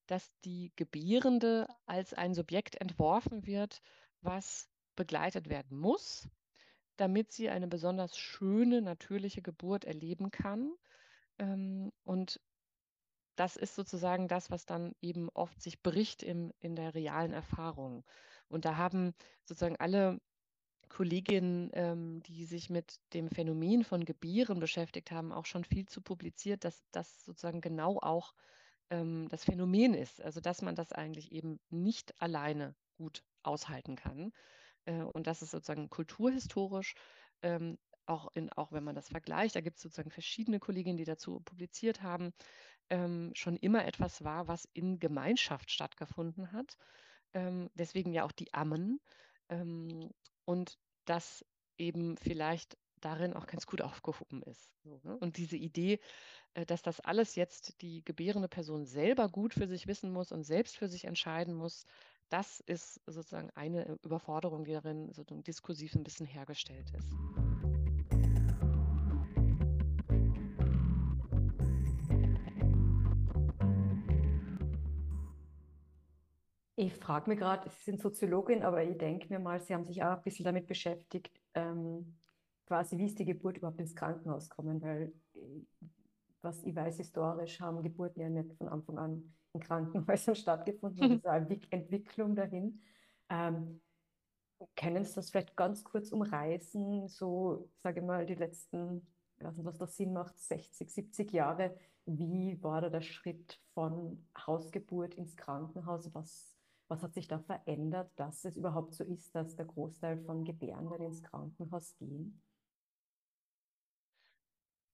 dass 0.06 0.30
die 0.44 0.72
Gebärende 0.76 1.68
als 1.86 2.14
ein 2.14 2.34
Subjekt 2.34 2.80
entworfen 2.80 3.46
wird, 3.46 3.80
was 4.22 4.68
begleitet 4.96 5.48
werden 5.48 5.78
muss, 5.78 6.28
damit 6.96 7.32
sie 7.32 7.48
eine 7.48 7.68
besonders 7.68 8.16
schöne, 8.16 8.82
natürliche 8.82 9.42
Geburt 9.42 9.84
erleben 9.84 10.30
kann. 10.30 10.72
Ähm, 11.38 11.92
und 12.02 12.40
das 13.40 13.56
ist 13.56 13.74
sozusagen 13.74 14.28
das, 14.28 14.50
was 14.50 14.66
dann 14.66 14.94
eben 15.00 15.30
oft 15.30 15.62
sich 15.62 15.82
bricht 15.82 16.22
im, 16.22 16.52
in 16.60 16.76
der 16.76 16.94
realen 16.94 17.32
Erfahrung. 17.32 18.04
Und 18.48 18.66
da 18.66 18.76
haben 18.76 19.14
sozusagen 19.46 19.76
alle 19.76 20.20
Kolleginnen, 20.90 21.70
ähm, 21.72 22.22
die 22.24 22.44
sich 22.44 22.68
mit 22.68 23.00
dem 23.14 23.30
Phänomen 23.30 23.82
von 23.82 24.04
Gebieren 24.04 24.60
beschäftigt 24.60 25.10
haben, 25.10 25.32
auch 25.32 25.46
schon 25.46 25.64
viel 25.64 25.88
zu 25.88 26.02
publiziert, 26.02 26.64
dass 26.64 26.84
das 26.90 27.24
sozusagen 27.24 27.62
genau 27.62 27.98
auch 28.02 28.34
ähm, 28.90 29.26
das 29.30 29.44
Phänomen 29.44 29.94
ist. 29.94 30.20
Also 30.20 30.42
dass 30.42 30.60
man 30.60 30.74
das 30.74 30.92
eigentlich 30.92 31.32
eben 31.32 31.60
nicht 31.70 32.20
alleine 32.20 32.74
gut 32.98 33.24
aushalten 33.42 33.96
kann. 33.96 34.32
Äh, 34.84 35.00
und 35.00 35.26
das 35.26 35.40
ist 35.40 35.52
sozusagen 35.52 35.88
kulturhistorisch 35.88 36.94
ähm, 37.40 37.78
auch, 38.04 38.28
in, 38.34 38.52
auch 38.52 38.72
wenn 38.72 38.84
man 38.84 38.94
das 38.96 39.08
vergleicht, 39.08 39.54
da 39.54 39.60
gibt 39.60 39.76
es 39.76 39.82
sozusagen 39.82 40.10
verschiedene 40.10 40.58
Kolleginnen, 40.58 40.98
die 40.98 41.04
dazu 41.04 41.40
publiziert 41.40 42.02
haben, 42.02 42.32
ähm, 42.90 43.32
schon 43.34 43.56
immer 43.56 43.84
etwas 43.86 44.22
war, 44.24 44.48
was 44.48 44.68
in 44.72 44.98
Gemeinschaft 44.98 45.70
stattgefunden 45.70 46.52
hat. 46.52 46.76
Ähm, 47.32 47.70
deswegen 47.74 48.12
ja 48.12 48.24
auch 48.24 48.32
die 48.32 48.52
Ammen. 48.52 49.00
Ähm, 49.48 50.10
und 50.44 50.78
das 51.04 51.44
eben 51.78 52.16
vielleicht 52.16 52.76
darin 53.00 53.32
auch 53.32 53.46
ganz 53.46 53.66
gut 53.66 53.80
aufgehoben 53.80 54.42
ist. 54.42 54.74
So, 54.84 55.00
ne? 55.02 55.16
Und 55.18 55.36
diese 55.38 55.56
Idee, 55.56 56.00
äh, 56.54 56.66
dass 56.66 56.82
das 56.82 57.00
alles 57.00 57.34
jetzt 57.34 57.80
die 57.80 58.04
gebärende 58.04 58.48
Person 58.48 58.84
selber 58.84 59.28
gut 59.28 59.54
für 59.54 59.66
sich 59.66 59.86
wissen 59.86 60.12
muss 60.12 60.32
und 60.32 60.44
selbst 60.44 60.76
für 60.76 60.88
sich 60.88 61.04
entscheiden 61.06 61.54
muss, 61.54 61.86
das 62.28 62.60
ist 62.60 63.00
sozusagen 63.06 63.50
eine 63.54 63.98
Überforderung, 64.02 64.64
die 64.64 64.72
darin 64.72 65.12
so 65.12 65.24
diskursiv 65.24 65.94
ein 65.94 66.04
bisschen 66.04 66.26
hergestellt 66.26 66.92
ist. 66.96 67.69
Ich 76.80 76.94
frage 76.94 77.28
mich 77.28 77.38
gerade, 77.38 77.68
Sie 77.68 77.90
sind 77.90 78.00
Soziologin, 78.00 78.62
aber 78.62 78.82
ich 78.82 78.96
denke 78.96 79.28
mir 79.28 79.38
mal, 79.38 79.60
Sie 79.60 79.74
haben 79.74 79.84
sich 79.84 80.02
auch 80.02 80.16
ein 80.16 80.22
bisschen 80.22 80.46
damit 80.46 80.66
beschäftigt, 80.66 81.38
ähm, 81.52 82.16
quasi 82.66 82.96
wie 82.96 83.04
ist 83.04 83.18
die 83.18 83.26
Geburt 83.26 83.58
überhaupt 83.58 83.80
ins 83.80 83.94
Krankenhaus 83.94 84.48
kommen, 84.48 84.80
weil 84.80 85.12
äh, 85.34 85.40
was 86.40 86.62
ich 86.62 86.74
weiß, 86.74 86.96
historisch 86.96 87.60
haben 87.60 87.82
Geburten 87.82 88.22
ja 88.22 88.30
nicht 88.30 88.54
von 88.54 88.68
Anfang 88.68 88.96
an 88.96 89.34
in 89.52 89.60
Krankenhäusern 89.60 90.34
stattgefunden, 90.36 91.06
mhm. 91.06 91.12
es 91.12 91.18
ist 91.18 91.26
eine 91.26 91.60
Entwicklung 91.68 92.34
dahin. 92.34 92.80
Ähm, 93.28 93.82
können 94.74 95.04
Sie 95.04 95.14
das 95.14 95.28
vielleicht 95.28 95.54
ganz 95.56 95.84
kurz 95.84 96.10
umreißen, 96.12 97.08
so, 97.08 97.68
sage 97.82 98.00
ich 98.00 98.06
mal, 98.06 98.24
die 98.24 98.36
letzten, 98.36 99.06
was 99.38 99.76
das 99.76 99.98
Sinn 99.98 100.14
macht, 100.14 100.38
60, 100.38 100.90
70 100.90 101.30
Jahre, 101.30 101.76
wie 102.06 102.56
war 102.62 102.80
da 102.80 102.88
der 102.88 103.02
Schritt 103.02 103.60
von 103.74 104.26
Hausgeburt 104.46 105.14
ins 105.16 105.36
Krankenhaus? 105.36 106.08
Was 106.14 106.59
was 106.90 107.02
hat 107.02 107.14
sich 107.14 107.28
da 107.28 107.38
verändert, 107.38 108.12
dass 108.16 108.44
es 108.44 108.56
überhaupt 108.56 108.94
so 108.94 109.04
ist, 109.04 109.34
dass 109.34 109.56
der 109.56 109.66
Großteil 109.66 110.18
von 110.24 110.44
Gebärenden 110.44 111.00
ins 111.02 111.22
Krankenhaus 111.22 111.96
gehen? 111.96 112.42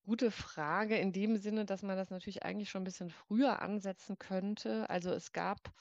Gute 0.04 0.30
Frage 0.30 0.96
in 0.98 1.12
dem 1.12 1.36
Sinne, 1.36 1.64
dass 1.64 1.82
man 1.82 1.96
das 1.96 2.10
natürlich 2.10 2.44
eigentlich 2.44 2.70
schon 2.70 2.82
ein 2.82 2.84
bisschen 2.84 3.10
früher 3.10 3.60
ansetzen 3.60 4.18
könnte. 4.18 4.88
Also 4.88 5.10
es 5.10 5.32
gab, 5.32 5.72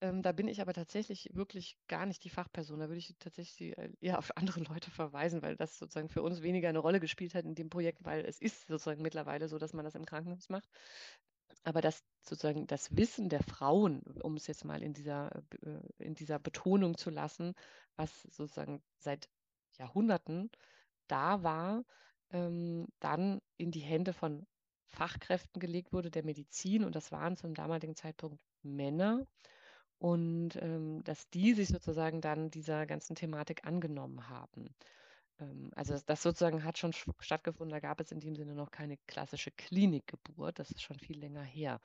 ähm, 0.00 0.22
da 0.22 0.32
bin 0.32 0.48
ich 0.48 0.62
aber 0.62 0.72
tatsächlich 0.72 1.30
wirklich 1.34 1.78
gar 1.86 2.06
nicht 2.06 2.24
die 2.24 2.30
Fachperson. 2.30 2.80
Da 2.80 2.88
würde 2.88 2.98
ich 2.98 3.14
tatsächlich 3.18 3.76
äh, 3.76 3.92
eher 4.00 4.18
auf 4.18 4.36
andere 4.38 4.60
Leute 4.60 4.90
verweisen, 4.90 5.42
weil 5.42 5.56
das 5.56 5.78
sozusagen 5.78 6.08
für 6.08 6.22
uns 6.22 6.40
weniger 6.42 6.70
eine 6.70 6.78
Rolle 6.78 7.00
gespielt 7.00 7.34
hat 7.34 7.44
in 7.44 7.54
dem 7.54 7.68
Projekt, 7.68 8.04
weil 8.04 8.24
es 8.24 8.38
ist 8.40 8.68
sozusagen 8.68 9.02
mittlerweile 9.02 9.48
so, 9.48 9.58
dass 9.58 9.74
man 9.74 9.84
das 9.84 9.94
im 9.96 10.06
Krankenhaus 10.06 10.48
macht 10.48 10.70
aber 11.64 11.80
dass 11.80 12.02
sozusagen 12.22 12.66
das 12.66 12.96
Wissen 12.96 13.28
der 13.28 13.42
Frauen, 13.42 14.02
um 14.22 14.36
es 14.36 14.46
jetzt 14.46 14.64
mal 14.64 14.82
in 14.82 14.94
dieser, 14.94 15.30
äh, 15.62 15.80
in 16.04 16.14
dieser 16.14 16.38
Betonung 16.38 16.96
zu 16.96 17.10
lassen, 17.10 17.54
was 17.96 18.22
sozusagen 18.22 18.82
seit 18.98 19.28
Jahrhunderten 19.78 20.50
da 21.08 21.42
war, 21.42 21.84
ähm, 22.30 22.86
dann 23.00 23.40
in 23.56 23.70
die 23.70 23.80
Hände 23.80 24.12
von 24.12 24.46
Fachkräften 24.86 25.60
gelegt 25.60 25.92
wurde, 25.92 26.10
der 26.10 26.24
Medizin, 26.24 26.84
und 26.84 26.94
das 26.94 27.12
waren 27.12 27.36
zum 27.36 27.54
damaligen 27.54 27.94
Zeitpunkt 27.96 28.40
Männer. 28.62 29.26
und 29.98 30.56
ähm, 30.62 31.02
dass 31.04 31.28
die 31.30 31.54
sich 31.54 31.68
sozusagen 31.68 32.20
dann 32.20 32.50
dieser 32.50 32.86
ganzen 32.86 33.16
Thematik 33.16 33.64
angenommen 33.66 34.28
haben. 34.28 34.68
Ähm, 35.40 35.70
also 35.74 35.92
das, 35.92 36.04
das, 36.04 36.22
sozusagen 36.22 36.64
hat 36.64 36.78
schon 36.78 36.92
stattgefunden, 37.20 37.72
da 37.72 37.80
gab 37.80 38.00
es 38.00 38.12
in 38.12 38.20
dem 38.20 38.36
Sinne 38.36 38.54
noch 38.54 38.70
keine 38.70 38.96
klassische 39.06 39.50
Klinikgeburt, 39.50 40.58
das 40.58 40.70
ist 40.70 40.82
schon 40.82 40.98
viel 40.98 41.18
länger 41.18 41.42
her, 41.42 41.80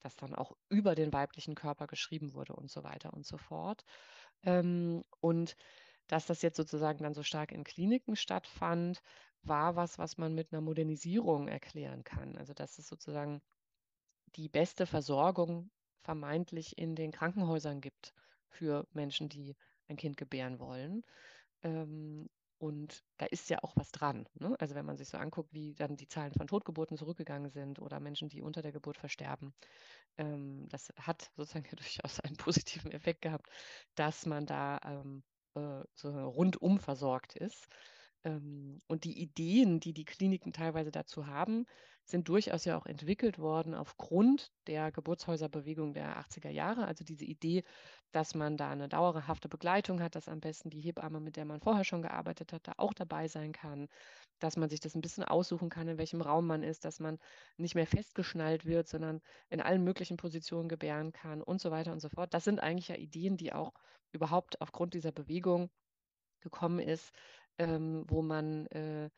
dass 0.00 0.16
dann 0.16 0.34
auch 0.34 0.56
über 0.68 0.94
den 0.94 1.12
weiblichen 1.12 1.54
Körper 1.54 1.86
geschrieben 1.86 2.34
wurde 2.34 2.54
und 2.54 2.70
so 2.70 2.84
weiter 2.84 3.12
und 3.12 3.26
so 3.26 3.38
fort. 3.38 3.84
Ähm, 4.44 5.04
und 5.20 5.56
dass 6.08 6.26
das 6.26 6.42
jetzt 6.42 6.56
sozusagen 6.56 7.02
dann 7.02 7.14
so 7.14 7.22
stark 7.22 7.52
in 7.52 7.64
Kliniken 7.64 8.16
stattfand, 8.16 9.02
war 9.42 9.76
was, 9.76 9.98
was 9.98 10.18
man 10.18 10.34
mit 10.34 10.52
einer 10.52 10.62
Modernisierung 10.62 11.48
erklären 11.48 12.04
kann. 12.04 12.36
Also 12.36 12.54
dass 12.54 12.78
es 12.78 12.88
sozusagen 12.88 13.40
die 14.36 14.48
beste 14.48 14.86
Versorgung 14.86 15.70
vermeintlich 16.02 16.78
in 16.78 16.94
den 16.94 17.12
Krankenhäusern 17.12 17.80
gibt 17.80 18.14
für 18.48 18.86
Menschen, 18.92 19.28
die 19.28 19.56
ein 19.88 19.96
Kind 19.96 20.16
gebären 20.16 20.58
wollen. 20.58 21.04
Und 22.58 23.04
da 23.18 23.26
ist 23.26 23.50
ja 23.50 23.58
auch 23.62 23.76
was 23.76 23.92
dran. 23.92 24.28
Ne? 24.34 24.56
Also 24.58 24.74
wenn 24.74 24.84
man 24.84 24.96
sich 24.96 25.08
so 25.08 25.16
anguckt, 25.18 25.52
wie 25.52 25.74
dann 25.74 25.96
die 25.96 26.08
Zahlen 26.08 26.32
von 26.32 26.48
Totgeburten 26.48 26.96
zurückgegangen 26.96 27.50
sind 27.50 27.78
oder 27.80 28.00
Menschen, 28.00 28.28
die 28.28 28.42
unter 28.42 28.62
der 28.62 28.72
Geburt 28.72 28.96
versterben, 28.98 29.54
ähm, 30.18 30.68
das 30.68 30.92
hat 30.98 31.30
sozusagen 31.36 31.66
ja 31.70 31.76
durchaus 31.76 32.20
einen 32.20 32.36
positiven 32.36 32.90
Effekt 32.92 33.22
gehabt, 33.22 33.48
dass 33.94 34.26
man 34.26 34.46
da 34.46 34.80
ähm, 34.84 35.22
äh, 35.54 35.84
so 35.94 36.10
rundum 36.10 36.80
versorgt 36.80 37.36
ist. 37.36 37.68
Ähm, 38.24 38.78
und 38.88 39.04
die 39.04 39.20
Ideen, 39.20 39.80
die 39.80 39.92
die 39.92 40.04
Kliniken 40.04 40.52
teilweise 40.52 40.90
dazu 40.90 41.26
haben, 41.26 41.66
sind 42.04 42.28
durchaus 42.28 42.64
ja 42.64 42.78
auch 42.78 42.86
entwickelt 42.86 43.38
worden 43.38 43.74
aufgrund 43.74 44.50
der 44.66 44.90
Geburtshäuserbewegung 44.90 45.92
der 45.92 46.18
80er 46.18 46.48
Jahre. 46.48 46.86
Also 46.86 47.04
diese 47.04 47.26
Idee, 47.26 47.64
dass 48.12 48.34
man 48.34 48.56
da 48.56 48.70
eine 48.70 48.88
dauerhafte 48.88 49.48
Begleitung 49.48 50.00
hat, 50.02 50.14
dass 50.14 50.28
am 50.28 50.40
besten 50.40 50.70
die 50.70 50.80
Hebamme, 50.80 51.20
mit 51.20 51.36
der 51.36 51.44
man 51.44 51.60
vorher 51.60 51.84
schon 51.84 52.00
gearbeitet 52.00 52.52
hat, 52.52 52.66
da 52.66 52.72
auch 52.78 52.94
dabei 52.94 53.28
sein 53.28 53.52
kann, 53.52 53.88
dass 54.38 54.56
man 54.56 54.70
sich 54.70 54.80
das 54.80 54.94
ein 54.94 55.02
bisschen 55.02 55.24
aussuchen 55.24 55.68
kann, 55.68 55.88
in 55.88 55.98
welchem 55.98 56.22
Raum 56.22 56.46
man 56.46 56.62
ist, 56.62 56.84
dass 56.86 56.98
man 56.98 57.18
nicht 57.58 57.74
mehr 57.74 57.86
festgeschnallt 57.86 58.64
wird, 58.64 58.88
sondern 58.88 59.20
in 59.50 59.60
allen 59.60 59.84
möglichen 59.84 60.16
Positionen 60.16 60.68
gebären 60.68 61.12
kann 61.12 61.42
und 61.42 61.60
so 61.60 61.70
weiter 61.70 61.92
und 61.92 62.00
so 62.00 62.08
fort. 62.08 62.32
Das 62.32 62.44
sind 62.44 62.60
eigentlich 62.60 62.88
ja 62.88 62.96
Ideen, 62.96 63.36
die 63.36 63.52
auch 63.52 63.74
überhaupt 64.12 64.60
aufgrund 64.62 64.94
dieser 64.94 65.12
Bewegung 65.12 65.70
gekommen 66.40 66.78
ist, 66.78 67.12
ähm, 67.58 68.04
wo 68.08 68.22
man 68.22 68.66
äh, 68.68 69.10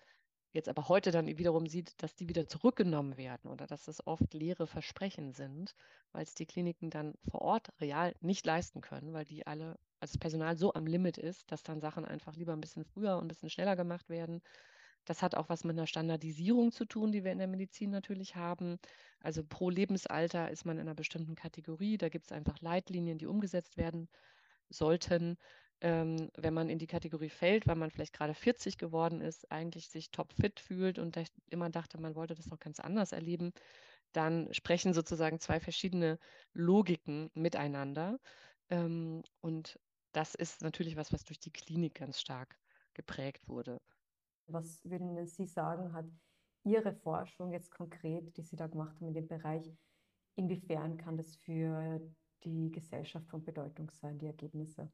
jetzt 0.52 0.68
aber 0.68 0.88
heute 0.88 1.10
dann 1.10 1.26
wiederum 1.26 1.66
sieht, 1.66 2.02
dass 2.02 2.16
die 2.16 2.28
wieder 2.28 2.46
zurückgenommen 2.46 3.16
werden 3.16 3.50
oder 3.50 3.66
dass 3.66 3.88
es 3.88 4.06
oft 4.06 4.34
leere 4.34 4.66
Versprechen 4.66 5.32
sind, 5.32 5.74
weil 6.12 6.24
es 6.24 6.34
die 6.34 6.46
Kliniken 6.46 6.90
dann 6.90 7.14
vor 7.28 7.42
Ort 7.42 7.68
real 7.80 8.14
nicht 8.20 8.44
leisten 8.46 8.80
können, 8.80 9.12
weil 9.12 9.24
die 9.24 9.46
alle, 9.46 9.78
also 10.00 10.12
das 10.14 10.18
Personal 10.18 10.56
so 10.56 10.74
am 10.74 10.86
Limit 10.86 11.18
ist, 11.18 11.50
dass 11.52 11.62
dann 11.62 11.80
Sachen 11.80 12.04
einfach 12.04 12.34
lieber 12.34 12.52
ein 12.52 12.60
bisschen 12.60 12.84
früher 12.84 13.16
und 13.16 13.24
ein 13.24 13.28
bisschen 13.28 13.50
schneller 13.50 13.76
gemacht 13.76 14.08
werden. 14.08 14.42
Das 15.04 15.22
hat 15.22 15.34
auch 15.34 15.48
was 15.48 15.64
mit 15.64 15.78
einer 15.78 15.86
Standardisierung 15.86 16.72
zu 16.72 16.84
tun, 16.84 17.10
die 17.12 17.24
wir 17.24 17.32
in 17.32 17.38
der 17.38 17.46
Medizin 17.46 17.90
natürlich 17.90 18.36
haben. 18.36 18.78
Also 19.20 19.42
pro 19.44 19.70
Lebensalter 19.70 20.50
ist 20.50 20.66
man 20.66 20.76
in 20.76 20.82
einer 20.82 20.94
bestimmten 20.94 21.36
Kategorie. 21.36 21.96
Da 21.96 22.08
gibt 22.08 22.26
es 22.26 22.32
einfach 22.32 22.60
Leitlinien, 22.60 23.18
die 23.18 23.26
umgesetzt 23.26 23.76
werden 23.76 24.08
sollten 24.68 25.36
ähm, 25.80 26.30
wenn 26.36 26.54
man 26.54 26.68
in 26.68 26.78
die 26.78 26.86
Kategorie 26.86 27.30
fällt, 27.30 27.66
weil 27.66 27.76
man 27.76 27.90
vielleicht 27.90 28.12
gerade 28.12 28.34
40 28.34 28.78
geworden 28.78 29.20
ist, 29.20 29.50
eigentlich 29.50 29.88
sich 29.88 30.10
topfit 30.10 30.60
fühlt 30.60 30.98
und 30.98 31.18
immer 31.48 31.70
dachte, 31.70 32.00
man 32.00 32.14
wollte 32.14 32.34
das 32.34 32.50
noch 32.50 32.58
ganz 32.58 32.80
anders 32.80 33.12
erleben, 33.12 33.52
dann 34.12 34.52
sprechen 34.52 34.92
sozusagen 34.92 35.40
zwei 35.40 35.60
verschiedene 35.60 36.18
Logiken 36.52 37.30
miteinander. 37.34 38.18
Ähm, 38.68 39.22
und 39.40 39.78
das 40.12 40.34
ist 40.34 40.62
natürlich 40.62 40.96
was, 40.96 41.12
was 41.12 41.24
durch 41.24 41.38
die 41.38 41.52
Klinik 41.52 41.94
ganz 41.94 42.20
stark 42.20 42.58
geprägt 42.94 43.48
wurde. 43.48 43.80
Was 44.46 44.84
würden 44.84 45.24
Sie 45.26 45.46
sagen, 45.46 45.92
hat 45.92 46.06
Ihre 46.64 46.92
Forschung 46.92 47.52
jetzt 47.52 47.70
konkret, 47.70 48.36
die 48.36 48.42
Sie 48.42 48.56
da 48.56 48.66
gemacht 48.66 48.96
haben 48.96 49.08
in 49.08 49.14
dem 49.14 49.28
Bereich, 49.28 49.72
inwiefern 50.34 50.96
kann 50.96 51.16
das 51.16 51.36
für 51.36 52.00
die 52.44 52.70
Gesellschaft 52.70 53.28
von 53.28 53.44
Bedeutung 53.44 53.90
sein, 53.90 54.18
die 54.18 54.26
Ergebnisse? 54.26 54.90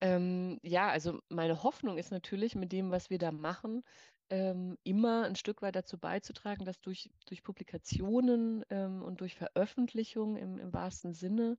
Ähm, 0.00 0.58
ja, 0.62 0.88
also 0.88 1.20
meine 1.28 1.62
Hoffnung 1.62 1.98
ist 1.98 2.10
natürlich 2.10 2.54
mit 2.54 2.72
dem, 2.72 2.90
was 2.90 3.10
wir 3.10 3.18
da 3.18 3.32
machen, 3.32 3.82
ähm, 4.30 4.78
immer 4.82 5.24
ein 5.24 5.36
Stück 5.36 5.62
weit 5.62 5.76
dazu 5.76 5.98
beizutragen, 5.98 6.64
dass 6.64 6.80
durch, 6.80 7.10
durch 7.26 7.42
Publikationen 7.42 8.64
ähm, 8.70 9.02
und 9.02 9.20
durch 9.20 9.34
Veröffentlichung 9.34 10.36
im, 10.36 10.58
im 10.58 10.72
wahrsten 10.72 11.12
Sinne 11.12 11.58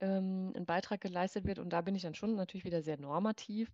ähm, 0.00 0.52
ein 0.56 0.66
Beitrag 0.66 1.00
geleistet 1.00 1.44
wird. 1.44 1.58
Und 1.58 1.70
da 1.70 1.82
bin 1.82 1.94
ich 1.94 2.02
dann 2.02 2.14
schon 2.14 2.34
natürlich 2.34 2.64
wieder 2.64 2.82
sehr 2.82 2.98
normativ, 2.98 3.70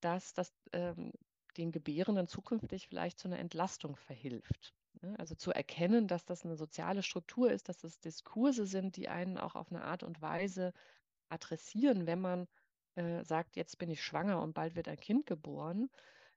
dass 0.00 0.34
das 0.34 0.52
ähm, 0.72 1.12
den 1.56 1.72
Gebärenden 1.72 2.28
zukünftig 2.28 2.88
vielleicht 2.88 3.18
zu 3.18 3.28
einer 3.28 3.38
Entlastung 3.38 3.96
verhilft. 3.96 4.74
Ne? 5.02 5.14
Also 5.18 5.34
zu 5.34 5.50
erkennen, 5.50 6.08
dass 6.08 6.24
das 6.24 6.44
eine 6.44 6.56
soziale 6.56 7.02
Struktur 7.02 7.50
ist, 7.50 7.68
dass 7.68 7.78
das 7.78 8.00
Diskurse 8.00 8.66
sind, 8.66 8.96
die 8.96 9.08
einen 9.08 9.38
auch 9.38 9.54
auf 9.54 9.70
eine 9.70 9.84
Art 9.84 10.02
und 10.02 10.22
Weise 10.22 10.72
adressieren, 11.28 12.06
wenn 12.06 12.20
man 12.20 12.46
äh, 12.94 13.24
sagt, 13.24 13.56
jetzt 13.56 13.78
bin 13.78 13.90
ich 13.90 14.02
schwanger 14.02 14.40
und 14.42 14.54
bald 14.54 14.74
wird 14.76 14.88
ein 14.88 14.98
Kind 14.98 15.26
geboren, 15.26 15.90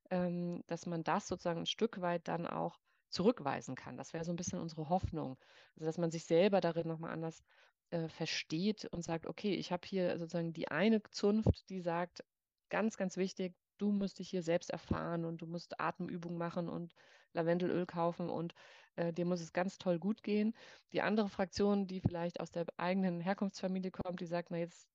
ähm, 0.10 0.64
dass 0.68 0.86
man 0.86 1.04
das 1.04 1.28
sozusagen 1.28 1.62
ein 1.62 1.66
Stück 1.66 2.02
weit 2.02 2.28
dann 2.28 2.48
auch 2.48 2.80
zurückweisen 3.10 3.76
kann. 3.76 3.98
Das 3.98 4.14
wäre 4.14 4.26
so 4.26 4.32
ein 4.34 4.36
bisschen 4.36 4.60
unsere 4.60 4.90
Hoffnung. 4.90 5.38
Also 5.76 5.86
dass 5.86 5.98
man 5.98 6.12
sich 6.12 6.26
selber 6.26 6.62
darin 6.62 6.88
nochmal 6.88 7.12
anders 7.12 7.44
äh, 7.92 8.10
versteht 8.10 8.86
und 8.86 9.04
sagt, 9.04 9.28
okay, 9.28 9.56
ich 9.56 9.72
habe 9.72 9.88
hier 9.88 10.18
sozusagen 10.18 10.54
die 10.54 10.70
eine 10.70 11.02
Zunft, 11.12 11.70
die 11.70 11.82
sagt, 11.82 12.24
ganz, 12.70 12.98
ganz 12.98 13.18
wichtig, 13.18 13.56
du 13.78 13.92
musst 13.92 14.20
dich 14.20 14.30
hier 14.30 14.44
selbst 14.44 14.70
erfahren 14.70 15.26
und 15.26 15.42
du 15.42 15.48
musst 15.48 15.80
Atemübungen 15.80 16.38
machen 16.38 16.70
und 16.70 16.94
Lavendelöl 17.34 17.86
kaufen 17.86 18.30
und 18.30 18.54
äh, 18.96 19.14
dir 19.14 19.26
muss 19.26 19.42
es 19.42 19.54
ganz 19.54 19.78
toll 19.78 20.00
gut 20.00 20.24
gehen. 20.24 20.56
Die 20.94 21.02
andere 21.02 21.30
Fraktion, 21.30 21.88
die 21.88 22.02
vielleicht 22.02 22.40
aus 22.40 22.52
der 22.52 22.66
eigenen 22.78 23.20
Herkunftsfamilie 23.22 23.92
kommt, 23.92 24.20
die 24.22 24.26
sagt, 24.26 24.52
na 24.52 24.58
jetzt 24.58 24.88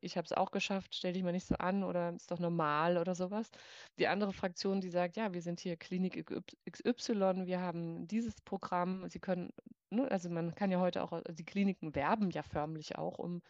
ich 0.00 0.16
habe 0.16 0.24
es 0.24 0.32
auch 0.32 0.50
geschafft, 0.50 0.94
stell 0.94 1.12
dich 1.12 1.22
mal 1.22 1.32
nicht 1.32 1.46
so 1.46 1.54
an 1.56 1.84
oder 1.84 2.12
ist 2.14 2.30
doch 2.30 2.38
normal 2.38 2.98
oder 2.98 3.14
sowas. 3.14 3.50
Die 3.98 4.08
andere 4.08 4.32
Fraktion, 4.32 4.80
die 4.80 4.90
sagt, 4.90 5.16
ja, 5.16 5.32
wir 5.32 5.42
sind 5.42 5.60
hier 5.60 5.76
Klinik 5.76 6.26
XY, 6.70 7.46
wir 7.46 7.60
haben 7.60 8.06
dieses 8.06 8.40
Programm, 8.40 9.08
Sie 9.08 9.20
können, 9.20 9.52
ne, 9.90 10.10
also 10.10 10.30
man 10.30 10.54
kann 10.54 10.70
ja 10.70 10.80
heute 10.80 11.02
auch, 11.02 11.12
also 11.12 11.32
die 11.32 11.44
Kliniken 11.44 11.94
werben 11.94 12.30
ja 12.30 12.42
förmlich 12.42 12.96
auch 12.96 13.18
um, 13.18 13.42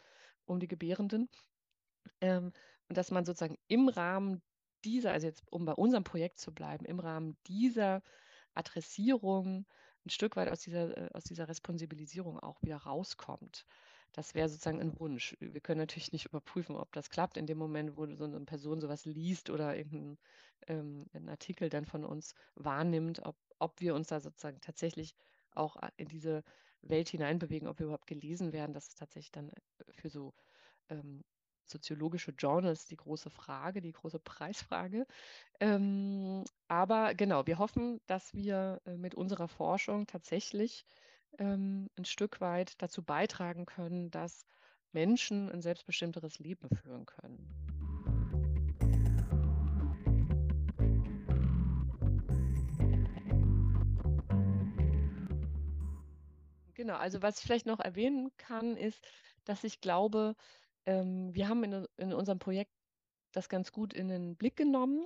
um 0.47 0.61
die 0.61 0.69
Gebärenden. 0.69 1.29
Ähm, 2.21 2.53
und 2.89 2.97
dass 2.97 3.11
man 3.11 3.25
sozusagen 3.25 3.59
im 3.69 3.89
Rahmen 3.89 4.43
dieser, 4.85 5.13
also 5.13 5.27
jetzt 5.27 5.43
um 5.51 5.65
bei 5.65 5.75
unserem 5.75 6.05
Projekt 6.05 6.39
zu 6.39 6.55
bleiben, 6.55 6.85
im 6.85 7.01
Rahmen 7.01 7.37
dieser 7.47 8.03
Adressierung 8.55 9.67
ein 10.07 10.11
Stück 10.11 10.37
weit 10.37 10.49
aus 10.49 10.61
dieser, 10.61 10.97
äh, 10.97 11.11
aus 11.13 11.25
dieser 11.25 11.49
Responsibilisierung 11.49 12.39
auch 12.39 12.63
wieder 12.63 12.77
rauskommt. 12.79 13.67
Das 14.13 14.35
wäre 14.35 14.49
sozusagen 14.49 14.81
ein 14.81 14.99
Wunsch. 14.99 15.37
Wir 15.41 15.61
können 15.61 15.81
natürlich 15.81 16.13
nicht 16.13 16.27
überprüfen, 16.27 16.77
ob 16.77 16.93
das 16.93 17.11
klappt 17.11 17.37
in 17.37 17.47
dem 17.47 17.59
Moment, 17.59 17.97
wo 17.97 18.07
so 18.15 18.25
eine 18.25 18.41
Person 18.41 18.81
sowas 18.81 19.05
liest 19.05 19.51
oder 19.51 19.77
irgendeinen 19.77 20.19
ähm, 20.67 21.07
Artikel 21.29 21.69
dann 21.69 21.85
von 21.85 22.05
uns 22.05 22.35
wahrnimmt, 22.55 23.25
ob, 23.25 23.37
ob 23.59 23.81
wir 23.81 23.95
uns 23.95 24.09
da 24.09 24.21
sozusagen 24.21 24.61
tatsächlich 24.61 25.15
auch 25.55 25.77
in 25.97 26.09
diese 26.09 26.43
Welt 26.83 27.09
hineinbewegen, 27.09 27.69
ob 27.69 27.79
wir 27.79 27.87
überhaupt 27.87 28.07
gelesen 28.07 28.53
werden. 28.53 28.73
Das 28.73 28.89
ist 28.89 28.99
tatsächlich 28.99 29.33
dann 29.33 29.51
äh, 29.51 29.53
für 29.91 30.09
so 30.11 30.35
ähm, 30.89 31.25
soziologische 31.65 32.33
Journals 32.33 32.87
die 32.87 32.97
große 32.97 33.31
Frage, 33.31 33.81
die 33.81 33.93
große 33.93 34.19
Preisfrage. 34.25 35.07
Ähm, 35.61 36.45
aber 36.69 37.15
genau, 37.15 37.47
wir 37.47 37.59
hoffen, 37.59 38.01
dass 38.07 38.35
wir 38.35 38.81
äh, 38.87 38.97
mit 38.97 39.15
unserer 39.15 39.49
Forschung 39.49 40.07
tatsächlich 40.07 40.85
ähm, 41.39 41.91
ein 41.97 42.05
Stück 42.05 42.41
weit 42.41 42.81
dazu 42.83 43.03
beitragen 43.03 43.67
können, 43.67 44.11
dass 44.11 44.47
Menschen 44.93 45.51
ein 45.51 45.61
selbstbestimmteres 45.61 46.39
Leben 46.39 46.69
führen 46.75 47.07
können. 47.07 47.55
Genau, 56.75 56.95
also 56.95 57.23
was 57.23 57.39
ich 57.39 57.45
vielleicht 57.45 57.67
noch 57.67 57.81
erwähnen 57.81 58.31
kann, 58.37 58.77
ist, 58.77 59.05
dass 59.45 59.65
ich 59.65 59.81
glaube, 59.81 60.37
ähm, 60.87 61.35
wir 61.35 61.49
haben 61.49 61.65
in, 61.65 61.87
in 61.97 62.13
unserem 62.13 62.39
Projekt 62.39 62.73
das 63.33 63.49
ganz 63.49 63.73
gut 63.73 63.93
in 63.93 64.09
den 64.09 64.37
Blick 64.37 64.57
genommen 64.57 65.05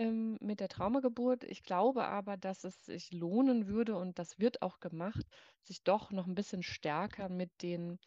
ähm, 0.00 0.38
mit 0.40 0.60
der 0.60 0.68
Traumageburt. 0.68 1.44
Ich 1.44 1.62
glaube 1.62 2.06
aber, 2.06 2.36
dass 2.38 2.64
es 2.64 2.86
sich 2.86 3.12
lohnen 3.12 3.66
würde 3.68 3.96
und 3.96 4.18
das 4.18 4.38
wird 4.38 4.62
auch 4.62 4.80
gemacht, 4.80 5.26
sich 5.62 5.82
doch 5.84 6.10
noch 6.10 6.26
ein 6.26 6.34
bisschen 6.34 6.62
stärker 6.62 7.28
mit 7.28 7.50
den 7.62 7.98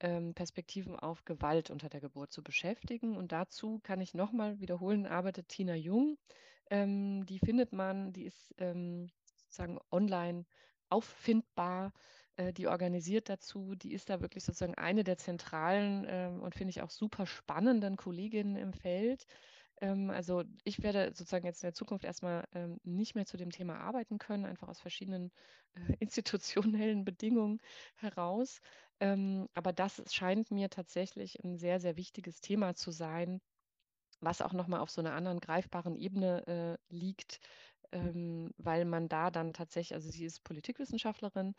ähm, 0.00 0.34
Perspektiven 0.34 0.94
auf 0.96 1.24
Gewalt 1.24 1.70
unter 1.70 1.88
der 1.88 2.00
Geburt 2.00 2.32
zu 2.32 2.42
beschäftigen. 2.42 3.16
Und 3.16 3.32
dazu 3.32 3.80
kann 3.82 4.00
ich 4.02 4.12
nochmal 4.14 4.60
wiederholen, 4.60 5.06
arbeitet 5.06 5.48
Tina 5.48 5.74
Jung. 5.74 6.18
Ähm, 6.70 7.24
die 7.24 7.38
findet 7.38 7.72
man, 7.72 8.12
die 8.12 8.26
ist 8.26 8.54
ähm, 8.58 9.10
sozusagen 9.24 9.78
online 9.90 10.44
auffindbar 10.90 11.92
äh, 12.38 12.52
die 12.52 12.68
organisiert 12.68 13.28
dazu, 13.28 13.74
die 13.74 13.92
ist 13.92 14.08
da 14.10 14.20
wirklich 14.20 14.44
sozusagen 14.44 14.74
eine 14.76 15.04
der 15.04 15.18
zentralen 15.18 16.06
ähm, 16.08 16.40
und 16.40 16.54
finde 16.54 16.70
ich 16.70 16.82
auch 16.82 16.90
super 16.90 17.26
spannenden 17.26 17.96
Kolleginnen 17.96 18.56
im 18.56 18.72
Feld. 18.72 19.26
Ähm, 19.80 20.10
also 20.10 20.44
ich 20.64 20.82
werde 20.82 21.12
sozusagen 21.14 21.46
jetzt 21.46 21.62
in 21.62 21.68
der 21.68 21.74
Zukunft 21.74 22.04
erstmal 22.04 22.44
ähm, 22.52 22.78
nicht 22.84 23.14
mehr 23.14 23.26
zu 23.26 23.36
dem 23.36 23.50
Thema 23.50 23.78
arbeiten 23.80 24.18
können, 24.18 24.44
einfach 24.46 24.68
aus 24.68 24.80
verschiedenen 24.80 25.32
äh, 25.74 25.80
institutionellen 26.00 27.04
Bedingungen 27.04 27.60
heraus. 27.96 28.60
Ähm, 29.00 29.48
aber 29.54 29.72
das 29.72 30.02
scheint 30.12 30.50
mir 30.50 30.70
tatsächlich 30.70 31.42
ein 31.44 31.56
sehr, 31.58 31.80
sehr 31.80 31.96
wichtiges 31.96 32.40
Thema 32.40 32.74
zu 32.74 32.90
sein, 32.90 33.40
was 34.20 34.42
auch 34.42 34.52
nochmal 34.52 34.80
auf 34.80 34.90
so 34.90 35.00
einer 35.00 35.14
anderen 35.14 35.40
greifbaren 35.40 35.96
Ebene 35.96 36.46
äh, 36.90 36.94
liegt, 36.94 37.40
ähm, 37.92 38.50
weil 38.58 38.84
man 38.84 39.08
da 39.08 39.30
dann 39.30 39.52
tatsächlich, 39.52 39.94
also 39.94 40.10
sie 40.10 40.24
ist 40.24 40.44
Politikwissenschaftlerin, 40.44 41.54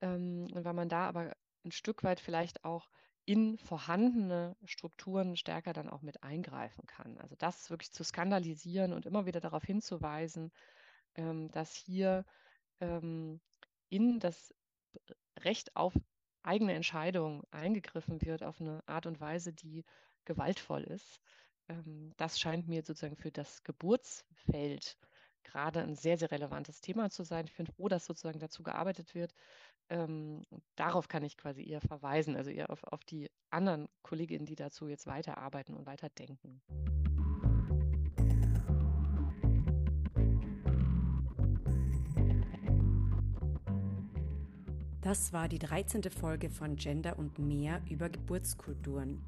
ähm, 0.00 0.48
weil 0.52 0.74
man 0.74 0.88
da 0.88 1.08
aber 1.08 1.32
ein 1.64 1.72
Stück 1.72 2.02
weit 2.04 2.20
vielleicht 2.20 2.64
auch 2.64 2.90
in 3.26 3.58
vorhandene 3.58 4.56
Strukturen 4.64 5.36
stärker 5.36 5.72
dann 5.72 5.88
auch 5.90 6.02
mit 6.02 6.22
eingreifen 6.22 6.86
kann. 6.86 7.18
Also 7.18 7.36
das 7.36 7.70
wirklich 7.70 7.92
zu 7.92 8.04
skandalisieren 8.04 8.92
und 8.92 9.06
immer 9.06 9.26
wieder 9.26 9.40
darauf 9.40 9.62
hinzuweisen, 9.64 10.50
ähm, 11.14 11.50
dass 11.50 11.74
hier 11.74 12.24
ähm, 12.80 13.40
in 13.88 14.20
das 14.20 14.54
Recht 15.38 15.76
auf 15.76 15.94
eigene 16.42 16.74
Entscheidung 16.74 17.44
eingegriffen 17.50 18.22
wird 18.22 18.42
auf 18.42 18.60
eine 18.60 18.82
Art 18.86 19.06
und 19.06 19.20
Weise, 19.20 19.52
die 19.52 19.84
gewaltvoll 20.24 20.82
ist. 20.82 21.20
Ähm, 21.68 22.12
das 22.16 22.40
scheint 22.40 22.68
mir 22.68 22.82
sozusagen 22.82 23.16
für 23.16 23.30
das 23.30 23.62
Geburtsfeld 23.62 24.96
gerade 25.44 25.80
ein 25.82 25.94
sehr, 25.94 26.18
sehr 26.18 26.30
relevantes 26.30 26.80
Thema 26.80 27.10
zu 27.10 27.24
sein. 27.24 27.46
Ich 27.46 27.56
bin 27.56 27.66
froh, 27.66 27.88
dass 27.88 28.06
sozusagen 28.06 28.38
dazu 28.38 28.62
gearbeitet 28.62 29.14
wird. 29.14 29.34
Ähm, 29.90 30.42
darauf 30.76 31.08
kann 31.08 31.24
ich 31.24 31.36
quasi 31.36 31.68
eher 31.68 31.80
verweisen, 31.80 32.36
also 32.36 32.50
eher 32.50 32.70
auf, 32.70 32.84
auf 32.84 33.04
die 33.04 33.28
anderen 33.50 33.88
Kolleginnen, 34.02 34.46
die 34.46 34.54
dazu 34.54 34.86
jetzt 34.86 35.06
weiterarbeiten 35.06 35.74
und 35.74 35.84
weiterdenken. 35.84 36.62
Das 45.00 45.32
war 45.32 45.48
die 45.48 45.58
13. 45.58 46.02
Folge 46.04 46.50
von 46.50 46.76
Gender 46.76 47.18
und 47.18 47.38
mehr 47.40 47.80
über 47.90 48.08
Geburtskulturen. 48.08 49.20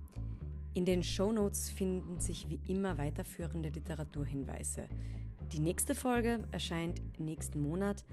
In 0.74 0.84
den 0.84 1.02
Shownotes 1.02 1.70
finden 1.70 2.20
sich 2.20 2.48
wie 2.48 2.60
immer 2.68 2.98
weiterführende 2.98 3.70
Literaturhinweise. 3.70 4.88
Die 5.52 5.58
nächste 5.58 5.94
Folge 5.94 6.46
erscheint 6.52 7.02
nächsten 7.18 7.60
Monat. 7.60 8.04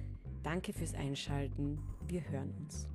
Danke 0.42 0.74
fürs 0.74 0.94
Einschalten. 0.94 1.80
Wir 2.10 2.24
hören 2.32 2.52
uns. 2.60 2.88